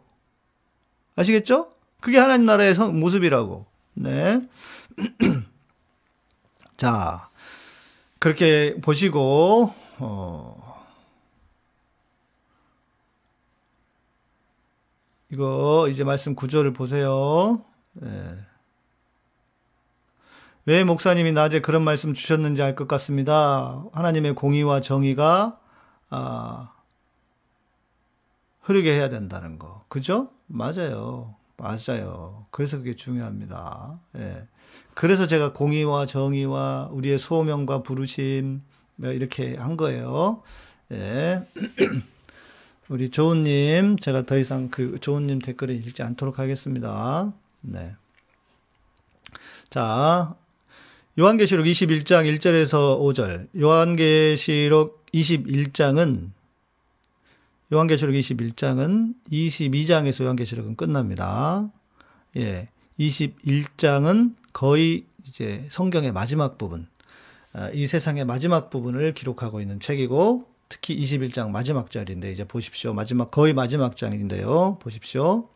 아시겠죠? 1.15 1.71
그게 1.99 2.17
하나님 2.17 2.45
나라의 2.45 2.75
성, 2.75 2.99
모습이라고. 2.99 3.65
네. 3.95 4.41
자, 6.77 7.29
그렇게 8.29 8.75
보시고, 8.81 9.71
어, 9.99 10.83
이거 15.31 15.87
이제 15.91 16.03
말씀 16.03 16.33
구조를 16.33 16.73
보세요. 16.73 17.63
예. 18.03 18.37
왜 20.65 20.83
목사님이 20.83 21.33
낮에 21.33 21.59
그런 21.61 21.83
말씀 21.83 22.15
주셨는지 22.15 22.63
알 22.63 22.75
것 22.75 22.87
같습니다. 22.87 23.83
하나님의 23.93 24.33
공의와 24.33 24.81
정의가 24.81 25.59
아, 26.09 26.71
흐르게 28.61 28.91
해야 28.91 29.07
된다는 29.09 29.59
거. 29.59 29.85
그죠? 29.87 30.31
맞아요. 30.47 31.35
맞아요. 31.57 32.47
그래서 32.49 32.77
그게 32.77 32.95
중요합니다. 32.95 33.99
예. 34.17 34.47
그래서 34.95 35.27
제가 35.27 35.51
공의와 35.53 36.05
정의와 36.05 36.89
우리의 36.91 37.19
소명과 37.19 37.83
부르심 37.83 38.61
뭐 38.95 39.11
이렇게 39.11 39.55
한 39.55 39.77
거예요. 39.77 40.41
예. 40.91 41.43
우리 42.87 43.09
조은님, 43.09 43.97
제가 43.97 44.23
더 44.25 44.37
이상 44.37 44.69
그 44.69 44.97
조은님 44.99 45.39
댓글을 45.39 45.75
읽지 45.75 46.01
않도록 46.01 46.39
하겠습니다. 46.39 47.33
네. 47.61 47.93
자, 49.69 50.35
요한계시록 51.19 51.65
21장 51.65 52.33
1절에서 52.37 52.99
5절. 52.99 53.49
요한계시록 53.59 55.05
21장은 55.13 56.29
요한계시록 57.73 58.15
21장은 58.15 59.15
22장에서 59.29 60.23
요한계시록은 60.23 60.75
끝납니다. 60.77 61.69
예. 62.37 62.69
21장은 62.99 64.35
거의 64.53 65.05
이제 65.25 65.65
성경의 65.69 66.11
마지막 66.11 66.57
부분, 66.57 66.87
아, 67.53 67.69
이 67.73 67.87
세상의 67.87 68.25
마지막 68.25 68.69
부분을 68.69 69.13
기록하고 69.13 69.61
있는 69.61 69.79
책이고 69.79 70.45
특히 70.69 70.99
21장 70.99 71.51
마지막 71.51 71.91
절인데 71.91 72.31
이제 72.31 72.43
보십시오. 72.45 72.93
마지막 72.93 73.31
거의 73.31 73.53
마지막 73.53 73.95
장인데요. 73.95 74.77
보십시오. 74.81 75.49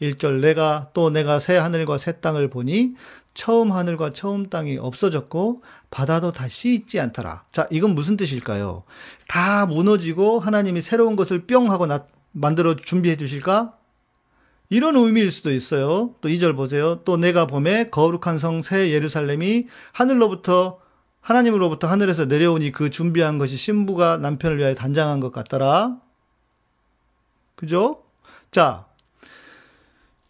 1절 0.00 0.40
내가 0.40 0.90
또 0.94 1.10
내가 1.10 1.38
새 1.38 1.56
하늘과 1.56 1.98
새 1.98 2.20
땅을 2.20 2.50
보니 2.50 2.94
처음 3.34 3.72
하늘과 3.72 4.12
처음 4.12 4.48
땅이 4.48 4.78
없어졌고 4.78 5.62
바다도 5.90 6.32
다시 6.32 6.74
있지 6.74 6.98
않더라. 7.00 7.44
자, 7.52 7.68
이건 7.70 7.94
무슨 7.94 8.16
뜻일까요? 8.16 8.84
다 9.28 9.66
무너지고 9.66 10.40
하나님이 10.40 10.80
새로운 10.80 11.16
것을 11.16 11.46
뿅 11.46 11.70
하고 11.70 11.86
나, 11.86 12.06
만들어 12.32 12.76
준비해 12.76 13.16
주실까? 13.16 13.75
이런 14.68 14.96
의미일 14.96 15.30
수도 15.30 15.52
있어요. 15.52 16.14
또 16.20 16.28
2절 16.28 16.56
보세요. 16.56 17.02
또 17.04 17.16
내가 17.16 17.46
봄에 17.46 17.86
거룩한 17.86 18.38
성 18.38 18.62
새 18.62 18.90
예루살렘이 18.90 19.66
하늘로부터 19.92 20.80
하나님으로부터 21.20 21.88
하늘에서 21.88 22.26
내려오니 22.26 22.70
그 22.72 22.90
준비한 22.90 23.38
것이 23.38 23.56
신부가 23.56 24.16
남편을 24.18 24.58
위하여 24.58 24.74
단장한 24.74 25.20
것 25.20 25.32
같더라. 25.32 25.98
그죠? 27.56 28.02
자, 28.52 28.86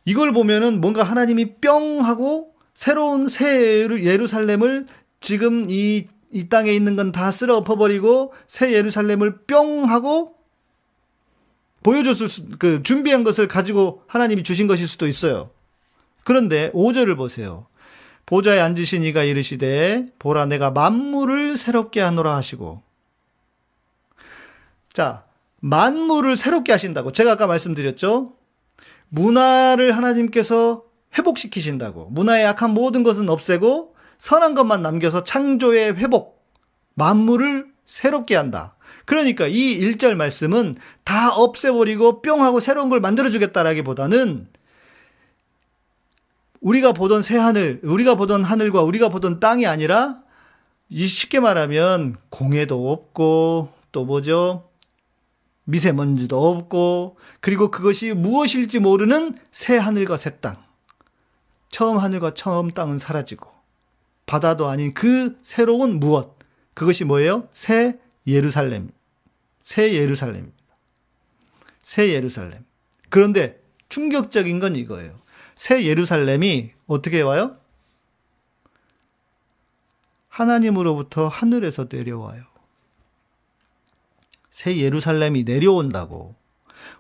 이걸 0.05 0.33
보면은 0.33 0.81
뭔가 0.81 1.03
하나님이 1.03 1.57
뿅 1.57 2.05
하고 2.05 2.55
새로운 2.75 3.29
새 3.29 3.87
예루살렘을 3.89 4.87
지금 5.21 5.67
이, 5.69 6.07
이 6.31 6.49
땅에 6.49 6.73
있는 6.73 6.97
건 6.97 7.13
다 7.13 7.31
쓸어 7.31 7.57
엎어버리고 7.59 8.33
새 8.47 8.73
예루살렘을 8.73 9.39
뿅 9.47 9.85
하고 9.91 10.36
보여줬을 11.87 12.29
수, 12.29 12.49
그 12.59 12.83
준비한 12.83 13.23
것을 13.23 13.47
가지고 13.47 14.03
하나님이 14.09 14.43
주신 14.43 14.67
것일 14.67 14.89
수도 14.89 15.07
있어요. 15.07 15.51
그런데 16.25 16.73
5절을 16.73 17.17
보세요. 17.17 17.67
보좌에 18.27 18.59
앉으신 18.59 19.05
이가 19.05 19.23
이르시되 19.23 20.09
보라 20.19 20.47
내가 20.47 20.73
만물을 20.73 21.57
새롭게 21.57 22.01
하노라 22.01 22.35
하시고. 22.35 22.83
자 24.93 25.25
만물을 25.61 26.35
새롭게 26.35 26.73
하신다고. 26.73 27.13
제가 27.13 27.33
아까 27.33 27.47
말씀드렸죠? 27.47 28.33
문화를 29.09 29.93
하나님께서 29.93 30.83
회복시키신다고. 31.17 32.09
문화의 32.11 32.45
약한 32.45 32.71
모든 32.71 33.05
것은 33.05 33.29
없애고 33.29 33.95
선한 34.19 34.55
것만 34.55 34.83
남겨서 34.83 35.23
창조의 35.23 35.99
회복 35.99 36.45
만물을 36.95 37.69
새롭게 37.85 38.35
한다 38.35 38.76
그러니까 39.05 39.47
이 39.47 39.79
1절 39.79 40.15
말씀은 40.15 40.77
다 41.05 41.33
없애버리고 41.33 42.23
뿅 42.23 42.43
하고 42.43 42.61
새로운 42.61 42.89
걸 42.89 43.01
만들어주겠다라기보다는 43.01 44.49
우리가 46.61 46.93
보던 46.93 47.23
새 47.23 47.37
하늘, 47.37 47.81
우리가 47.85 48.17
보던 48.17 48.43
하늘과 48.43 48.83
우리가 48.83 49.09
보던 49.09 49.41
땅이 49.41 49.67
아니라 49.67 50.23
쉽게 50.91 51.41
말하면 51.41 52.17
공해도 52.31 52.91
없고 52.91 53.73
또 53.93 54.05
뭐죠? 54.05 54.69
미세먼지도 55.65 56.49
없고 56.49 57.17
그리고 57.41 57.71
그것이 57.71 58.13
무엇일지 58.13 58.79
모르는 58.79 59.35
새 59.51 59.77
하늘과 59.77 60.17
새 60.17 60.39
땅. 60.41 60.57
처음 61.69 61.99
하늘과 61.99 62.35
처음 62.35 62.71
땅은 62.71 62.99
사라지고 62.99 63.51
바다도 64.27 64.69
아닌 64.69 64.95
그 64.95 65.39
새로운 65.43 66.01
무엇. 66.01 66.37
그것이 66.75 67.05
뭐예요? 67.05 67.49
새 67.53 67.99
예루살렘. 68.27 68.91
새 69.63 69.95
예루살렘입니다. 69.95 70.57
새 71.83 72.11
예루살렘. 72.13 72.65
그런데 73.09 73.61
충격적인 73.89 74.59
건 74.61 74.77
이거예요. 74.77 75.19
새 75.55 75.85
예루살렘이 75.85 76.73
어떻게 76.87 77.21
와요? 77.23 77.57
하나님으로부터 80.29 81.29
하늘에서 81.29 81.87
내려와요. 81.91 82.45
새 84.51 84.77
예루살렘이 84.77 85.45
내려온다고. 85.45 86.35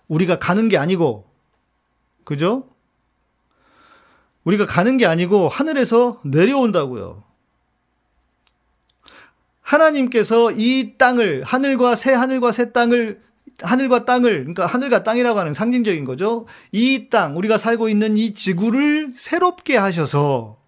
우리가 0.09 0.39
가는 0.39 0.69
게 0.69 0.79
아니고, 0.79 1.31
그죠? 2.25 2.69
우리가 4.45 4.65
가는 4.65 4.97
게 4.97 5.07
아니고 5.07 5.49
하늘에서 5.49 6.21
내려온다고요. 6.25 7.26
하나님께서 9.67 10.53
이 10.53 10.95
땅을, 10.97 11.43
하늘과 11.43 11.97
새 11.97 12.13
하늘과 12.13 12.53
새 12.53 12.73
땅을 12.73 13.21
하늘과 13.63 14.05
땅을 14.05 14.41
그러니까 14.41 14.67
하늘과 14.67 15.03
땅이라고 15.03 15.39
하는 15.39 15.55
상징적인 15.55 16.05
거죠. 16.05 16.47
이 16.73 17.09
땅 17.11 17.37
우리가 17.37 17.59
살고 17.59 17.89
있는 17.89 18.17
이 18.17 18.35
지구를 18.35 19.13
새롭게 19.15 19.77
하셔서 19.77 20.59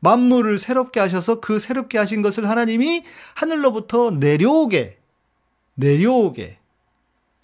만물을 0.00 0.58
새롭게 0.58 1.00
하셔서 1.00 1.40
그 1.40 1.58
새롭게 1.58 1.98
하신 1.98 2.22
것을 2.22 2.48
하나님이 2.48 3.02
하늘로부터 3.34 4.12
내려오게 4.12 4.98
내려오게 5.74 6.58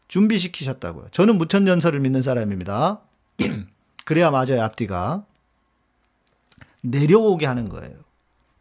준비시키셨다고요. 0.09 1.09
저는 1.11 1.37
무천년설을 1.39 2.01
믿는 2.01 2.23
사람입니다. 2.23 3.01
그래야 4.05 4.31
맞아요, 4.31 4.63
앞뒤가. 4.63 5.25
내려오게 6.81 7.47
하는 7.47 7.69
거예요. 7.69 8.08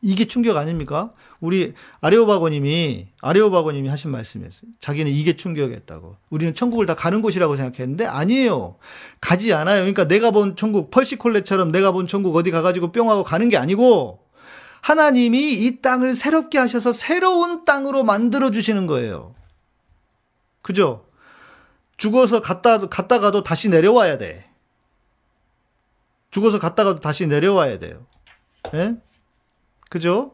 이게 0.02 0.26
충격 0.26 0.58
아닙니까? 0.58 1.12
우리 1.40 1.74
아레오바고님이 2.02 3.08
아레오바고님이 3.22 3.90
하신 3.90 4.12
말씀이었어요. 4.12 4.72
자기는 4.80 5.12
이게 5.12 5.36
충격이었다고. 5.36 6.16
우리는 6.30 6.54
천국을 6.54 6.86
다 6.86 6.96
가는 6.96 7.22
곳이라고 7.22 7.56
생각했는데 7.56 8.06
아니에요. 8.06 8.78
가지 9.20 9.54
않아요. 9.54 9.80
그러니까 9.80 10.08
내가 10.08 10.32
본 10.32 10.56
천국 10.56 10.92
펄시콜레처럼 10.92 11.72
내가 11.72 11.92
본 11.92 12.08
천국 12.08 12.36
어디 12.36 12.52
가가지고 12.52 12.92
뿅 12.92 13.10
하고 13.10 13.24
가는 13.24 13.50
게 13.50 13.58
아니고 13.58 14.20
하나님이 14.82 15.54
이 15.54 15.82
땅을 15.82 16.16
새롭게 16.16 16.58
하셔서 16.60 16.94
새로운 16.94 17.66
땅으로 17.66 18.04
만들어 18.04 18.52
주시는 18.52 18.86
거예요. 18.88 19.36
그죠? 20.62 21.06
죽어서 21.98 22.42
갔다 22.42 22.88
갔다가도 22.88 23.44
다시 23.44 23.70
내려와야 23.70 24.18
돼. 24.20 24.46
죽어서 26.30 26.60
갔다가도 26.60 27.00
다시 27.00 27.26
내려와야 27.26 27.80
돼요. 27.80 28.06
예? 28.76 28.96
그죠? 29.90 30.34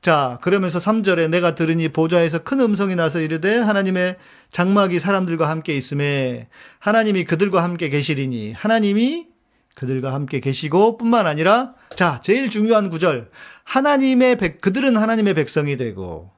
자, 0.00 0.38
그러면서 0.42 0.80
3절에 0.80 1.30
내가 1.30 1.54
들으니 1.54 1.88
보좌에서 1.88 2.40
큰 2.40 2.60
음성이 2.60 2.96
나서 2.96 3.20
이르되 3.20 3.56
하나님의 3.56 4.16
장막이 4.50 4.98
사람들과 4.98 5.48
함께 5.48 5.76
있음에 5.76 6.48
하나님이 6.80 7.24
그들과 7.24 7.62
함께 7.62 7.88
계시리니 7.88 8.52
하나님이 8.52 9.28
그들과 9.76 10.12
함께 10.12 10.40
계시고 10.40 10.96
뿐만 10.96 11.26
아니라 11.28 11.74
자, 11.94 12.20
제일 12.22 12.50
중요한 12.50 12.90
구절. 12.90 13.30
하나님의 13.64 14.38
백 14.38 14.60
그들은 14.60 14.96
하나님의 14.96 15.34
백성이 15.34 15.76
되고 15.76 16.30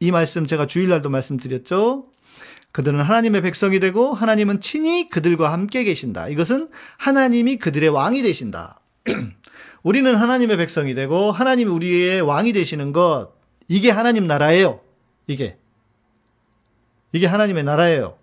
이 0.00 0.10
말씀 0.10 0.46
제가 0.46 0.66
주일날도 0.66 1.10
말씀드렸죠. 1.10 2.06
그들은 2.72 3.00
하나님의 3.00 3.42
백성이 3.42 3.80
되고 3.80 4.12
하나님은 4.14 4.60
친히 4.60 5.08
그들과 5.08 5.52
함께 5.52 5.84
계신다. 5.84 6.28
이것은 6.28 6.70
하나님이 6.96 7.58
그들의 7.58 7.88
왕이 7.90 8.22
되신다. 8.22 8.80
우리는 9.84 10.16
하나님의 10.16 10.56
백성이 10.56 10.94
되고 10.94 11.30
하나님이 11.30 11.70
우리의 11.70 12.22
왕이 12.22 12.52
되시는 12.54 12.92
것 12.92 13.32
이게 13.68 13.90
하나님 13.90 14.26
나라예요. 14.26 14.80
이게 15.26 15.58
이게 17.12 17.26
하나님의 17.26 17.64
나라예요. 17.64 18.18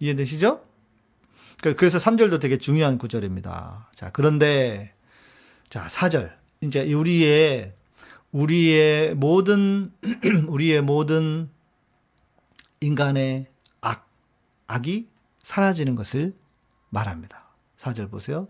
이해되시죠? 0.00 0.64
그, 1.62 1.74
그래서 1.74 1.98
3절도 1.98 2.40
되게 2.40 2.56
중요한 2.56 2.98
구절입니다. 2.98 3.90
자, 3.94 4.10
그런데 4.10 4.94
자, 5.68 5.86
4절. 5.86 6.36
이제 6.62 6.92
우리의 6.92 7.74
우리의 8.32 9.14
모든 9.14 9.92
우리의 10.48 10.82
모든 10.82 11.50
인간의 12.80 13.46
악 13.80 14.08
악이 14.66 15.08
사라지는 15.42 15.94
것을 15.94 16.34
말합니다. 16.88 17.44
4절 17.78 18.10
보세요. 18.10 18.48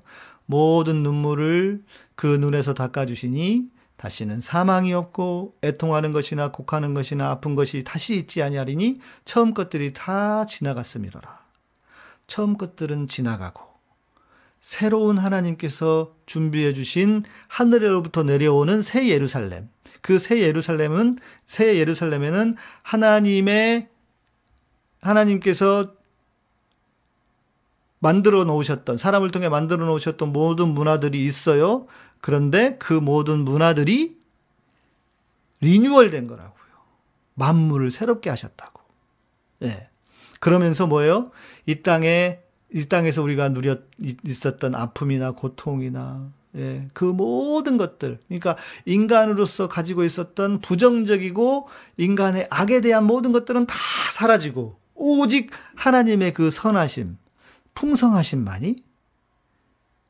모든 0.51 1.03
눈물을 1.03 1.85
그 2.15 2.27
눈에서 2.27 2.73
닦아주시니 2.73 3.69
다시는 3.99 4.41
사망이 4.41 4.95
없고 4.95 5.57
애통하는 5.63 6.13
것이나 6.13 6.51
곡하는 6.51 6.95
것이나 6.95 7.31
아픈 7.31 7.55
것이 7.55 7.85
다시 7.85 8.15
있지 8.17 8.43
아니하리니 8.43 9.01
처음 9.27 9.53
것들이 9.53 9.93
다 9.93 10.47
지나갔음이로라. 10.47 11.39
처음 12.27 12.57
것들은 12.57 13.09
지나가고 13.09 13.61
새로운 14.61 15.19
하나님께서 15.19 16.15
준비해 16.25 16.73
주신 16.73 17.25
하늘로부터 17.49 18.23
내려오는 18.23 18.81
새 18.83 19.09
예루살렘. 19.09 19.69
그 20.01 20.19
새 20.19 20.41
예루살렘은 20.41 21.19
새 21.47 21.77
예루살렘에는 21.77 22.57
하나님의 22.83 23.89
하나님께서 25.03 25.98
만들어 28.01 28.45
놓으셨던, 28.45 28.97
사람을 28.97 29.31
통해 29.31 29.49
만들어 29.49 29.85
놓으셨던 29.87 30.33
모든 30.33 30.69
문화들이 30.69 31.25
있어요. 31.25 31.87
그런데 32.21 32.77
그 32.79 32.93
모든 32.93 33.41
문화들이 33.41 34.17
리뉴얼 35.61 36.11
된 36.11 36.27
거라고요. 36.27 36.59
만물을 37.35 37.91
새롭게 37.91 38.31
하셨다고. 38.31 38.81
예. 39.63 39.89
그러면서 40.41 40.87
뭐예요? 40.87 41.31
이 41.67 41.83
땅에, 41.83 42.41
이 42.73 42.85
땅에서 42.87 43.23
우리가 43.23 43.49
누렸, 43.49 43.83
있었던 44.25 44.75
아픔이나 44.75 45.33
고통이나, 45.33 46.31
예, 46.57 46.87
그 46.95 47.05
모든 47.05 47.77
것들. 47.77 48.21
그러니까 48.29 48.57
인간으로서 48.85 49.69
가지고 49.69 50.05
있었던 50.05 50.61
부정적이고 50.61 51.69
인간의 51.97 52.47
악에 52.51 52.81
대한 52.81 53.05
모든 53.05 53.33
것들은 53.33 53.67
다 53.67 53.75
사라지고, 54.13 54.79
오직 54.95 55.51
하나님의 55.75 56.35
그 56.35 56.51
선하심, 56.51 57.17
풍성하심만이 57.79 58.75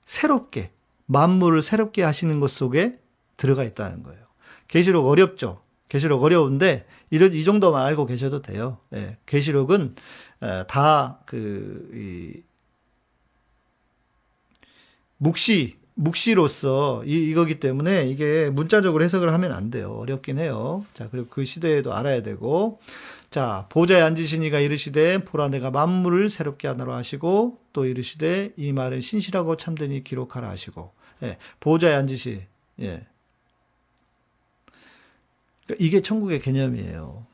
새롭게 0.06 0.70
만물을 1.04 1.60
새롭게 1.60 2.02
하시는 2.02 2.40
것 2.40 2.50
속에 2.50 2.98
들어가 3.36 3.62
있다는 3.62 4.02
거예요. 4.02 4.22
계시록 4.68 5.06
어렵죠. 5.06 5.60
계시록 5.90 6.22
어려운데 6.22 6.86
이런 7.10 7.34
이 7.34 7.44
정도만 7.44 7.84
알고 7.84 8.06
계셔도 8.06 8.40
돼요. 8.40 8.78
예, 8.94 9.18
계시록은 9.26 9.96
다그 10.66 12.42
묵시 15.18 15.76
묵시로서 15.94 17.02
이, 17.04 17.28
이거기 17.30 17.60
때문에 17.60 18.06
이게 18.06 18.50
문자적으로 18.50 19.04
해석을 19.04 19.32
하면 19.32 19.52
안 19.52 19.70
돼요. 19.70 19.90
어렵긴 19.90 20.38
해요. 20.38 20.86
자, 20.94 21.08
그리고 21.10 21.26
그 21.28 21.44
시대에도 21.44 21.92
알아야 21.92 22.22
되고. 22.22 22.80
자, 23.30 23.66
보좌에 23.68 24.00
앉으시니가 24.00 24.58
이르시되 24.60 25.24
보라 25.24 25.48
내가 25.48 25.70
만물을 25.70 26.28
새롭게 26.30 26.66
하나로 26.66 26.94
하시고 26.94 27.58
또 27.72 27.84
이르시되 27.84 28.54
이 28.56 28.72
말은 28.72 29.00
신실하고 29.00 29.56
참되니 29.56 30.04
기록하라 30.04 30.48
하시고. 30.48 30.92
예, 31.24 31.36
보좌에 31.60 31.94
앉으시. 31.94 32.46
예. 32.80 33.06
그러니까 35.66 35.84
이게 35.84 36.00
천국의 36.00 36.40
개념이에요. 36.40 37.26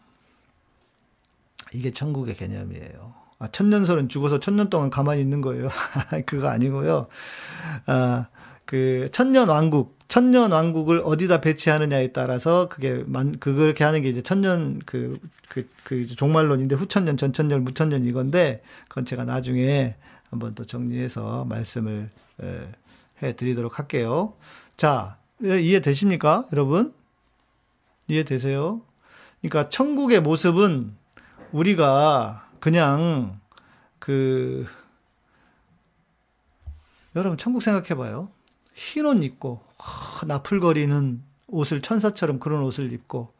이게 1.72 1.92
천국의 1.92 2.34
개념이에요. 2.34 3.14
아, 3.38 3.48
천년설은 3.48 4.08
죽어서 4.08 4.40
천년 4.40 4.70
동안 4.70 4.90
가만히 4.90 5.20
있는 5.20 5.40
거예요. 5.40 5.68
그거 6.26 6.48
아니고요. 6.48 7.06
아, 7.86 8.26
그 8.64 9.08
천년 9.12 9.48
왕국, 9.48 9.98
천년 10.08 10.52
왕국을 10.52 11.02
어디다 11.04 11.40
배치하느냐에 11.40 12.12
따라서 12.12 12.68
그게 12.68 13.02
만 13.06 13.38
그렇게 13.38 13.84
하는 13.84 14.02
게 14.02 14.08
이제 14.08 14.22
천년 14.22 14.80
그 14.86 15.18
그 15.54 15.68
그, 15.84 16.04
그 16.04 16.06
종말론인데 16.06 16.74
후천년, 16.74 17.16
전천년, 17.16 17.62
무천년 17.62 18.04
이건데 18.04 18.60
그건 18.88 19.04
제가 19.04 19.24
나중에 19.24 19.94
한번 20.28 20.56
또 20.56 20.66
정리해서 20.66 21.44
말씀을 21.44 22.10
에, 22.42 22.68
해 23.22 23.36
드리도록 23.36 23.78
할게요. 23.78 24.34
자, 24.76 25.16
예, 25.44 25.60
이해되십니까? 25.60 26.46
여러분? 26.52 26.92
이해되세요? 28.08 28.82
그러니까 29.40 29.68
천국의 29.68 30.20
모습은 30.22 30.96
우리가 31.52 32.48
그냥 32.58 33.38
그 34.00 34.66
여러분 37.14 37.38
천국 37.38 37.62
생각해 37.62 37.94
봐요. 37.96 38.28
흰 38.74 39.06
옷 39.06 39.22
입고 39.22 39.62
나풀거리는 40.26 41.22
옷을 41.48 41.80
천사처럼 41.80 42.38
그런 42.40 42.62
옷을 42.62 42.92
입고 42.92 43.32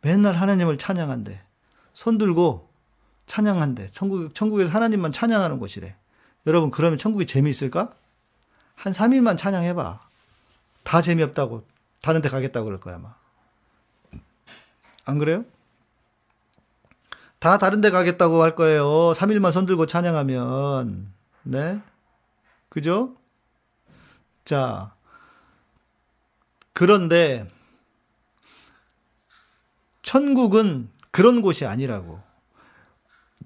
맨날 0.00 0.34
하나님을 0.34 0.78
찬양한대. 0.78 1.40
손 1.94 2.18
들고 2.18 2.68
찬양한대. 3.26 3.88
천국 3.92 4.34
천국에서 4.34 4.70
하나님만 4.70 5.12
찬양하는 5.12 5.58
곳이래. 5.58 5.96
여러분 6.46 6.70
그러면 6.70 6.98
천국이 6.98 7.26
재미있을까? 7.26 7.90
한 8.74 8.92
3일만 8.92 9.36
찬양해 9.36 9.74
봐. 9.74 10.00
다 10.82 11.02
재미없다고 11.02 11.64
다른 12.02 12.22
데 12.22 12.28
가겠다고 12.28 12.64
그럴 12.64 12.80
거야, 12.80 12.96
아마. 12.96 13.14
안 15.04 15.18
그래요? 15.18 15.44
다 17.38 17.58
다른 17.58 17.80
데 17.80 17.90
가겠다고 17.90 18.42
할 18.42 18.56
거예요. 18.56 18.84
3일만 19.14 19.52
손 19.52 19.66
들고 19.66 19.86
찬양하면. 19.86 21.12
네? 21.42 21.80
그죠? 22.68 23.14
자, 24.44 24.94
그런데 26.72 27.46
천국은 30.02 30.90
그런 31.10 31.42
곳이 31.42 31.66
아니라고. 31.66 32.20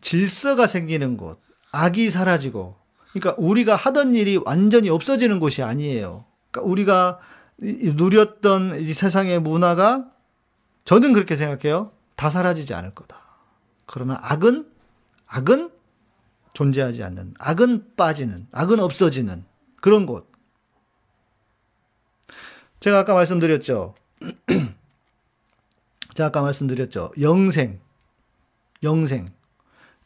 질서가 0.00 0.66
생기는 0.66 1.16
곳, 1.16 1.40
악이 1.72 2.10
사라지고, 2.10 2.76
그러니까 3.12 3.34
우리가 3.38 3.74
하던 3.74 4.14
일이 4.14 4.38
완전히 4.44 4.90
없어지는 4.90 5.40
곳이 5.40 5.62
아니에요. 5.62 6.24
그러니까 6.50 6.70
우리가 6.70 7.18
누렸던 7.58 8.80
이 8.80 8.92
세상의 8.92 9.40
문화가 9.40 10.10
저는 10.84 11.12
그렇게 11.12 11.36
생각해요. 11.36 11.92
다 12.16 12.30
사라지지 12.30 12.74
않을 12.74 12.90
거다. 12.94 13.16
그러나 13.86 14.18
악은 14.20 14.70
악은 15.26 15.70
존재하지 16.52 17.02
않는, 17.02 17.34
악은 17.38 17.96
빠지는, 17.96 18.46
악은 18.52 18.78
없어지는 18.80 19.44
그런 19.80 20.06
곳. 20.06 20.30
제가 22.84 22.98
아까 22.98 23.14
말씀드렸죠. 23.14 23.94
제가 26.12 26.26
아까 26.26 26.42
말씀드렸죠. 26.42 27.12
영생. 27.18 27.80
영생. 28.82 29.30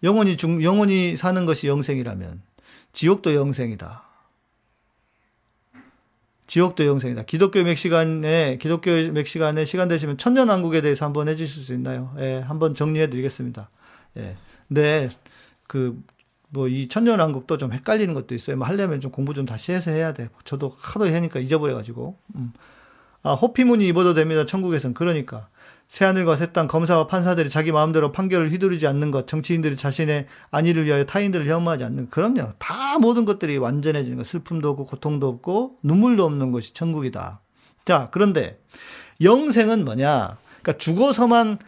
영원히 0.04 0.36
중, 0.36 0.62
영원히 0.62 1.16
사는 1.16 1.44
것이 1.44 1.66
영생이라면 1.66 2.40
지옥도 2.92 3.34
영생이다. 3.34 4.04
지옥도 6.46 6.86
영생이다. 6.86 7.24
기독교 7.24 7.64
멕시간에 7.64 8.58
기독교 8.58 8.92
멕시간에 9.10 9.64
시간 9.64 9.88
되시면 9.88 10.16
천년왕국에 10.16 10.80
대해서 10.80 11.04
한번 11.04 11.26
해주실 11.26 11.64
수 11.64 11.74
있나요? 11.74 12.14
예, 12.20 12.38
한번 12.38 12.76
정리해드리겠습니다. 12.76 13.70
예, 14.18 14.36
근데 14.68 15.10
그 15.66 16.00
뭐 16.50 16.68
이 16.68 16.88
천년왕국도 16.88 17.58
좀 17.58 17.72
헷갈리는 17.72 18.12
것도 18.14 18.34
있어요. 18.34 18.56
뭐 18.56 18.66
하려면 18.66 19.00
좀 19.00 19.10
공부 19.10 19.34
좀 19.34 19.44
다시 19.46 19.72
해서 19.72 19.90
해야 19.90 20.12
돼. 20.12 20.28
저도 20.44 20.74
하도 20.78 21.06
하니까 21.12 21.40
잊어버려가지고. 21.40 22.16
음. 22.36 22.52
아 23.22 23.34
호피무늬 23.34 23.86
입어도 23.88 24.14
됩니다. 24.14 24.46
천국에선 24.46 24.94
그러니까. 24.94 25.48
새하늘과 25.88 26.36
새 26.36 26.52
땅 26.52 26.66
검사와 26.68 27.06
판사들이 27.06 27.48
자기 27.48 27.72
마음대로 27.72 28.12
판결을 28.12 28.50
휘두르지 28.52 28.86
않는 28.86 29.10
것, 29.10 29.26
정치인들이 29.26 29.74
자신의 29.74 30.26
안위를 30.50 30.84
위하여 30.84 31.04
타인들을 31.06 31.48
혐오하지 31.50 31.82
않는 31.84 32.04
것. 32.04 32.10
그럼요. 32.10 32.52
다 32.58 32.98
모든 32.98 33.24
것들이 33.24 33.56
완전해지는 33.56 34.18
것. 34.18 34.26
슬픔도 34.26 34.68
없고 34.68 34.84
고통도 34.84 35.26
없고 35.26 35.78
눈물도 35.82 36.24
없는 36.24 36.50
것이 36.52 36.74
천국이다. 36.74 37.40
자, 37.86 38.08
그런데 38.12 38.60
영생은 39.22 39.84
뭐냐? 39.86 40.36
그러니까 40.62 40.76
죽어서만 40.76 41.58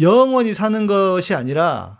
영원히 0.00 0.54
사는 0.54 0.86
것이 0.86 1.34
아니라 1.34 1.98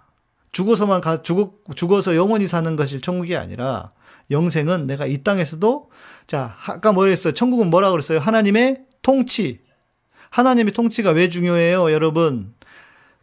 죽어서만 0.55 1.01
가, 1.01 1.21
죽어, 1.21 1.53
죽어서 1.75 2.15
영원히 2.15 2.47
사는 2.47 2.77
것이 2.77 3.01
천국이 3.01 3.37
아니라 3.37 3.91
영생은 4.31 4.87
내가 4.87 5.05
이 5.05 5.23
땅에서도 5.23 5.91
자, 6.29 6.57
아까 6.67 6.93
뭐랬어요? 6.93 7.35
천국은 7.35 7.71
뭐라 7.71 7.91
그랬어요? 7.91 8.21
하나님의 8.21 8.85
통치, 9.03 9.61
하나님의 10.31 10.73
통치가 10.73 11.11
왜 11.11 11.29
중요해요, 11.29 11.91
여러분? 11.93 12.55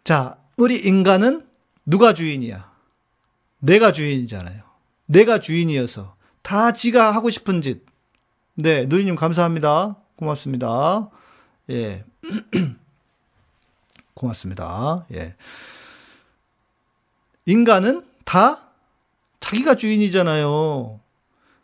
자, 0.04 0.38
우리 0.58 0.76
인간은 0.76 1.48
누가 1.86 2.14
주인이야? 2.14 2.70
내가 3.60 3.94
주인이잖아요. 3.94 4.64
내가 5.06 5.40
주인이어서 5.40 6.16
다 6.42 6.74
지가 6.74 7.12
하고 7.12 7.30
싶은 7.30 7.62
짓. 7.62 7.86
네, 8.56 8.86
누리님 8.86 9.16
감사합니다. 9.16 9.96
고맙습니다. 10.18 11.10
예. 11.70 12.04
고맙습니다. 14.16 15.06
예. 15.14 15.36
인간은 17.46 18.04
다 18.26 18.70
자기가 19.39 19.76
주인이잖아요. 19.76 21.00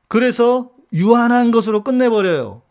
그래서 0.07 0.71
유한한 0.93 1.51
것으로 1.51 1.83
끝내버려요. 1.83 2.61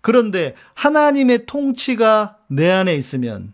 그런데 0.00 0.54
하나님의 0.74 1.46
통치가 1.46 2.38
내 2.48 2.70
안에 2.70 2.94
있으면 2.96 3.52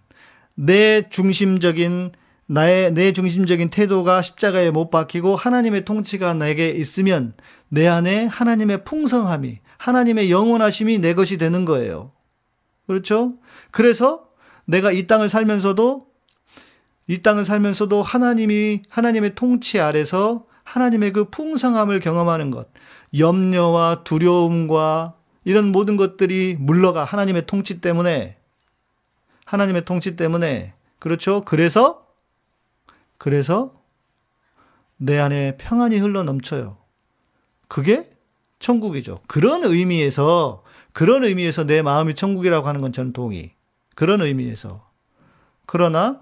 내 0.55 1.09
중심적인 1.09 2.13
나의 2.47 2.93
내 2.93 3.13
중심적인 3.13 3.69
태도가 3.69 4.23
십자가에 4.23 4.71
못 4.71 4.89
박히고 4.89 5.37
하나님의 5.37 5.85
통치가 5.85 6.33
내게 6.33 6.71
있으면 6.71 7.35
내 7.69 7.87
안에 7.87 8.25
하나님의 8.25 8.85
풍성함이 8.85 9.59
하나님의 9.77 10.31
영원하심이 10.31 10.99
내 10.99 11.13
것이 11.13 11.37
되는 11.37 11.67
거예요. 11.67 12.13
그렇죠? 12.87 13.35
그래서 13.71 14.29
내가 14.65 14.93
이 14.93 15.07
땅을 15.07 15.29
살면서도 15.29 16.08
이 17.09 17.23
땅을 17.23 17.45
살면서도 17.45 18.03
하나님이 18.03 18.83
하나님의 18.89 19.35
통치 19.35 19.81
아래서 19.81 20.45
하나님의 20.63 21.13
그 21.13 21.25
풍성함을 21.25 22.01
경험하는 22.01 22.51
것, 22.51 22.69
염려와 23.19 24.05
두려움과 24.05 25.15
이런 25.45 25.73
모든 25.73 25.97
것들이 25.97 26.57
물러가 26.61 27.05
하나님의 27.05 27.47
통치 27.47 27.81
때문에 27.81 28.37
하나님의 29.47 29.87
통치 29.87 30.15
때문에 30.15 30.75
그렇죠? 30.99 31.43
그래서 31.47 32.07
그래서 33.17 33.73
내 34.99 35.19
안에 35.19 35.57
평안이 35.57 35.97
흘러 35.97 36.23
넘쳐요. 36.23 36.77
그게 37.67 38.05
천국이죠. 38.59 39.21
그런 39.27 39.65
의미에서 39.65 40.65
그런 40.93 41.25
의미에서 41.25 41.65
내 41.65 41.81
마음이 41.81 42.15
천국이라고 42.15 42.67
하는 42.67 42.81
건 42.81 42.93
동의. 43.13 43.55
그런 43.95 44.21
의미에서. 44.21 44.87
그러나 45.65 46.21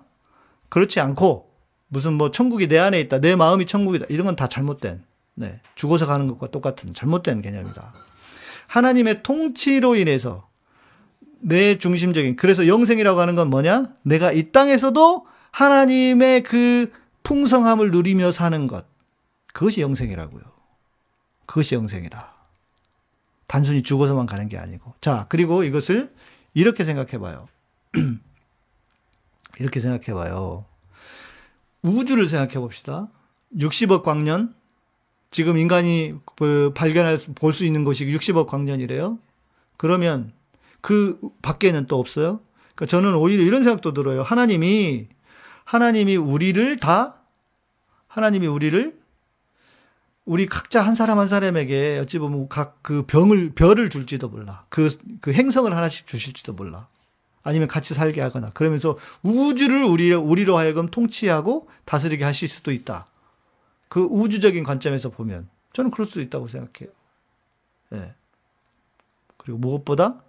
그렇지 0.69 1.01
않고 1.01 1.51
무슨 1.89 2.15
뭐 2.15 2.31
천국이 2.31 2.67
내 2.69 2.79
안에 2.79 3.01
있다. 3.01 3.21
내 3.21 3.37
마음이 3.37 3.67
천국이다. 3.67 4.07
이런 4.09 4.27
건 4.27 4.37
다 4.37 4.49
잘못된. 4.49 5.03
네. 5.35 5.61
죽어서 5.75 6.07
가는 6.07 6.27
것과 6.29 6.51
똑같은 6.51 6.95
잘못된 6.95 7.43
개념이다. 7.43 7.93
하나님의 8.69 9.23
통치로 9.23 9.95
인해서 9.97 10.49
내 11.41 11.79
중심적인 11.79 12.37
그래서 12.37 12.67
영생이라고 12.67 13.21
하는 13.21 13.35
건 13.37 13.49
뭐냐? 13.51 13.93
내가 14.03 14.33
이 14.33 14.51
땅에서도 14.51 15.27
하나님의 15.53 16.43
그 16.43 16.91
풍성함을 17.23 17.91
누리며 17.91 18.33
사는 18.33 18.67
것. 18.67 18.87
그것이 19.53 19.81
영생이라고요. 19.81 20.43
그것이 21.47 21.75
영생이다. 21.75 22.35
단순히 23.47 23.83
죽어서만 23.83 24.27
가는 24.27 24.49
게 24.49 24.59
아니고. 24.59 24.95
자, 25.01 25.27
그리고 25.29 25.63
이것을 25.65 26.13
이렇게 26.55 26.85
생각해 26.85 27.19
봐요. 27.19 27.49
이렇게 29.59 29.81
생각해 29.81 30.15
봐요. 30.15 30.65
우주를 31.83 32.29
생각해 32.29 32.55
봅시다. 32.55 33.09
60억 33.57 34.03
광년, 34.03 34.55
지금 35.31 35.57
인간이 35.57 36.15
그 36.37 36.73
발견할 36.75 37.19
볼 37.35 37.53
수 37.53 37.65
있는 37.65 37.85
것이 37.85 38.07
60억 38.07 38.47
광년이래요. 38.47 39.19
그러면 39.77 40.33
그 40.81 41.19
밖에는 41.43 41.87
또 41.87 41.99
없어요. 41.99 42.41
그러니까 42.75 42.87
저는 42.87 43.15
오히려 43.15 43.43
이런 43.45 43.63
생각도 43.65 43.93
들어요. 43.93 44.23
하나님이 44.23 45.09
하나님이 45.65 46.17
우리를 46.17 46.77
다 46.79 47.23
하나님이 48.09 48.47
우리를 48.47 48.99
우리 50.25 50.47
각자 50.47 50.83
한 50.83 50.95
사람 50.95 51.19
한 51.19 51.29
사람에게 51.29 51.99
어찌 52.03 52.19
보면 52.19 52.49
각 52.49 52.79
그 52.83 53.05
병을 53.07 53.53
별을 53.55 53.91
줄지도 53.91 54.29
몰라. 54.29 54.65
그, 54.69 54.97
그 55.21 55.33
행성을 55.33 55.75
하나씩 55.75 56.07
주실지도 56.07 56.53
몰라. 56.53 56.89
아니면 57.47 57.69
같이 57.69 57.95
살게 57.95 58.21
하거나 58.21 58.51
그러면서 58.51 58.99
우주를 59.23 59.85
우리 59.85 60.13
우리로 60.13 60.59
하여금 60.59 60.91
통치하고 60.91 61.69
다스리게 61.85 62.25
하실 62.25 62.49
수도 62.49 62.73
있다. 62.73 63.07
그 63.89 64.01
우주적인 64.01 64.65
관점에서 64.65 65.11
보면 65.11 65.49
저는 65.73 65.93
그럴 65.93 66.09
수 66.09 66.21
있다고 66.21 66.49
생각해요. 66.49 66.93
예. 67.95 68.15
그리고 69.37 69.59
무엇보다 69.61 70.25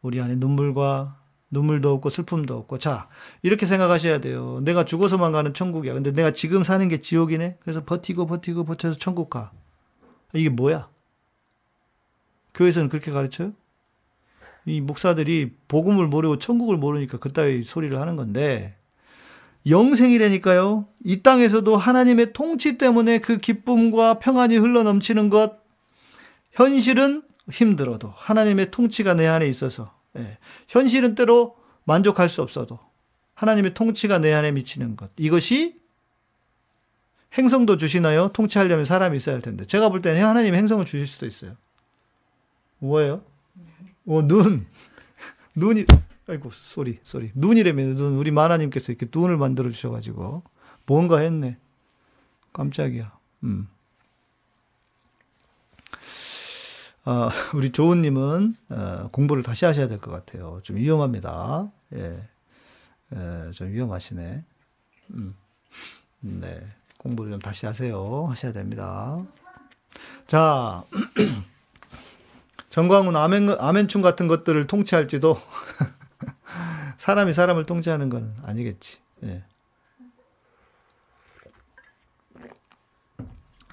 우리 0.00 0.20
안에 0.20 0.36
눈물과 0.36 1.18
눈물도 1.50 1.92
없고 1.92 2.10
슬픔도 2.10 2.56
없고 2.56 2.78
자 2.78 3.08
이렇게 3.42 3.66
생각하셔야 3.66 4.18
돼요. 4.18 4.60
내가 4.62 4.84
죽어서만 4.84 5.32
가는 5.32 5.52
천국이야. 5.54 5.92
근데 5.92 6.12
내가 6.12 6.30
지금 6.30 6.62
사는 6.62 6.86
게 6.86 7.00
지옥이네. 7.00 7.58
그래서 7.62 7.84
버티고 7.84 8.26
버티고 8.26 8.64
버텨서 8.64 8.96
천국 9.00 9.28
가. 9.28 9.50
이게 10.32 10.50
뭐야? 10.50 10.88
교회에서는 12.54 12.90
그렇게 12.90 13.10
가르쳐요? 13.10 13.54
이 14.66 14.80
목사들이 14.80 15.52
복음을 15.68 16.06
모르고 16.06 16.38
천국을 16.38 16.76
모르니까 16.76 17.18
그따위 17.18 17.62
소리를 17.62 17.98
하는 18.00 18.16
건데 18.16 18.76
영생이라니까요. 19.68 20.86
이 21.04 21.22
땅에서도 21.22 21.76
하나님의 21.76 22.32
통치 22.32 22.76
때문에 22.76 23.18
그 23.18 23.38
기쁨과 23.38 24.18
평안이 24.18 24.56
흘러 24.56 24.82
넘치는 24.82 25.30
것, 25.30 25.58
현실은 26.52 27.22
힘들어도 27.50 28.12
하나님의 28.14 28.70
통치가 28.70 29.14
내 29.14 29.26
안에 29.26 29.48
있어서, 29.48 29.94
예. 30.18 30.38
현실은 30.68 31.14
때로 31.14 31.56
만족할 31.84 32.28
수 32.28 32.42
없어도 32.42 32.78
하나님의 33.34 33.74
통치가 33.74 34.18
내 34.18 34.32
안에 34.32 34.52
미치는 34.52 34.96
것. 34.96 35.10
이것이 35.16 35.80
행성도 37.36 37.76
주시나요? 37.76 38.28
통치하려면 38.32 38.84
사람이 38.84 39.16
있어야 39.16 39.34
할 39.34 39.42
텐데. 39.42 39.66
제가 39.66 39.88
볼 39.88 40.02
때는 40.02 40.24
하나님이 40.24 40.56
행성을 40.56 40.84
주실 40.84 41.06
수도 41.06 41.26
있어요. 41.26 41.56
뭐예요? 42.78 43.22
어, 44.06 44.22
눈. 44.22 44.66
눈이, 45.56 45.84
아이고, 46.28 46.50
sorry, 46.50 46.98
sorry. 47.02 47.30
눈이라면 47.34 47.94
눈, 47.96 48.16
우리 48.16 48.30
마나님께서 48.30 48.92
이렇게 48.92 49.06
눈을 49.14 49.36
만들어 49.36 49.70
주셔가지고, 49.70 50.42
뭔가 50.86 51.18
했네. 51.18 51.58
깜짝이야. 52.52 53.16
음. 53.44 53.68
아, 57.04 57.30
우리 57.54 57.70
조은님은, 57.70 58.56
어, 58.70 59.08
공부를 59.12 59.42
다시 59.42 59.64
하셔야 59.64 59.88
될 59.88 59.98
것 59.98 60.10
같아요. 60.10 60.60
좀 60.62 60.76
위험합니다. 60.76 61.70
예. 61.94 62.28
예, 63.14 63.50
좀 63.52 63.68
위험하시네. 63.68 64.44
음. 65.10 65.34
네. 66.20 66.66
공부를 66.98 67.32
좀 67.32 67.40
다시 67.40 67.66
하세요. 67.66 68.24
하셔야 68.26 68.52
됩니다. 68.52 69.18
자, 70.26 70.82
정광훈 72.74 73.14
아멘, 73.14 73.50
아멘충 73.60 74.02
같은 74.02 74.26
것들을 74.26 74.66
통치할지도 74.66 75.40
사람이 76.98 77.32
사람을 77.32 77.66
통제하는 77.66 78.08
건 78.08 78.34
아니겠지. 78.42 78.98
예. 79.22 79.44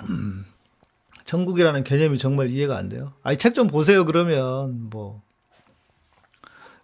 음, 0.03 0.45
천국이라는 1.25 1.83
개념이 1.83 2.19
정말 2.19 2.51
이해가 2.51 2.77
안 2.77 2.89
돼요. 2.89 3.13
아니, 3.23 3.39
책좀 3.39 3.69
보세요, 3.69 4.05
그러면. 4.05 4.91
뭐. 4.91 5.23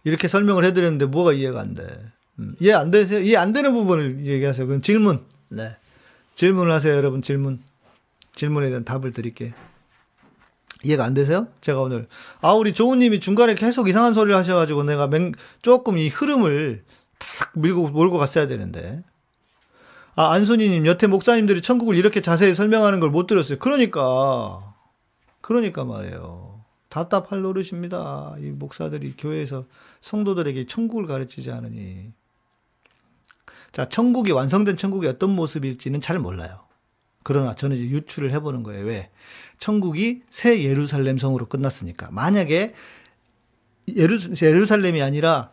이렇게 0.03 0.27
설명을 0.27 0.65
해드렸는데 0.65 1.05
뭐가 1.05 1.33
이해가 1.33 1.59
안 1.61 1.75
돼. 1.75 1.85
음, 2.39 2.55
이해 2.59 2.73
안 2.73 2.89
되세요? 2.89 3.19
이해 3.19 3.37
안 3.37 3.53
되는 3.53 3.71
부분을 3.71 4.25
얘기하세요. 4.25 4.65
그럼 4.65 4.81
질문. 4.81 5.23
네. 5.49 5.77
질문을 6.33 6.71
하세요, 6.71 6.95
여러분. 6.95 7.21
질문. 7.21 7.59
질문에 8.33 8.69
대한 8.69 8.83
답을 8.83 9.13
드릴게. 9.13 9.53
이해가 10.87 11.03
안 11.03 11.13
되세요? 11.13 11.47
제가 11.61 11.81
오늘 11.81 12.07
아 12.41 12.53
우리 12.53 12.73
조우님이 12.73 13.19
중간에 13.19 13.55
계속 13.55 13.89
이상한 13.89 14.13
소리를 14.13 14.35
하셔가지고 14.37 14.83
내가 14.83 15.07
맹, 15.07 15.33
조금 15.61 15.97
이 15.97 16.07
흐름을 16.07 16.83
탁 17.19 17.51
밀고 17.55 17.89
몰고 17.89 18.17
갔어야 18.17 18.47
되는데 18.47 19.03
아 20.15 20.31
안순이님 20.31 20.85
여태 20.87 21.07
목사님들이 21.07 21.61
천국을 21.61 21.95
이렇게 21.95 22.21
자세히 22.21 22.53
설명하는 22.53 22.99
걸 22.99 23.09
못 23.11 23.27
들었어요. 23.27 23.59
그러니까 23.59 24.73
그러니까 25.41 25.83
말이에요. 25.83 26.61
답답할 26.89 27.41
노릇입니다. 27.41 28.35
이 28.39 28.45
목사들이 28.45 29.13
교회에서 29.17 29.65
성도들에게 30.01 30.65
천국을 30.67 31.05
가르치지 31.05 31.51
않으니 31.51 32.11
자 33.73 33.89
천국이 33.89 34.31
완성된 34.31 34.77
천국이 34.77 35.07
어떤 35.07 35.31
모습일지는 35.35 35.99
잘 36.01 36.17
몰라요. 36.19 36.66
그러나 37.27 37.53
저는 37.55 37.75
이제 37.75 37.89
유추를 37.89 38.31
해보는 38.31 38.63
거예요. 38.63 38.85
왜? 38.85 39.09
천국이 39.59 40.21
새 40.29 40.63
예루살렘 40.63 41.17
성으로 41.17 41.47
끝났으니까. 41.47 42.07
만약에 42.09 42.73
예루, 43.97 44.17
예루살렘이 44.41 45.01
아니라 45.01 45.51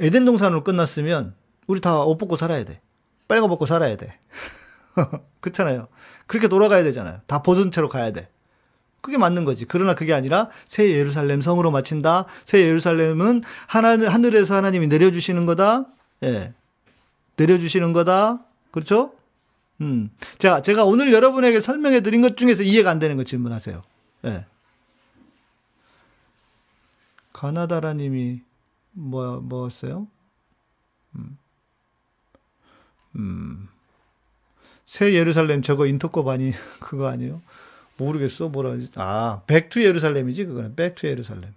에덴 0.00 0.24
동산으로 0.24 0.64
끝났으면 0.64 1.36
우리 1.68 1.80
다 1.80 2.02
옷 2.04 2.18
벗고 2.18 2.34
살아야 2.34 2.64
돼. 2.64 2.80
빨가 3.28 3.46
벗고 3.46 3.64
살아야 3.64 3.96
돼. 3.96 4.18
그렇잖아요. 5.40 5.86
그렇게 6.26 6.48
돌아가야 6.48 6.82
되잖아요. 6.82 7.20
다 7.28 7.42
벗은 7.42 7.70
채로 7.70 7.88
가야 7.88 8.10
돼. 8.10 8.28
그게 9.00 9.18
맞는 9.18 9.44
거지. 9.44 9.66
그러나 9.66 9.94
그게 9.94 10.14
아니라 10.14 10.48
새 10.66 10.90
예루살렘 10.90 11.40
성으로 11.40 11.70
마친다. 11.70 12.24
새 12.42 12.62
예루살렘은 12.62 13.44
하나, 13.68 13.90
하늘에서 13.90 14.56
하나님이 14.56 14.88
내려주시는 14.88 15.46
거다. 15.46 15.86
예. 16.24 16.54
내려주시는 17.36 17.92
거다. 17.92 18.40
그렇죠? 18.72 19.12
음. 19.80 20.10
자, 20.38 20.60
제가 20.62 20.84
오늘 20.84 21.12
여러분에게 21.12 21.60
설명해 21.60 22.00
드린 22.00 22.20
것 22.20 22.36
중에서 22.36 22.62
이해가 22.62 22.90
안 22.90 22.98
되는 22.98 23.16
거 23.16 23.24
질문하세요. 23.24 23.82
예. 24.24 24.44
가나다라 27.32 27.92
님이 27.92 28.42
뭐, 28.92 29.40
뭐였어요? 29.40 30.08
음. 31.16 31.38
음. 33.16 33.68
새 34.86 35.12
예루살렘 35.14 35.62
저거 35.62 35.86
인터콥 35.86 36.26
아니, 36.28 36.52
그거 36.80 37.08
아니에요? 37.08 37.40
모르겠어. 37.96 38.48
뭐라 38.48 38.72
하지? 38.72 38.90
아, 38.96 39.42
Back 39.46 39.70
to 39.70 39.82
예루살렘이지, 39.84 40.46
그거는. 40.46 40.74
Back 40.74 40.95
to 40.95 41.06
예루살렘. 41.06 41.54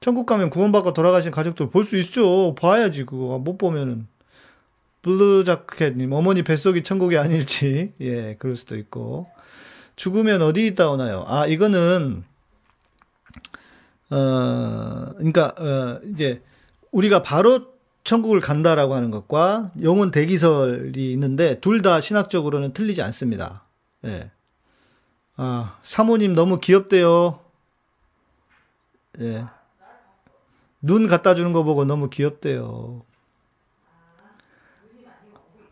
천국 0.00 0.26
가면 0.26 0.50
구원받고 0.50 0.92
돌아가신 0.92 1.30
가족들 1.30 1.70
볼 1.70 1.84
수 1.84 1.96
있죠. 1.98 2.54
봐야지, 2.54 3.04
그거. 3.04 3.38
못 3.38 3.56
보면은. 3.58 4.06
블루 5.06 5.44
자켓님, 5.44 6.12
어머니 6.12 6.42
뱃속이 6.42 6.82
천국이 6.82 7.16
아닐지, 7.16 7.92
예, 8.02 8.34
그럴 8.40 8.56
수도 8.56 8.76
있고. 8.76 9.28
죽으면 9.94 10.42
어디 10.42 10.66
있다 10.66 10.90
오나요? 10.90 11.24
아, 11.28 11.46
이거는, 11.46 12.24
어, 14.10 15.12
그러니까, 15.16 15.54
어, 15.58 16.00
이제, 16.12 16.42
우리가 16.90 17.22
바로 17.22 17.68
천국을 18.02 18.40
간다라고 18.40 18.94
하는 18.94 19.12
것과 19.12 19.70
영혼 19.82 20.10
대기설이 20.10 21.12
있는데, 21.12 21.60
둘 21.60 21.82
다 21.82 22.00
신학적으로는 22.00 22.72
틀리지 22.72 23.00
않습니다. 23.02 23.62
예. 24.04 24.30
아, 25.36 25.78
사모님 25.84 26.34
너무 26.34 26.58
귀엽대요. 26.58 27.38
예. 29.20 29.44
눈 30.82 31.06
갖다 31.06 31.36
주는 31.36 31.52
거 31.52 31.62
보고 31.62 31.84
너무 31.84 32.10
귀엽대요. 32.10 33.02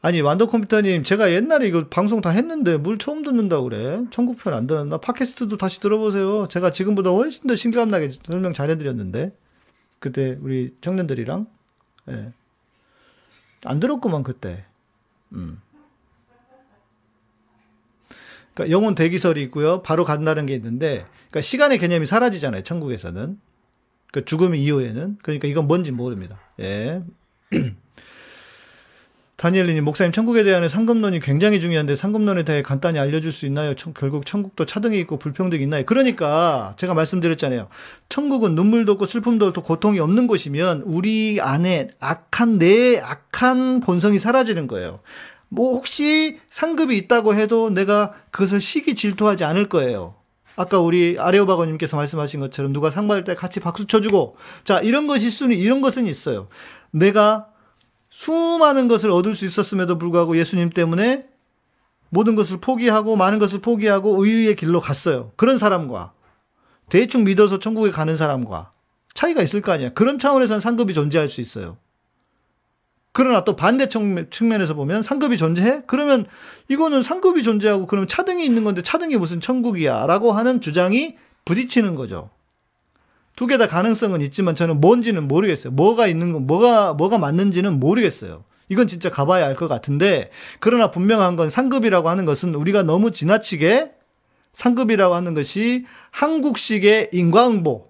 아니 0.05 0.21
완더 0.21 0.49
컴퓨터님 0.49 1.03
제가 1.03 1.33
옛날에 1.33 1.67
이거 1.67 1.89
방송 1.89 2.21
다 2.21 2.29
했는데 2.29 2.77
물 2.77 2.99
처음 2.99 3.23
듣는다 3.23 3.63
그래? 3.63 4.03
천국편 4.11 4.53
안 4.53 4.67
들었나? 4.67 4.99
팟캐스트도 4.99 5.57
다시 5.57 5.81
들어보세요. 5.81 6.47
제가 6.47 6.73
지금보다 6.73 7.09
훨씬 7.09 7.49
더 7.49 7.57
신기함나게 7.57 8.11
설명 8.27 8.53
잘해드렸는데 8.53 9.35
그때 10.01 10.37
우리 10.43 10.75
청년들이랑? 10.83 11.47
예. 12.11 12.33
안 13.65 13.81
들었구만 13.81 14.25
그때. 14.25 14.67
음. 15.33 15.59
그러니까 18.53 18.77
영혼 18.77 18.95
대기설이 18.95 19.41
있고요. 19.45 19.81
바로 19.81 20.05
간다는 20.05 20.45
게 20.45 20.55
있는데 20.55 21.07
그러니까 21.31 21.41
시간의 21.41 21.79
개념이 21.79 22.05
사라지잖아요 22.05 22.63
천국에서는. 22.63 23.41
그 24.13 24.27
죽음 24.27 24.55
이후에는. 24.55 25.17
그러니까 25.23 25.49
이건 25.49 25.67
뭔지 25.67 25.93
모릅니다. 25.93 26.41
예. 26.61 27.03
다니엘리님 29.45 29.84
목사님 29.84 30.11
천국에 30.11 30.42
대한 30.42 30.66
상급론이 30.66 31.20
굉장히 31.20 31.61
중요한데 31.61 31.97
상급론에 31.97 32.45
대해 32.45 32.62
간단히 32.62 32.99
알려줄 32.99 33.30
수 33.30 33.45
있나요? 33.45 33.74
청, 33.74 33.92
결국 33.92 34.24
천국도 34.24 34.64
차등이 34.64 34.99
있고 35.01 35.18
불평등이 35.18 35.62
있나요? 35.62 35.84
그러니까 35.84 36.72
제가 36.78 36.95
말씀드렸잖아요. 36.95 37.68
천국은 38.09 38.55
눈물도 38.55 38.92
없고 38.92 39.05
슬픔도 39.05 39.49
없고 39.49 39.61
고통이 39.61 39.99
없는 40.01 40.28
곳이면 40.28 40.84
우리 40.86 41.42
안에 41.42 41.90
악한 42.01 42.59
내 42.59 42.99
악한 42.99 43.80
본성이 43.80 44.18
사라지는 44.18 44.66
거예요. 44.66 45.01
뭐 45.51 45.74
혹시 45.74 46.38
상급이 46.49 46.97
있다고 46.97 47.34
해도 47.34 47.68
내가 47.68 48.14
그것을 48.30 48.62
시기 48.62 48.95
질투하지 48.95 49.45
않을 49.45 49.68
거예요. 49.68 50.14
아까 50.57 50.78
우리 50.78 51.16
아레오바거님께서 51.18 51.99
말씀하신 51.99 52.40
것처럼 52.40 52.72
누가 52.72 52.88
상 52.88 53.09
받을 53.09 53.24
때 53.24 53.34
같이 53.34 53.61
박수 53.61 53.86
쳐주고 53.86 54.36
자 54.64 54.80
이런 54.80 55.07
것이 55.07 55.28
순위 55.28 55.59
이런 55.59 55.82
것은 55.82 56.07
있어요. 56.07 56.49
내가 56.92 57.49
수많은 58.15 58.87
것을 58.87 59.11
얻을 59.11 59.35
수 59.35 59.45
있었음에도 59.45 59.99
불구하고 59.99 60.37
예수님 60.37 60.71
때문에 60.71 61.27
모든 62.11 62.37
것을 62.37 62.59
포기하고 62.61 63.17
많은 63.17 63.41
것을 63.41 63.59
포기하고 63.59 64.25
의의 64.25 64.55
길로 64.55 64.79
갔어요. 64.79 65.33
그런 65.35 65.59
사람과 65.59 66.12
대충 66.89 67.25
믿어서 67.25 67.59
천국에 67.59 67.91
가는 67.91 68.17
사람과 68.17 68.71
차이가 69.15 69.43
있을 69.43 69.62
거 69.62 69.73
아니야. 69.73 69.89
그런 69.91 70.21
차원에서는 70.21 70.61
상급이 70.61 70.95
존재할 70.95 71.29
수 71.29 71.41
있어요. 71.41 71.77
그러나 73.11 73.45
또 73.45 73.57
반대 73.57 73.89
측면에서 73.89 74.75
보면 74.75 75.03
상급이 75.03 75.37
존재해? 75.37 75.83
그러면 75.89 76.25
이거는 76.69 77.03
상급이 77.03 77.43
존재하고 77.43 77.87
그러면 77.87 78.07
차등이 78.07 78.45
있는 78.45 78.62
건데 78.62 78.83
차등이 78.83 79.17
무슨 79.17 79.41
천국이야? 79.41 80.07
라고 80.07 80.31
하는 80.31 80.61
주장이 80.61 81.17
부딪히는 81.45 81.97
거죠. 81.97 82.31
두 83.37 83.47
개 83.49 83.59
다 83.59 83.66
가능성은 83.66 84.20
있지만 84.22 84.55
저는 84.55 84.80
뭔지는 84.80 85.26
모르겠어요. 85.28 85.72
뭐가 85.72 86.07
있는 86.07 86.32
건 86.32 86.47
뭐가 86.47 86.95
뭐가 86.95 87.18
맞는지는 87.18 87.80
모르겠어요. 87.80 88.45
이건 88.68 88.87
진짜 88.87 89.11
가봐야 89.11 89.47
알 89.47 89.57
것 89.57 89.68
같은데 89.68 90.30
그러나 90.61 90.91
분명한 90.91 91.37
건 91.37 91.51
상급이라고 91.51 92.09
하는 92.09 92.24
것은 92.24 92.55
우리가 92.55 92.82
너무 92.82 93.11
지나치게 93.11 93.93
상급이라고 94.53 95.14
하는 95.14 95.35
것이 95.35 95.85
한국식의 96.12 97.11
인과응보 97.12 97.89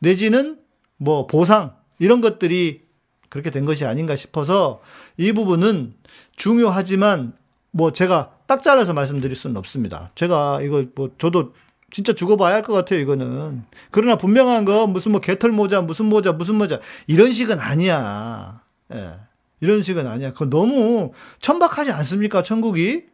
내지는 0.00 0.58
뭐 0.96 1.26
보상 1.26 1.76
이런 1.98 2.20
것들이 2.20 2.82
그렇게 3.28 3.50
된 3.50 3.64
것이 3.64 3.84
아닌가 3.84 4.16
싶어서 4.16 4.80
이 5.16 5.32
부분은 5.32 5.94
중요하지만 6.36 7.34
뭐 7.70 7.92
제가 7.92 8.32
딱 8.46 8.62
잘라서 8.62 8.94
말씀드릴 8.94 9.36
수는 9.36 9.56
없습니다. 9.56 10.10
제가 10.14 10.60
이거 10.62 10.84
뭐 10.94 11.10
저도 11.18 11.52
진짜 11.90 12.12
죽어봐야 12.12 12.54
할 12.54 12.62
것 12.62 12.72
같아요, 12.74 13.00
이거는. 13.00 13.64
그러나 13.90 14.16
분명한 14.16 14.64
거, 14.64 14.86
무슨 14.86 15.12
뭐 15.12 15.20
개털 15.20 15.52
모자, 15.52 15.80
무슨 15.80 16.06
모자, 16.06 16.32
무슨 16.32 16.56
모자, 16.56 16.80
이런 17.06 17.32
식은 17.32 17.58
아니야. 17.58 18.60
예. 18.92 19.14
이런 19.60 19.82
식은 19.82 20.06
아니야. 20.06 20.32
그거 20.32 20.46
너무 20.46 21.12
천박하지 21.40 21.90
않습니까, 21.92 22.42
천국이? 22.42 23.06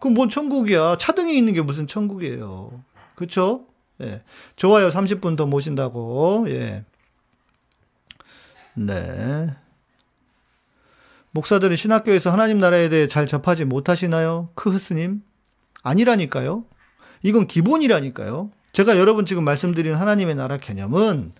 그럼 0.00 0.14
뭔 0.14 0.28
천국이야. 0.28 0.96
차등이 0.98 1.36
있는 1.38 1.54
게 1.54 1.62
무슨 1.62 1.86
천국이에요. 1.86 2.82
그쵸? 3.14 3.66
예. 4.02 4.22
좋아요, 4.56 4.90
30분 4.90 5.36
더 5.36 5.46
모신다고. 5.46 6.46
예. 6.48 6.84
네. 8.74 9.54
목사들은 11.30 11.76
신학교에서 11.76 12.30
하나님 12.30 12.58
나라에 12.58 12.88
대해 12.88 13.06
잘 13.08 13.26
접하지 13.26 13.64
못하시나요? 13.64 14.50
크흐스님? 14.54 15.22
아니라니까요. 15.82 16.64
이건 17.22 17.46
기본이라니까요. 17.46 18.50
제가 18.72 18.98
여러분 18.98 19.24
지금 19.24 19.44
말씀드린 19.44 19.94
하나님의 19.94 20.34
나라 20.34 20.56
개념은 20.56 21.32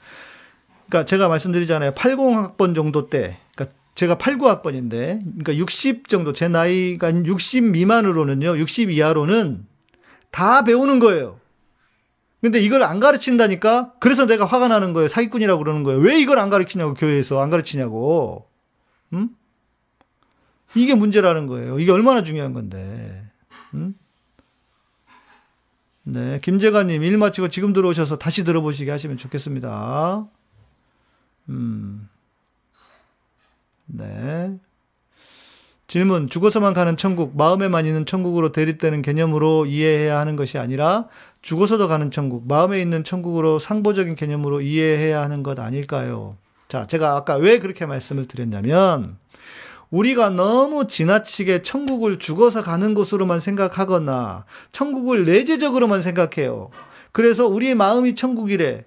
그러니까 0.88 1.04
제가 1.04 1.28
말씀드리잖아요. 1.28 1.92
80학번 1.92 2.74
정도 2.74 3.08
때 3.10 3.38
그러니까 3.54 3.76
제가 3.94 4.16
89학번인데 4.16 5.20
그러니까 5.20 5.56
60 5.56 6.08
정도 6.08 6.32
제 6.32 6.48
나이가 6.48 7.10
60 7.10 7.64
미만으로는요. 7.64 8.58
60 8.58 8.90
이하로는 8.90 9.66
다 10.30 10.64
배우는 10.64 10.98
거예요. 10.98 11.40
근데 12.40 12.60
이걸 12.60 12.82
안 12.82 13.00
가르친다니까? 13.00 13.94
그래서 13.98 14.26
내가 14.26 14.44
화가 14.44 14.68
나는 14.68 14.92
거예요. 14.92 15.08
사기꾼이라고 15.08 15.64
그러는 15.64 15.82
거예요. 15.82 15.98
왜 16.00 16.20
이걸 16.20 16.38
안 16.38 16.50
가르치냐고, 16.50 16.94
교회에서. 16.94 17.40
안 17.40 17.50
가르치냐고. 17.50 18.46
응? 19.14 19.30
이게 20.74 20.94
문제라는 20.94 21.46
거예요. 21.46 21.80
이게 21.80 21.90
얼마나 21.90 22.22
중요한 22.22 22.52
건데. 22.52 23.24
응? 23.74 23.94
네, 26.08 26.38
김재관님 26.40 27.02
일 27.02 27.18
마치고 27.18 27.48
지금 27.48 27.72
들어오셔서 27.72 28.16
다시 28.16 28.44
들어보시게 28.44 28.92
하시면 28.92 29.16
좋겠습니다. 29.16 30.24
음, 31.48 32.08
네. 33.86 34.56
질문, 35.88 36.28
죽어서만 36.28 36.74
가는 36.74 36.96
천국, 36.96 37.36
마음에만 37.36 37.86
있는 37.86 38.06
천국으로 38.06 38.52
대립되는 38.52 39.02
개념으로 39.02 39.66
이해해야 39.66 40.20
하는 40.20 40.36
것이 40.36 40.58
아니라 40.58 41.08
죽어서도 41.42 41.88
가는 41.88 42.12
천국, 42.12 42.46
마음에 42.46 42.80
있는 42.80 43.02
천국으로 43.02 43.58
상보적인 43.58 44.14
개념으로 44.14 44.60
이해해야 44.60 45.20
하는 45.20 45.42
것 45.42 45.58
아닐까요? 45.58 46.36
자, 46.68 46.86
제가 46.86 47.16
아까 47.16 47.34
왜 47.34 47.58
그렇게 47.58 47.84
말씀을 47.84 48.26
드렸냐면, 48.28 49.18
우리가 49.90 50.30
너무 50.30 50.86
지나치게 50.86 51.62
천국을 51.62 52.18
죽어서 52.18 52.62
가는 52.62 52.94
곳으로만 52.94 53.40
생각하거나, 53.40 54.44
천국을 54.72 55.24
내재적으로만 55.24 56.02
생각해요. 56.02 56.70
그래서 57.12 57.46
우리의 57.46 57.74
마음이 57.74 58.14
천국이래. 58.14 58.84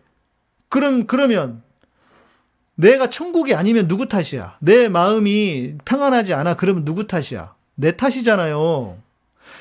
그럼, 0.67 1.07
그러면, 1.07 1.63
내가 2.75 3.09
천국이 3.09 3.55
아니면 3.55 3.87
누구 3.87 4.07
탓이야? 4.07 4.57
내 4.59 4.87
마음이 4.87 5.75
평안하지 5.83 6.33
않아. 6.33 6.55
그러면 6.55 6.85
누구 6.85 7.07
탓이야? 7.07 7.53
내 7.75 7.97
탓이잖아요. 7.97 8.97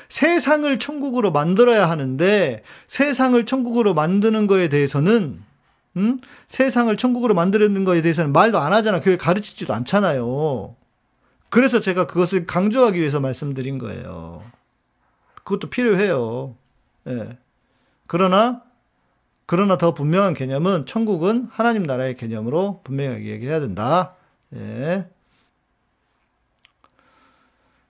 세상을 0.07 0.79
천국으로 0.79 1.31
만들어야 1.31 1.89
하는데 1.89 2.63
세상을 2.87 3.45
천국으로 3.45 3.93
만드는 3.93 4.47
거에 4.47 4.69
대해서는 4.69 5.41
음? 5.97 6.19
세상을 6.47 6.95
천국으로 6.95 7.33
만드는 7.33 7.83
거에 7.83 8.01
대해서는 8.01 8.31
말도 8.31 8.57
안 8.57 8.71
하잖아. 8.73 9.01
교회 9.01 9.17
가르치지도 9.17 9.73
않잖아요. 9.73 10.75
그래서 11.49 11.79
제가 11.79 12.07
그것을 12.07 12.45
강조하기 12.45 12.99
위해서 12.99 13.19
말씀드린 13.19 13.77
거예요. 13.79 14.43
그것도 15.43 15.69
필요해요. 15.69 16.55
예. 17.07 17.37
그러나 18.07 18.63
그러나 19.45 19.77
더 19.77 19.95
분명한 19.95 20.35
개념은 20.35 20.85
천국은 20.85 21.47
하나님 21.51 21.83
나라의 21.83 22.15
개념으로 22.17 22.81
분명하게 22.83 23.25
얘기해야 23.25 23.59
된다. 23.59 24.13
예. 24.53 25.09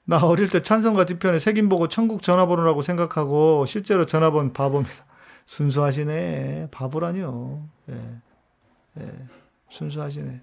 나 0.05 0.25
어릴 0.25 0.49
때 0.49 0.63
찬성과 0.63 1.05
뒤편에 1.05 1.37
색임 1.37 1.67
보고 1.69 1.87
천국 1.89 2.21
전화번호라고 2.21 2.81
생각하고 2.81 3.65
실제로 3.65 4.05
전화번 4.05 4.53
바보입니다. 4.53 5.05
순수하시네. 5.45 6.69
바보라니요. 6.71 7.67
예. 7.89 8.21
예. 9.01 9.13
순수하시네. 9.69 10.41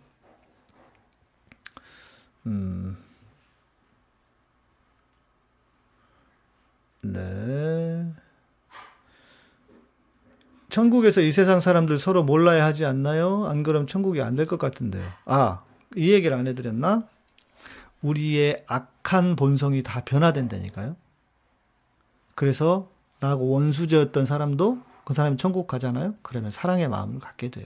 음. 2.46 3.05
네. 7.12 8.12
천국에서 10.68 11.20
이 11.20 11.32
세상 11.32 11.60
사람들 11.60 11.98
서로 11.98 12.22
몰라야 12.22 12.64
하지 12.64 12.84
않나요? 12.84 13.46
안 13.46 13.62
그럼 13.62 13.86
천국이 13.86 14.20
안 14.20 14.36
될 14.36 14.46
것 14.46 14.58
같은데요. 14.58 15.04
아, 15.24 15.62
이 15.96 16.12
얘기를 16.12 16.36
안 16.36 16.46
해드렸나? 16.46 17.06
우리의 18.02 18.64
악한 18.66 19.36
본성이 19.36 19.82
다 19.82 20.02
변화된다니까요. 20.04 20.96
그래서 22.34 22.90
나하고 23.20 23.48
원수제였던 23.48 24.26
사람도 24.26 24.78
그 25.04 25.14
사람이 25.14 25.38
천국 25.38 25.66
가잖아요. 25.66 26.14
그러면 26.22 26.50
사랑의 26.50 26.88
마음을 26.88 27.20
갖게 27.20 27.48
돼요. 27.48 27.64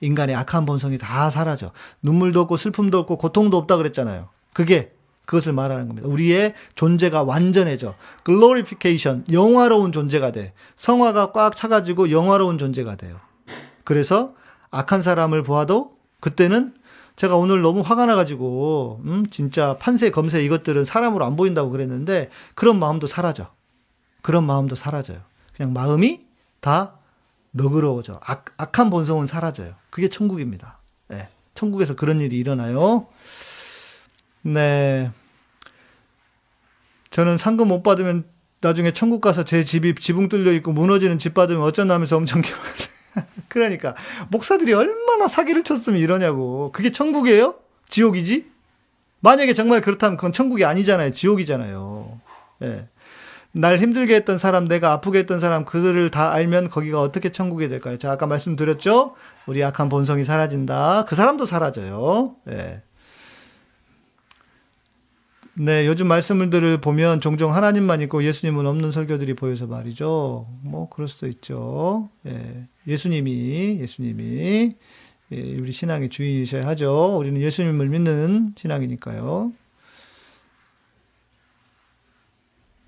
인간의 0.00 0.34
악한 0.36 0.64
본성이 0.64 0.96
다 0.96 1.28
사라져. 1.28 1.72
눈물도 2.02 2.40
없고 2.42 2.56
슬픔도 2.56 2.98
없고 3.00 3.18
고통도 3.18 3.56
없다 3.58 3.76
그랬잖아요. 3.76 4.30
그게 4.52 4.94
그것을 5.24 5.52
말하는 5.52 5.86
겁니다. 5.86 6.08
우리의 6.08 6.54
존재가 6.74 7.22
완전해져. 7.22 7.94
glorification, 8.24 9.24
영화로운 9.30 9.92
존재가 9.92 10.32
돼. 10.32 10.52
성화가 10.76 11.32
꽉 11.32 11.56
차가지고 11.56 12.10
영화로운 12.10 12.58
존재가 12.58 12.96
돼요. 12.96 13.20
그래서 13.84 14.34
악한 14.70 15.02
사람을 15.02 15.42
보아도 15.42 15.96
그때는 16.20 16.74
제가 17.16 17.36
오늘 17.36 17.60
너무 17.60 17.82
화가 17.82 18.06
나가지고, 18.06 19.02
음, 19.04 19.26
진짜 19.30 19.76
판세, 19.78 20.10
검세 20.10 20.42
이것들은 20.44 20.84
사람으로 20.84 21.24
안 21.24 21.36
보인다고 21.36 21.70
그랬는데 21.70 22.30
그런 22.54 22.78
마음도 22.78 23.06
사라져. 23.06 23.50
그런 24.22 24.44
마음도 24.44 24.74
사라져요. 24.74 25.18
그냥 25.54 25.72
마음이 25.72 26.22
다 26.60 26.94
너그러워져. 27.50 28.18
악, 28.22 28.46
악한 28.56 28.90
본성은 28.90 29.26
사라져요. 29.26 29.74
그게 29.90 30.08
천국입니다. 30.08 30.78
네. 31.08 31.28
천국에서 31.54 31.94
그런 31.94 32.20
일이 32.20 32.38
일어나요. 32.38 33.08
네. 34.42 35.10
저는 37.10 37.38
상금 37.38 37.68
못 37.68 37.82
받으면 37.82 38.24
나중에 38.60 38.92
천국 38.92 39.20
가서 39.20 39.44
제 39.44 39.64
집이 39.64 39.94
지붕 39.96 40.28
뚫려 40.28 40.52
있고 40.52 40.72
무너지는 40.72 41.18
집 41.18 41.34
받으면 41.34 41.62
어쩐다 41.62 41.94
하면서 41.94 42.16
엄청 42.16 42.42
그러니까 43.48 43.94
목사들이 44.30 44.72
얼마나 44.72 45.28
사기를 45.28 45.64
쳤으면 45.64 46.00
이러냐고. 46.00 46.70
그게 46.72 46.90
천국이에요? 46.90 47.56
지옥이지? 47.88 48.50
만약에 49.20 49.52
정말 49.52 49.80
그렇다면 49.80 50.16
그건 50.16 50.32
천국이 50.32 50.64
아니잖아요. 50.64 51.12
지옥이잖아요. 51.12 52.20
예. 52.62 52.88
날 53.52 53.78
힘들게 53.78 54.14
했던 54.14 54.38
사람, 54.38 54.66
내가 54.66 54.92
아프게 54.92 55.18
했던 55.20 55.38
사람, 55.38 55.66
그들을 55.66 56.10
다 56.10 56.32
알면 56.32 56.70
거기가 56.70 57.02
어떻게 57.02 57.30
천국이 57.30 57.68
될까요? 57.68 57.98
자, 57.98 58.10
아까 58.10 58.26
말씀드렸죠? 58.26 59.14
우리 59.46 59.60
약한 59.60 59.90
본성이 59.90 60.24
사라진다. 60.24 61.04
그 61.06 61.14
사람도 61.14 61.44
사라져요. 61.44 62.36
예. 62.48 62.82
네, 65.54 65.86
요즘 65.86 66.08
말씀들을 66.08 66.80
보면 66.80 67.20
종종 67.20 67.54
하나님만 67.54 68.00
있고 68.02 68.24
예수님은 68.24 68.66
없는 68.66 68.90
설교들이 68.90 69.34
보여서 69.34 69.66
말이죠. 69.66 70.46
뭐 70.62 70.88
그럴 70.88 71.08
수도 71.08 71.26
있죠. 71.28 72.08
예, 72.26 72.66
예수님이 72.86 73.78
예수님이 73.80 74.74
예, 75.32 75.56
우리 75.56 75.72
신앙의 75.72 76.08
주인이셔야 76.08 76.66
하죠. 76.68 77.18
우리는 77.18 77.38
예수님을 77.38 77.86
믿는 77.88 78.52
신앙이니까요. 78.56 79.52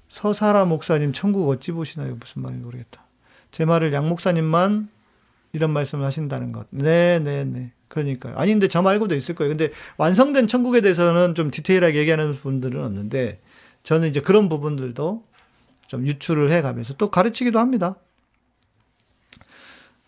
서사라 0.08 0.64
목사님 0.64 1.12
천국 1.12 1.48
어찌 1.50 1.72
보시나요? 1.72 2.16
무슨 2.16 2.40
말인지 2.40 2.64
모르겠다. 2.64 3.04
제 3.50 3.66
말을 3.66 3.92
양 3.92 4.08
목사님만 4.08 4.88
이런 5.52 5.70
말씀을 5.70 6.04
하신다는 6.04 6.52
것. 6.52 6.66
네, 6.70 7.18
네, 7.18 7.44
네. 7.44 7.72
그러니까요. 7.94 8.34
아니, 8.36 8.52
근데 8.52 8.66
저 8.66 8.82
말고도 8.82 9.14
있을 9.14 9.36
거예요. 9.36 9.50
근데 9.50 9.70
완성된 9.96 10.48
천국에 10.48 10.80
대해서는 10.80 11.36
좀 11.36 11.52
디테일하게 11.52 11.98
얘기하는 12.00 12.34
분들은 12.36 12.84
없는데, 12.84 13.40
저는 13.84 14.08
이제 14.08 14.20
그런 14.20 14.48
부분들도 14.48 15.24
좀 15.86 16.06
유출을 16.06 16.50
해 16.50 16.60
가면서 16.60 16.94
또 16.94 17.10
가르치기도 17.10 17.60
합니다. 17.60 17.94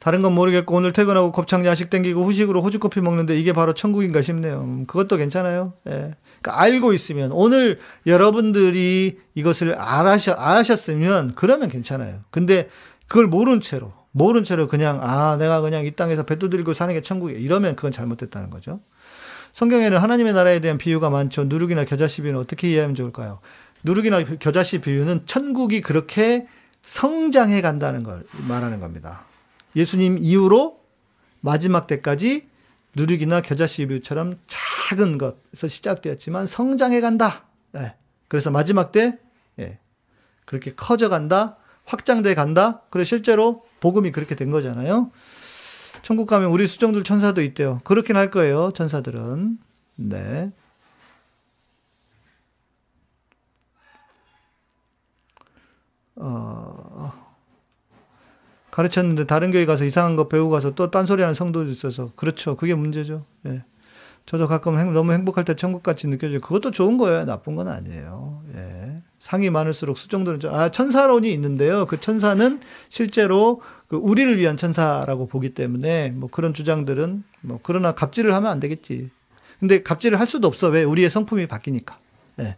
다른 0.00 0.22
건 0.22 0.34
모르겠고, 0.34 0.74
오늘 0.74 0.92
퇴근하고 0.92 1.30
곱창 1.30 1.64
야식 1.64 1.90
땡기고 1.90 2.24
후식으로 2.24 2.60
호주 2.60 2.80
커피 2.80 3.00
먹는데 3.00 3.38
이게 3.38 3.52
바로 3.52 3.72
천국인가 3.72 4.20
싶네요. 4.20 4.60
음, 4.60 4.86
그것도 4.86 5.16
괜찮아요. 5.16 5.72
예. 5.86 6.14
그러니까 6.40 6.60
알고 6.60 6.92
있으면, 6.92 7.30
오늘 7.32 7.78
여러분들이 8.06 9.18
이것을 9.36 9.74
알아셨, 9.74 10.36
알았으면, 10.38 11.34
그러면 11.36 11.68
괜찮아요. 11.68 12.20
근데 12.30 12.68
그걸 13.06 13.28
모른 13.28 13.60
채로, 13.60 13.92
모른 14.16 14.44
채로 14.44 14.66
그냥 14.66 14.98
아 15.02 15.36
내가 15.36 15.60
그냥 15.60 15.84
이 15.84 15.90
땅에서 15.90 16.22
배 16.22 16.38
두들고 16.38 16.72
사는 16.72 16.94
게 16.94 17.02
천국이야 17.02 17.36
이러면 17.38 17.76
그건 17.76 17.92
잘못됐다는 17.92 18.48
거죠. 18.48 18.80
성경에는 19.52 19.98
하나님의 19.98 20.32
나라에 20.32 20.60
대한 20.60 20.78
비유가 20.78 21.10
많죠. 21.10 21.44
누룩이나 21.44 21.84
겨자씨 21.84 22.22
비유는 22.22 22.40
어떻게 22.40 22.70
이해하면 22.70 22.94
좋을까요? 22.94 23.40
누룩이나 23.82 24.24
겨자씨 24.38 24.78
비유는 24.80 25.26
천국이 25.26 25.82
그렇게 25.82 26.46
성장해 26.80 27.60
간다는 27.60 28.04
걸 28.04 28.24
말하는 28.48 28.80
겁니다. 28.80 29.26
예수님 29.76 30.16
이후로 30.18 30.80
마지막 31.42 31.86
때까지 31.86 32.48
누룩이나 32.94 33.42
겨자씨 33.42 33.84
비유처럼 33.84 34.38
작은 34.46 35.18
것에서 35.18 35.68
시작되었지만 35.68 36.46
성장해 36.46 37.02
간다. 37.02 37.44
네. 37.72 37.94
그래서 38.28 38.50
마지막 38.50 38.92
때 38.92 39.18
예. 39.58 39.78
그렇게 40.46 40.72
커져 40.74 41.10
간다. 41.10 41.58
확장돼 41.84 42.34
간다. 42.34 42.80
그래 42.88 43.04
실제로 43.04 43.65
복음이 43.86 44.10
그렇게 44.10 44.34
된 44.34 44.50
거잖아요. 44.50 45.12
천국 46.02 46.26
가면 46.26 46.50
우리 46.50 46.66
수정들 46.66 47.04
천사도 47.04 47.40
있대요. 47.42 47.80
그렇긴 47.84 48.16
할 48.16 48.32
거예요. 48.32 48.72
천사들은. 48.74 49.58
네. 49.94 50.50
어, 56.16 57.12
가르쳤는데 58.72 59.26
다른 59.26 59.52
교회 59.52 59.66
가서 59.66 59.84
이상한 59.84 60.16
거 60.16 60.26
배우고 60.26 60.50
가서 60.50 60.74
또 60.74 60.90
딴소리 60.90 61.22
하는 61.22 61.36
성도도 61.36 61.70
있어서. 61.70 62.10
그렇죠. 62.16 62.56
그게 62.56 62.74
문제죠. 62.74 63.24
예. 63.46 63.62
저도 64.26 64.48
가끔 64.48 64.76
행, 64.78 64.92
너무 64.92 65.12
행복할 65.12 65.44
때 65.44 65.54
천국같이 65.54 66.08
느껴져요. 66.08 66.40
그것도 66.40 66.72
좋은 66.72 66.98
거예요. 66.98 67.24
나쁜 67.24 67.54
건 67.54 67.68
아니에요. 67.68 68.42
예. 68.56 69.02
상이 69.20 69.50
많을수록 69.50 69.98
수정도는 69.98 70.40
좀, 70.40 70.54
아, 70.54 70.68
천사론이 70.70 71.32
있는데요. 71.32 71.86
그 71.86 72.00
천사는 72.00 72.60
실제로 72.88 73.60
그 73.88 73.96
우리를 73.96 74.36
위한 74.38 74.56
천사라고 74.56 75.26
보기 75.26 75.54
때문에 75.54 76.10
뭐 76.10 76.28
그런 76.28 76.52
주장들은 76.52 77.22
뭐 77.42 77.60
그러나 77.62 77.92
갑질을 77.92 78.34
하면 78.34 78.50
안 78.50 78.60
되겠지. 78.60 79.10
근데 79.60 79.82
갑질을 79.82 80.20
할 80.20 80.26
수도 80.26 80.48
없어. 80.48 80.68
왜? 80.68 80.84
우리의 80.84 81.08
성품이 81.08 81.46
바뀌니까. 81.46 81.98
네. 82.36 82.56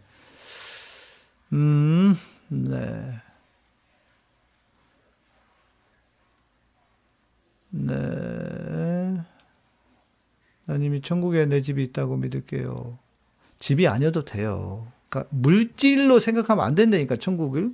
음, 1.53 2.15
네. 2.49 3.21
네. 7.71 9.21
하나님이 10.65 11.01
천국에 11.01 11.45
내 11.45 11.61
집이 11.61 11.83
있다고 11.83 12.17
믿을게요. 12.17 12.97
집이 13.59 13.87
아니어도 13.87 14.25
돼요. 14.25 14.91
그러니까 15.09 15.29
물질로 15.35 16.19
생각하면 16.19 16.65
안 16.65 16.75
된다니까 16.75 17.15
천국을. 17.17 17.71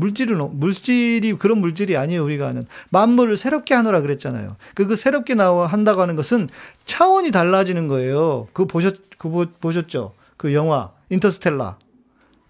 물질은 0.00 0.58
물질이 0.58 1.34
그런 1.34 1.58
물질이 1.58 1.96
아니에요 1.96 2.24
우리가 2.24 2.48
아는 2.48 2.66
만물을 2.88 3.36
새롭게 3.36 3.74
하노라 3.74 4.00
그랬잖아요. 4.00 4.56
그, 4.74 4.86
그 4.86 4.96
새롭게 4.96 5.34
나와 5.34 5.66
한다고 5.66 6.00
하는 6.00 6.16
것은 6.16 6.48
차원이 6.86 7.30
달라지는 7.30 7.86
거예요. 7.86 8.48
그 8.52 8.66
보셨 8.66 8.96
그 9.18 9.46
보셨죠? 9.60 10.14
그 10.36 10.54
영화 10.54 10.90
인터스텔라. 11.10 11.78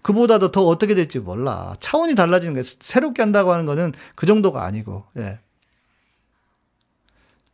그보다도 0.01 0.51
더 0.51 0.65
어떻게 0.65 0.95
될지 0.95 1.19
몰라. 1.19 1.75
차원이 1.79 2.15
달라지는 2.15 2.53
거예요. 2.53 2.63
새롭게 2.79 3.21
한다고 3.21 3.51
하는 3.51 3.65
거는 3.65 3.93
그 4.15 4.25
정도가 4.25 4.63
아니고. 4.63 5.03
예. 5.17 5.39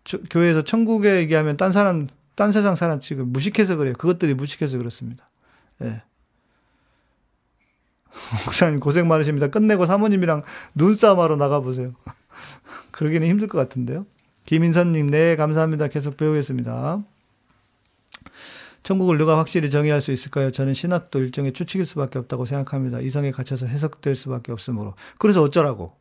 저, 0.05 0.17
교회에서 0.29 0.63
천국에 0.63 1.17
얘기하면 1.17 1.57
딴 1.57 1.73
사람 1.73 2.07
딴 2.35 2.51
세상 2.51 2.75
사람 2.75 3.01
지금 3.01 3.33
무식해서 3.33 3.75
그래요. 3.75 3.93
그것들이 3.97 4.35
무식해서 4.35 4.77
그렇습니다. 4.77 5.29
예. 5.81 6.03
목사님 8.45 8.79
고생 8.79 9.07
많으십니다. 9.07 9.49
끝내고 9.49 9.85
사모님이랑 9.85 10.43
눈싸움하러 10.75 11.35
나가보세요. 11.35 11.93
그러기는 12.91 13.27
힘들 13.27 13.47
것 13.47 13.57
같은데요. 13.57 14.05
김인선님, 14.45 15.07
네, 15.07 15.35
감사합니다. 15.35 15.87
계속 15.87 16.17
배우겠습니다. 16.17 17.03
천국을 18.83 19.17
누가 19.17 19.37
확실히 19.37 19.69
정의할 19.69 19.99
수 19.99 20.13
있을까요? 20.13 20.49
저는 20.49 20.73
신학도 20.73 21.19
일종의 21.19 21.51
추측일 21.51 21.85
수밖에 21.85 22.19
없다고 22.19 22.45
생각합니다. 22.45 23.01
이성에 23.01 23.31
갇혀서 23.31 23.67
해석될 23.67 24.15
수밖에 24.15 24.53
없으므로. 24.53 24.95
그래서 25.19 25.41
어쩌라고? 25.41 25.93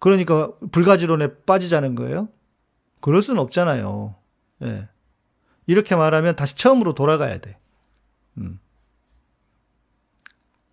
그러니까 0.00 0.50
불가지론에 0.72 1.42
빠지자는 1.46 1.94
거예요? 1.94 2.28
그럴 3.00 3.22
수는 3.22 3.40
없잖아요. 3.40 4.16
예. 4.62 4.88
이렇게 5.68 5.94
말하면 5.94 6.34
다시 6.34 6.56
처음으로 6.56 6.94
돌아가야 6.94 7.38
돼. 7.38 7.56
음. 8.38 8.58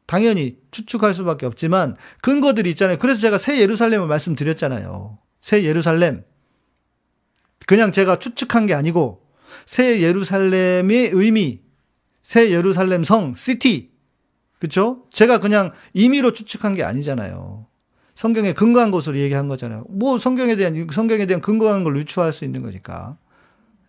당연히 0.10 0.58
추측할 0.72 1.14
수밖에 1.14 1.46
없지만 1.46 1.96
근거들이 2.22 2.72
있잖아요. 2.72 2.98
그래서 2.98 3.22
제가 3.22 3.38
새 3.38 3.60
예루살렘을 3.62 4.08
말씀드렸잖아요. 4.08 5.20
새 5.40 5.64
예루살렘. 5.64 6.24
그냥 7.68 7.92
제가 7.92 8.18
추측한 8.18 8.66
게 8.66 8.74
아니고 8.74 9.22
새 9.68 10.02
예루살렘의 10.02 11.12
의미, 11.14 11.62
새 12.24 12.50
예루살렘 12.50 13.04
성, 13.04 13.36
시티. 13.36 13.92
그쵸? 14.58 15.04
제가 15.12 15.40
그냥 15.40 15.74
임의로 15.94 16.34
추측한 16.34 16.74
게 16.74 16.84
아니잖아요. 16.84 17.68
성경에 18.16 18.54
근거한 18.54 18.90
것으로 18.90 19.20
얘기한 19.20 19.48
거잖아요. 19.48 19.86
뭐 19.90 20.18
성경에 20.18 20.56
대한, 20.56 20.88
성경에 20.92 21.28
대한 21.28 21.40
근거한 21.40 21.84
걸 21.84 21.96
유추할 21.98 22.34
수 22.34 22.46
있는 22.46 22.64
거니까. 22.64 23.20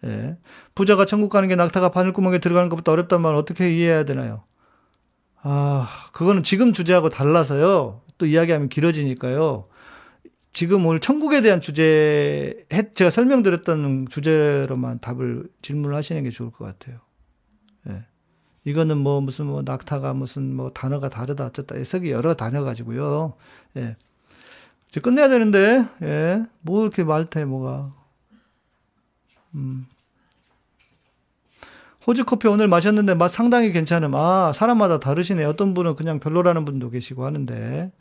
예. 0.04 0.36
부자가 0.74 1.06
천국 1.06 1.30
가는 1.30 1.48
게 1.48 1.56
낙타가 1.56 1.92
바늘구멍에 1.92 2.40
들어가는 2.40 2.68
것보다 2.68 2.92
어렵단 2.92 3.22
말 3.22 3.34
어떻게 3.34 3.74
이해해야 3.74 4.04
되나요? 4.04 4.44
아, 5.42 5.88
그거는 6.12 6.42
지금 6.42 6.72
주제하고 6.72 7.08
달라서요. 7.08 8.02
또 8.18 8.26
이야기하면 8.26 8.68
길어지니까요. 8.68 9.68
지금 10.52 10.84
오늘 10.84 11.00
천국에 11.00 11.42
대한 11.42 11.60
주제, 11.60 12.66
제가 12.94 13.10
설명드렸던 13.10 14.08
주제로만 14.10 14.98
답을, 15.00 15.48
질문을 15.62 15.96
하시는 15.96 16.22
게 16.22 16.30
좋을 16.30 16.50
것 16.50 16.64
같아요. 16.64 16.98
예. 17.88 18.04
이거는 18.64 18.98
뭐 18.98 19.20
무슨 19.20 19.46
뭐 19.46 19.62
낙타가 19.62 20.12
무슨 20.12 20.54
뭐 20.54 20.70
단어가 20.70 21.08
다르다, 21.08 21.46
어쩌다, 21.46 21.76
해석이 21.76 22.10
여러 22.10 22.34
단어 22.34 22.62
가지고요. 22.64 23.34
예. 23.76 23.96
이제 24.88 25.00
끝내야 25.00 25.28
되는데, 25.28 25.86
예. 26.02 26.44
뭐 26.60 26.82
이렇게 26.82 27.04
말태, 27.04 27.44
뭐가. 27.44 27.94
음. 29.54 29.86
호주 32.10 32.24
커피 32.24 32.48
오늘 32.48 32.66
마셨는데 32.66 33.14
맛 33.14 33.28
상당히 33.28 33.70
괜찮음. 33.70 34.16
아, 34.16 34.52
사람마다 34.52 34.98
다르시네. 34.98 35.44
어떤 35.44 35.74
분은 35.74 35.94
그냥 35.94 36.18
별로라는 36.18 36.64
분도 36.64 36.90
계시고 36.90 37.24
하는데, 37.24 37.92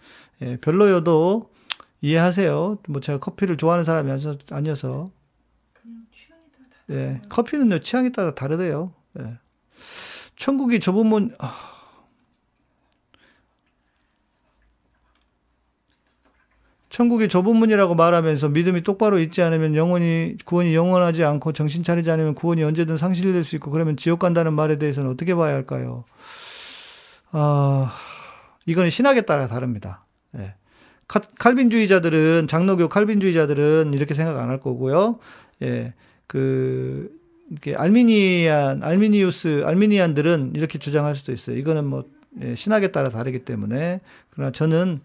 예, 0.41 0.57
별로여도 0.57 1.51
이해하세요. 2.01 2.79
뭐 2.87 3.01
제가 3.01 3.19
커피를 3.19 3.55
좋아하는 3.55 3.85
사람이 3.85 4.11
아니어서. 4.49 5.11
예, 6.89 7.21
커피는요, 7.29 7.81
취향에 7.81 8.11
따라 8.11 8.33
다르대요. 8.33 8.93
예. 9.19 9.37
천국이 10.37 10.79
좁은 10.79 11.05
문, 11.05 11.35
아. 11.37 11.68
천국이 16.89 17.27
좁은 17.27 17.55
문이라고 17.55 17.93
말하면서 17.95 18.49
믿음이 18.49 18.81
똑바로 18.81 19.19
있지 19.19 19.41
않으면 19.41 19.75
영원히 19.75 20.35
구원이 20.45 20.73
영원하지 20.73 21.23
않고 21.23 21.53
정신 21.53 21.83
차리지 21.83 22.09
않으면 22.09 22.33
구원이 22.33 22.63
언제든 22.63 22.97
상실될 22.97 23.43
수 23.43 23.55
있고 23.57 23.69
그러면 23.71 23.95
지옥 23.95 24.19
간다는 24.19 24.53
말에 24.53 24.77
대해서는 24.79 25.11
어떻게 25.11 25.35
봐야 25.35 25.53
할까요? 25.53 26.03
아, 27.31 27.93
이거는 28.65 28.89
신학에 28.89 29.21
따라 29.21 29.47
다릅니다. 29.47 30.05
예. 30.37 30.55
칼빈주의자들은 31.07 32.47
장로교 32.47 32.87
칼빈주의자들은 32.87 33.93
이렇게 33.93 34.13
생각 34.13 34.37
안 34.39 34.49
할 34.49 34.59
거고요. 34.59 35.19
예. 35.63 35.93
그 36.27 37.11
이렇게 37.51 37.75
알미니안 37.75 38.83
알미니우스 38.83 39.63
알미니안들은 39.65 40.53
이렇게 40.55 40.77
주장할 40.77 41.15
수도 41.15 41.31
있어요. 41.31 41.57
이거는 41.57 41.85
뭐 41.85 42.05
예, 42.43 42.53
신학에 42.55 42.91
따라 42.91 43.09
다르기 43.09 43.39
때문에 43.39 44.01
그러나 44.29 44.51
저는 44.51 44.99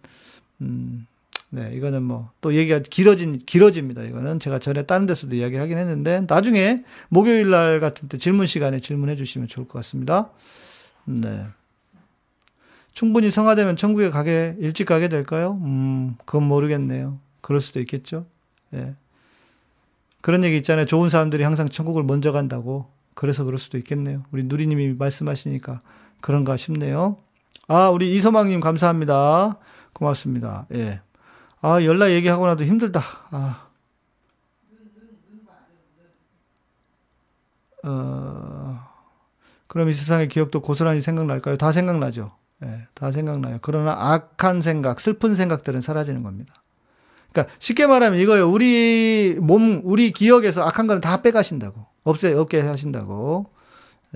음 0.61 1.07
네, 1.55 1.71
이거는 1.75 2.03
뭐 2.03 2.35
또 2.41 2.55
얘기가 2.55 2.81
길어진 2.81 3.39
길어집니다. 3.39 4.03
이거는 4.03 4.41
제가 4.41 4.59
전에 4.59 4.83
다른 4.83 5.07
데서도 5.07 5.37
이야기하긴 5.37 5.79
했는데 5.79 6.27
나중에 6.29 6.85
목요일 7.09 7.49
날 7.49 7.79
같은 7.79 8.09
때 8.09 8.19
질문 8.19 8.47
시간에 8.47 8.81
질문해 8.81 9.15
주시면 9.15 9.47
좋을 9.47 9.69
것 9.69 9.75
같습니다. 9.79 10.31
네. 11.05 11.47
충분히 12.93 13.31
성화되면 13.31 13.77
천국에 13.77 14.11
가게 14.11 14.57
일찍 14.59 14.87
가게 14.87 15.09
될까요? 15.09 15.59
음, 15.63 16.17
그건 16.25 16.43
모르겠네요. 16.49 17.19
그럴 17.41 17.61
수도 17.61 17.81
있겠죠. 17.81 18.27
예. 18.75 18.95
그런 20.21 20.43
얘기 20.43 20.57
있잖아요. 20.57 20.87
좋은 20.87 21.09
사람들이 21.09 21.45
항상 21.45 21.69
천국을 21.69 22.03
먼저 22.03 22.33
간다고. 22.33 22.91
그래서 23.15 23.45
그럴 23.45 23.59
수도 23.59 23.79
있겠네요. 23.79 24.25
우리 24.33 24.43
누리님이 24.43 24.95
말씀하시니까 24.95 25.83
그런가 26.21 26.57
싶네요. 26.57 27.17
아, 27.69 27.91
우리 27.91 28.15
이서망님 28.17 28.61
감사합니다. 28.61 29.59
고맙습니다. 29.93 30.67
예. 30.75 31.01
아, 31.65 31.83
연락 31.83 32.11
얘기하고 32.11 32.47
나도 32.47 32.63
힘들다. 32.65 33.03
아. 33.31 33.69
어, 37.85 38.81
그럼 39.67 39.89
이 39.89 39.95
세상의 39.95 40.29
기억도 40.29 40.61
고스란히 40.61 41.01
생각날까요? 41.01 41.57
다 41.57 41.73
생각나죠. 41.73 42.33
예, 42.65 42.87
다 42.93 43.11
생각나요. 43.11 43.61
그러나 43.63 43.97
악한 43.99 44.61
생각, 44.61 45.01
슬픈 45.01 45.35
생각들은 45.35 45.81
사라지는 45.81 46.23
겁니다. 46.23 46.53
그러니까 47.33 47.55
쉽게 47.59 47.87
말하면 47.87 48.21
이거요. 48.21 48.51
우리 48.51 49.39
몸, 49.41 49.81
우리 49.85 50.13
기억에서 50.13 50.65
악한 50.65 50.87
거는 50.87 51.01
다 51.01 51.23
빼가신다고. 51.23 51.87
없애, 52.05 52.35
없게 52.35 52.61
하신다고. 52.61 53.47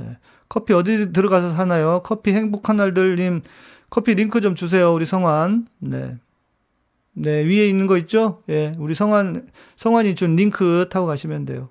예. 0.01 0.19
커피 0.51 0.75
어디 0.75 1.15
들어가서 1.15 1.55
사나요? 1.55 2.03
커피 2.05 2.33
행복한 2.33 2.77
날들님, 2.77 3.41
커피 3.89 4.15
링크 4.15 4.43
좀 4.43 4.55
주세요. 4.55 4.93
우리 4.93 5.07
성환. 5.07 5.67
네. 5.79 6.19
네, 7.21 7.43
위에 7.45 7.69
있는 7.69 7.89
거 7.89 7.97
있죠? 7.99 8.43
예, 8.49 8.75
우리 8.79 8.95
성환, 8.95 9.49
성환이 9.77 10.15
준 10.15 10.37
링크 10.37 10.89
타고 10.89 11.07
가시면 11.07 11.47
돼요. 11.47 11.69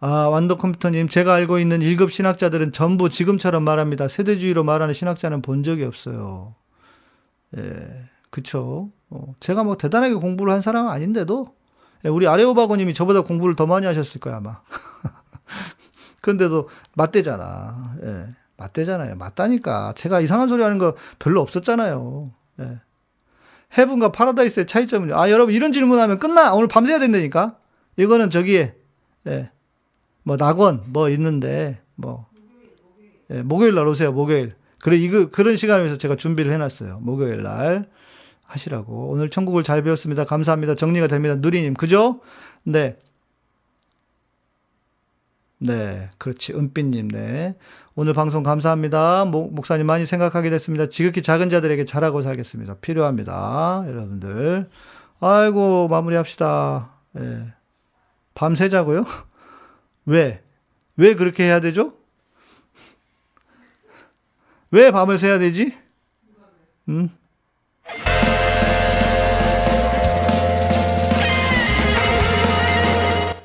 아, 0.00 0.28
완도 0.28 0.58
컴퓨터님, 0.58 1.08
제가 1.08 1.32
알고 1.32 1.58
있는 1.58 1.80
1급 1.80 2.10
신학자들은 2.10 2.72
전부 2.72 3.08
지금처럼 3.08 3.62
말합니다. 3.62 4.08
세대주의로 4.08 4.64
말하는 4.64 4.92
신학자는 4.92 5.40
본 5.40 5.62
적이 5.62 5.84
없어요. 5.84 6.54
예, 7.56 8.04
그쵸. 8.28 8.90
어, 9.08 9.34
제가 9.40 9.64
뭐 9.64 9.78
대단하게 9.78 10.14
공부를 10.14 10.52
한 10.52 10.60
사람은 10.60 10.90
아닌데도, 10.90 11.54
예, 12.04 12.10
우리 12.10 12.28
아레오바고님이 12.28 12.92
저보다 12.92 13.22
공부를 13.22 13.56
더 13.56 13.66
많이 13.66 13.86
하셨을 13.86 14.20
거야, 14.20 14.36
아마. 14.36 14.60
근데도 16.20 16.68
맞대잖아. 16.94 17.96
예. 18.02 18.26
맞대잖아요. 18.56 19.16
맞다니까. 19.16 19.94
제가 19.96 20.20
이상한 20.20 20.48
소리 20.48 20.62
하는 20.62 20.78
거 20.78 20.94
별로 21.18 21.40
없었잖아요. 21.40 22.32
예. 22.60 22.80
헤븐과 23.76 24.12
파라다이스의 24.12 24.66
차이점은, 24.66 25.12
아, 25.12 25.30
여러분, 25.30 25.54
이런 25.54 25.72
질문하면 25.72 26.18
끝나! 26.18 26.54
오늘 26.54 26.68
밤새야 26.68 26.98
된다니까? 26.98 27.58
이거는 27.96 28.30
저기에, 28.30 28.74
예. 29.26 29.50
뭐, 30.22 30.36
낙원, 30.36 30.82
뭐 30.86 31.10
있는데, 31.10 31.80
뭐. 31.94 32.26
예, 33.30 33.42
목요일 33.42 33.74
날 33.74 33.86
오세요, 33.86 34.12
목요일. 34.12 34.54
그래, 34.82 34.96
이거, 34.96 35.30
그런 35.30 35.56
시간을 35.56 35.84
위해서 35.84 35.98
제가 35.98 36.16
준비를 36.16 36.52
해놨어요. 36.52 37.00
목요일 37.00 37.42
날. 37.42 37.90
하시라고. 38.44 39.08
오늘 39.08 39.28
천국을 39.28 39.64
잘 39.64 39.82
배웠습니다. 39.82 40.24
감사합니다. 40.24 40.76
정리가 40.76 41.08
됩니다. 41.08 41.34
누리님, 41.34 41.74
그죠? 41.74 42.20
네. 42.62 42.96
네, 45.58 46.10
그렇지. 46.18 46.54
은빛님, 46.54 47.08
네. 47.08 47.56
오늘 47.98 48.12
방송 48.12 48.42
감사합니다. 48.42 49.24
목, 49.24 49.54
목사님 49.54 49.86
많이 49.86 50.04
생각하게 50.04 50.50
됐습니다. 50.50 50.90
지극히 50.90 51.22
작은 51.22 51.48
자들에게 51.48 51.86
잘하고 51.86 52.20
살겠습니다. 52.20 52.74
필요합니다. 52.82 53.86
여러분들. 53.88 54.68
아이고, 55.18 55.88
마무리합시다. 55.88 56.90
예. 57.18 57.54
밤새 58.34 58.68
자고요? 58.68 59.06
왜? 60.04 60.42
왜 60.98 61.14
그렇게 61.14 61.44
해야 61.44 61.60
되죠? 61.60 61.94
왜 64.70 64.90
밤을 64.90 65.16
새야 65.16 65.38
되지? 65.38 65.74
음? 66.90 67.08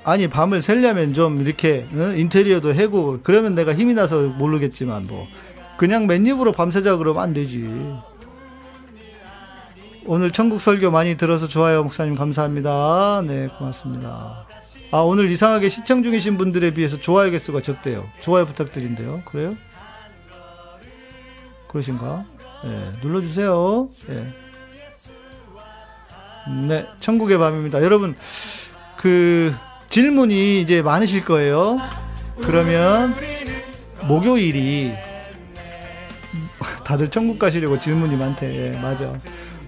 아니 0.04 0.28
밤을 0.28 0.62
새려면 0.62 1.14
좀 1.14 1.42
이렇게 1.42 1.86
어? 1.94 2.14
인테리어도 2.16 2.74
해고 2.74 3.20
그러면 3.24 3.56
내가 3.56 3.74
힘이 3.74 3.94
나서 3.94 4.22
모르겠지만 4.22 5.08
뭐 5.08 5.28
그냥 5.78 6.08
맨입으로 6.08 6.52
밤새자 6.52 6.98
그러면 6.98 7.24
안 7.24 7.34
되지. 7.34 7.70
오늘 10.06 10.32
천국 10.32 10.60
설교 10.60 10.90
많이 10.90 11.16
들어서 11.16 11.48
좋아요 11.48 11.84
목사님 11.84 12.16
감사합니다. 12.16 13.24
네 13.28 13.48
고맙습니다. 13.58 14.48
아 14.92 14.98
오늘 14.98 15.30
이상하게 15.30 15.70
시청 15.70 16.04
중이신 16.04 16.38
분들에 16.38 16.72
비해서 16.72 17.00
좋아요 17.00 17.30
개수가 17.32 17.62
적대요. 17.62 18.10
좋아요 18.20 18.46
부탁드린대요. 18.46 19.22
그래요? 19.26 19.56
그러신가? 21.72 22.26
네, 22.64 22.92
눌러주세요. 23.02 23.90
네. 24.08 24.34
네, 26.68 26.88
천국의 27.00 27.38
밤입니다. 27.38 27.82
여러분, 27.82 28.16
그, 28.98 29.54
질문이 29.92 30.62
이제 30.62 30.82
많으실 30.82 31.26
거예요. 31.26 31.78
그러면, 32.42 33.14
목요일이, 34.08 34.94
다들 36.86 37.10
천국 37.10 37.38
가시려고 37.38 37.78
질문이 37.78 38.16
많대. 38.16 38.70
예, 38.74 38.78
맞아. 38.78 39.14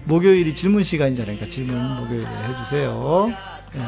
목요일이 0.04 0.54
질문 0.54 0.82
시간이잖아요. 0.82 1.46
질문 1.50 1.76
목요일에 1.96 2.26
해주세요. 2.48 3.28
예. 3.76 3.80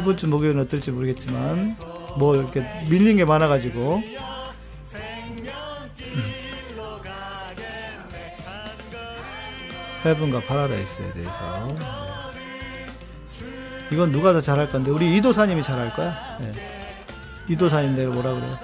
이번 0.00 0.16
주 0.16 0.26
목요일은 0.26 0.60
어떨지 0.62 0.90
모르겠지만, 0.90 1.76
뭐 2.18 2.34
이렇게 2.34 2.64
밀린 2.90 3.18
게 3.18 3.24
많아가지고, 3.24 4.02
헤븐과 10.04 10.40
파라다이스에 10.40 11.12
대해서 11.12 12.11
이건 13.92 14.10
누가 14.10 14.32
더 14.32 14.40
잘할 14.40 14.70
건데 14.70 14.90
우리 14.90 15.14
이도사님이 15.16 15.62
잘할 15.62 15.92
거야. 15.92 16.38
네. 16.40 16.52
이도사님 17.48 17.94
내가 17.94 18.10
뭐라 18.10 18.32
그래요? 18.32 18.58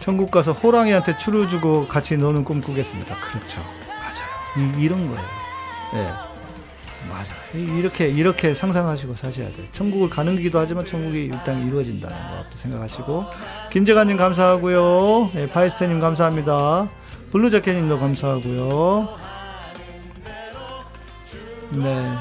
천국 0.00 0.30
가서 0.30 0.52
호랑이한테 0.52 1.16
추루 1.16 1.48
주고 1.48 1.86
같이 1.86 2.16
노는 2.16 2.42
꿈 2.42 2.60
꾸겠습니다. 2.60 3.14
그렇죠. 3.20 3.60
맞아요. 3.86 4.74
이, 4.78 4.82
이런 4.82 5.06
거예요. 5.06 5.26
네. 5.92 6.12
맞아. 7.08 7.34
이렇게 7.54 8.08
이렇게 8.08 8.54
상상하시고 8.54 9.14
사셔야 9.14 9.48
돼요. 9.48 9.66
천국을 9.72 10.10
가는 10.10 10.36
기도 10.36 10.58
하지만 10.58 10.84
천국이 10.84 11.26
이 11.26 11.30
땅에 11.44 11.64
이루어진다는 11.64 12.16
것도 12.16 12.56
생각하시고 12.56 13.26
김재관님 13.70 14.16
감사하고요. 14.16 15.30
네, 15.34 15.48
파이스테님 15.48 16.00
감사합니다. 16.00 16.88
블루자켓님도 17.30 17.98
감사하고요. 17.98 19.18
네. 21.70 22.14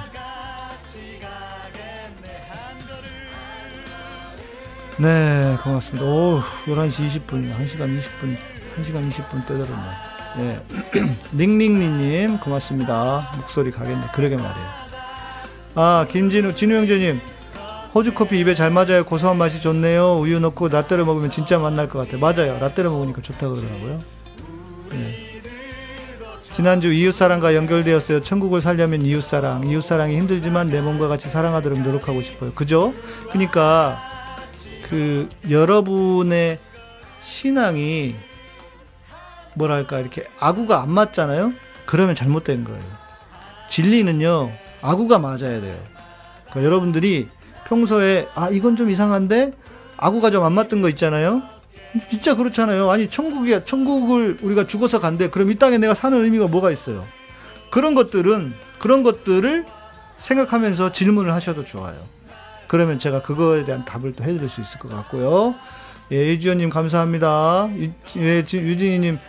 네, 5.00 5.58
고맙습니다. 5.64 6.06
오, 6.06 6.42
11시 6.66 7.08
20분, 7.08 7.54
1시간 7.54 7.98
20분, 7.98 8.36
1시간 8.80 9.08
20분 9.10 9.46
떠들었네. 9.46 9.84
예. 10.40 10.62
닝닝니님, 11.32 12.40
고맙습니다. 12.40 13.32
목소리 13.38 13.72
가겠네. 13.72 14.08
그러게 14.14 14.36
말이에요. 14.36 14.68
아, 15.76 16.08
김진우, 16.10 16.56
진우 16.56 16.76
형제님. 16.76 17.22
호주 17.94 18.14
커피 18.14 18.40
입에 18.40 18.54
잘 18.56 18.72
맞아요. 18.72 19.06
고소한 19.06 19.38
맛이 19.38 19.62
좋네요. 19.62 20.16
우유 20.16 20.40
넣고 20.40 20.68
라떼를 20.68 21.06
먹으면 21.06 21.32
진짜 21.32 21.58
맛날 21.60 21.88
것 21.88 22.00
같아요. 22.00 22.20
맞아요. 22.20 22.60
라떼를 22.60 22.90
먹으니까 22.90 23.22
좋다고 23.22 23.56
그러더라고요. 23.56 24.17
예. 25.00 25.42
지난주 26.54 26.92
이웃사랑과 26.92 27.54
연결되었어요. 27.56 28.22
천국을 28.24 28.62
살려면 28.62 29.06
이웃사랑. 29.06 29.68
이웃사랑이 29.68 30.18
힘들지만 30.18 30.70
내 30.70 30.82
몸과 30.82 31.08
같이 31.08 31.30
사랑하도록 31.30 31.80
노력하고 31.82 32.22
싶어요. 32.24 32.52
그죠? 32.54 32.94
그니까, 33.32 34.02
그, 34.88 35.30
여러분의 35.50 36.58
신앙이 37.22 38.16
뭐랄까 39.54 40.00
이렇게 40.00 40.26
아구가 40.40 40.82
안 40.82 40.92
맞잖아요. 40.92 41.54
그러면 41.86 42.16
잘못된 42.16 42.64
거예요. 42.64 42.82
진리는요 43.70 44.52
아구가 44.82 45.20
맞아야 45.20 45.60
돼요. 45.62 45.78
그러니까 46.50 46.64
여러분들이 46.64 47.28
평소에 47.68 48.28
아 48.36 48.50
이건 48.50 48.76
좀 48.76 48.90
이상한데 48.90 49.54
아구가 49.98 50.30
좀 50.30 50.44
안 50.46 50.54
맞던 50.54 50.82
거 50.82 50.90
있잖아요. 50.90 51.42
진짜 52.10 52.36
그렇잖아요. 52.36 52.90
아니 52.90 53.10
천국이야 53.10 53.66
천국을 53.66 54.38
우리가 54.42 54.68
죽어서 54.68 55.00
간대. 55.00 55.30
그럼 55.30 55.52
이 55.52 55.56
땅에 55.56 55.78
내가 55.78 55.94
사는 55.94 56.24
의미가 56.24 56.48
뭐가 56.48 56.72
있어요? 56.72 57.06
그런 57.70 57.96
것들은 57.96 58.54
그런 58.80 59.04
것들을 59.04 59.66
생각하면서 60.20 60.92
질문을 60.92 61.34
하셔도 61.34 61.64
좋아요. 61.64 61.98
그러면 62.68 63.00
제가 63.00 63.22
그거에 63.22 63.66
대한 63.66 63.86
답을 63.86 64.14
또 64.14 64.24
해드릴 64.24 64.50
수 64.50 64.62
있을 64.62 64.80
것 64.80 64.90
같고요. 64.90 65.56
예, 66.12 66.34
이주연님 66.34 66.70
감사합니다. 66.70 67.70
유, 67.78 67.92
예, 68.18 68.38
유진이님 68.40 69.20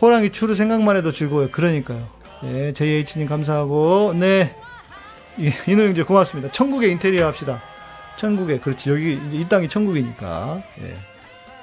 호랑이 0.00 0.30
추루 0.30 0.54
생각만 0.54 0.96
해도 0.96 1.12
즐거워요. 1.12 1.50
그러니까요. 1.50 2.06
예, 2.44 2.72
JH님 2.72 3.26
감사하고, 3.26 4.12
네. 4.16 4.54
이노 5.66 5.82
형제 5.82 6.02
고맙습니다. 6.02 6.50
천국의 6.50 6.90
인테리어 6.92 7.26
합시다. 7.26 7.62
천국에, 8.16 8.58
그렇지. 8.58 8.90
여기, 8.90 9.18
이 9.32 9.48
땅이 9.48 9.68
천국이니까. 9.68 10.62
예. 10.82 11.13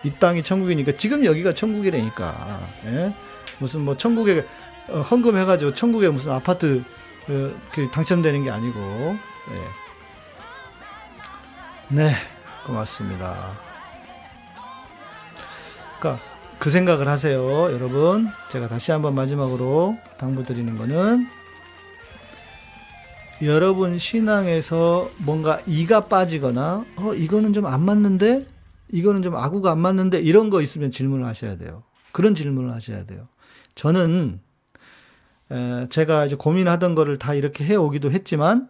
이 0.04 0.12
땅이 0.12 0.44
천국이니까, 0.44 0.94
지금 0.94 1.26
여기가 1.26 1.54
천국이라니까. 1.54 2.60
예. 2.86 3.14
무슨 3.60 3.82
뭐 3.82 3.96
천국에 3.98 4.46
어, 4.90 5.02
헌금해가지고 5.02 5.74
천국에 5.74 6.10
무슨 6.10 6.32
아파트 6.32 6.84
어, 7.30 7.52
그 7.72 7.90
당첨되는 7.92 8.44
게 8.44 8.50
아니고, 8.50 8.80
예. 9.52 9.68
네. 11.96 12.12
고맙습니다. 12.66 13.52
그러니까 16.00 16.24
그 16.60 16.70
생각을 16.70 17.08
하세요, 17.08 17.72
여러분. 17.72 18.28
제가 18.50 18.68
다시 18.68 18.92
한번 18.92 19.16
마지막으로 19.16 19.98
당부드리는 20.18 20.78
거는 20.78 21.28
여러분 23.44 23.98
신앙에서 23.98 25.10
뭔가 25.18 25.60
이가 25.66 26.02
빠지거나 26.02 26.86
어 26.98 27.14
이거는 27.16 27.54
좀 27.54 27.66
안 27.66 27.84
맞는데 27.84 28.46
이거는 28.92 29.22
좀 29.24 29.36
아구가 29.36 29.72
안 29.72 29.80
맞는데 29.80 30.20
이런 30.20 30.50
거 30.50 30.62
있으면 30.62 30.92
질문을 30.92 31.26
하셔야 31.26 31.58
돼요. 31.58 31.84
그런 32.12 32.36
질문을 32.36 32.72
하셔야 32.72 33.06
돼요. 33.06 33.28
저는 33.76 34.40
에, 35.52 35.88
제가 35.90 36.26
이제 36.26 36.36
고민하던 36.36 36.96
거를 36.96 37.18
다 37.18 37.34
이렇게 37.34 37.64
해 37.66 37.76
오기도 37.76 38.12
했지만 38.12 38.70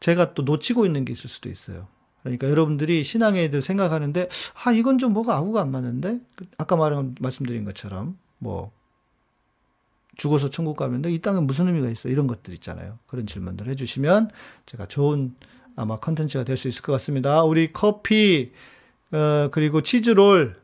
제가 0.00 0.34
또 0.34 0.42
놓치고 0.42 0.86
있는 0.86 1.04
게 1.04 1.12
있을 1.12 1.28
수도 1.28 1.48
있어요. 1.48 1.86
그러니까 2.22 2.48
여러분들이 2.48 3.04
신앙에 3.04 3.48
대해 3.50 3.60
생각하는데 3.60 4.28
아 4.64 4.72
이건 4.72 4.98
좀 4.98 5.12
뭐가 5.12 5.36
아구가 5.36 5.60
안 5.60 5.70
맞는데 5.70 6.20
아까 6.58 6.76
말한 6.76 7.16
말씀드린 7.20 7.64
것처럼 7.64 8.18
뭐 8.38 8.70
죽어서 10.16 10.50
천국 10.50 10.76
가면 10.76 11.04
이 11.06 11.18
땅에 11.20 11.40
무슨 11.40 11.68
의미가 11.68 11.88
있어 11.90 12.08
이런 12.08 12.26
것들 12.26 12.52
있잖아요 12.54 12.98
그런 13.06 13.26
질문들 13.26 13.68
해주시면 13.68 14.30
제가 14.66 14.86
좋은 14.86 15.36
아마 15.76 15.96
컨텐츠가 16.00 16.44
될 16.44 16.56
수 16.56 16.66
있을 16.68 16.82
것 16.82 16.90
같습니다 16.92 17.44
우리 17.44 17.72
커피 17.72 18.52
어, 19.12 19.48
그리고 19.50 19.82
치즈롤 19.82 20.56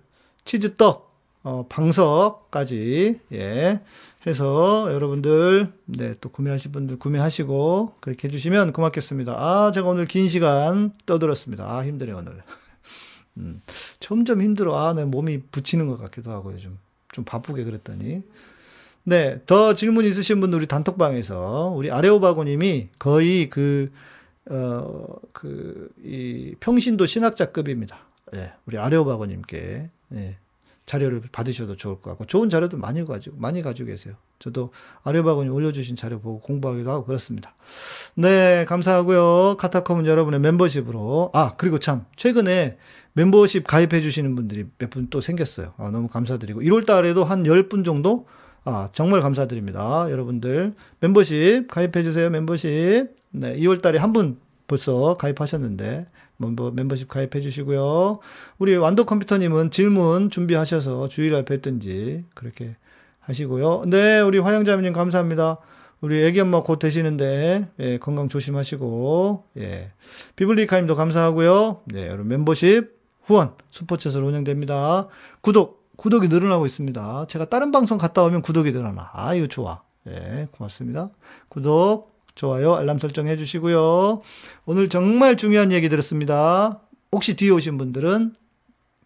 치즈떡 0.45 1.15
어, 1.45 1.67
방석까지 1.69 3.21
예 3.33 3.81
해서 4.27 4.93
여러분들 4.93 5.73
네, 5.85 6.15
또 6.21 6.31
구매하실 6.31 6.73
분들 6.73 6.99
구매하시고 6.99 7.97
그렇게 8.01 8.29
해주시면 8.29 8.73
고맙겠습니다. 8.73 9.35
아 9.37 9.71
제가 9.73 9.89
오늘 9.89 10.07
긴 10.07 10.29
시간 10.29 10.93
떠들었습니다. 11.07 11.71
아 11.71 11.85
힘드네요 11.85 12.17
오늘. 12.17 12.43
음, 13.37 13.61
점점 14.01 14.41
힘들어. 14.41 14.77
아, 14.77 14.93
내 14.95 15.05
몸이 15.05 15.43
붙이는 15.51 15.87
것 15.89 15.99
같기도 15.99 16.31
하고 16.31 16.53
요즘 16.53 16.79
좀 17.13 17.25
바쁘게 17.25 17.65
그랬더니. 17.65 18.23
네, 19.07 19.41
더 19.45 19.75
질문 19.75 20.07
있으신 20.07 20.41
분들 20.41 20.61
우리 20.61 20.67
단톡방에서 20.67 21.75
우리 21.77 21.91
아레오바고님이 21.91 22.89
거의 22.99 23.51
그, 23.51 23.93
어, 24.51 25.07
그, 25.33 25.91
이 26.03 26.55
평신도 26.61 27.05
신학자급입니다. 27.05 27.99
예, 28.35 28.39
네, 28.39 28.53
우리 28.67 28.79
아레오바고님께. 28.79 29.59
예. 29.59 29.91
네. 30.09 30.37
자료를 30.87 31.23
받으셔도 31.33 31.77
좋을 31.77 32.03
것 32.03 32.11
같고 32.11 32.27
좋은 32.27 32.51
자료도 32.51 32.77
많이 32.77 33.07
가지고 33.07 33.37
많이 33.39 33.63
가지고 33.63 33.87
계세요. 33.87 34.17
저도 34.39 34.71
아레바군이 35.05 35.49
올려주신 35.49 35.97
자료 35.97 36.21
보고 36.21 36.41
공부하기도 36.41 36.91
하고 36.91 37.07
그렇습니다. 37.07 37.55
네, 38.17 38.67
감사하고요. 38.69 39.57
카타콤은 39.59 40.05
여러분의 40.05 40.41
멤버십으로 40.41 41.31
아 41.33 41.55
그리고 41.57 41.79
참 41.79 42.05
최근에 42.17 42.77
멤버십 43.15 43.67
가입해 43.67 44.03
주시는 44.03 44.35
분들이 44.37 44.67
몇 44.77 44.91
분 44.91 45.09
또 45.09 45.23
생겼어요. 45.23 45.73
아, 45.79 45.89
너무 45.89 46.07
감사드리고 46.07 46.61
1월 46.61 46.85
달에도 46.85 47.25
한 47.25 47.45
10분 47.45 47.83
정도 47.87 48.27
아, 48.65 48.91
정말 48.93 49.23
감사드립니다. 49.23 50.11
여러분들 50.11 50.75
멤버십 51.01 51.67
가입해 51.69 52.03
주세요. 52.03 52.29
멤버십. 52.29 52.69
네, 53.31 53.57
2월 53.59 53.81
달에 53.81 53.99
한 53.99 54.13
분 54.13 54.37
벌써 54.67 55.17
가입하셨는데 55.19 56.07
멤버, 56.37 56.71
멤버십 56.71 57.09
가입해 57.09 57.41
주시고요. 57.41 58.19
우리 58.59 58.77
완도 58.77 59.05
컴퓨터님은 59.05 59.71
질문 59.71 60.31
준비하셔서 60.31 61.09
주일날 61.09 61.45
뵙든지 61.45 62.25
그렇게 62.35 62.77
하시고요. 63.21 63.85
네, 63.87 64.21
우리 64.21 64.39
화영자매님 64.39 64.93
감사합니다. 64.93 65.59
우리 66.01 66.23
애기 66.23 66.41
엄마 66.41 66.63
곧 66.63 66.79
되시는데, 66.79 67.71
예, 67.79 67.99
건강 67.99 68.29
조심하시고, 68.29 69.45
예. 69.59 69.93
비블리카님도 70.37 70.95
감사하고요. 70.95 71.81
네, 71.87 72.09
여러분 72.09 72.29
멤버십 72.29 72.93
후원 73.23 73.55
스포츠에서 73.71 74.23
운영됩니다. 74.23 75.09
구독, 75.41 75.89
구독이 75.97 76.29
늘어나고 76.29 76.67
있습니다. 76.67 77.25
제가 77.29 77.47
다른 77.47 77.71
방송 77.71 77.97
갔다 77.97 78.23
오면 78.25 78.43
구독이 78.43 78.73
늘어나. 78.73 79.11
아유, 79.15 79.49
좋아. 79.49 79.83
예, 80.07 80.49
고맙습니다. 80.51 81.09
구독, 81.49 82.14
좋아요, 82.35 82.75
알람 82.75 82.99
설정 82.99 83.29
해주시고요. 83.29 84.23
오늘 84.67 84.89
정말 84.89 85.37
중요한 85.37 85.71
얘기 85.73 85.89
들었습니다. 85.89 86.81
혹시 87.13 87.37
뒤에 87.37 87.51
오신 87.51 87.79
분들은 87.79 88.35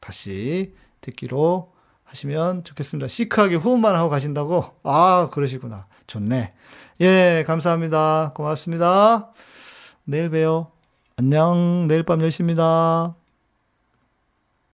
다시 0.01 0.73
듣기로 1.03 1.73
하시면 2.05 2.65
좋겠습니다. 2.65 3.07
시크하게 3.09 3.57
후원만 3.57 3.95
하고 3.95 4.09
가신다고? 4.09 4.65
아, 4.83 5.29
그러시구나. 5.31 5.87
좋네. 6.07 6.53
예, 7.03 7.45
감사합니다. 7.47 8.33
고맙습니다. 8.35 9.31
내일 10.05 10.31
봬요. 10.31 10.73
안녕. 11.17 11.87
내일 11.87 12.03
밤 12.05 12.21
10시입니다. 12.21 13.18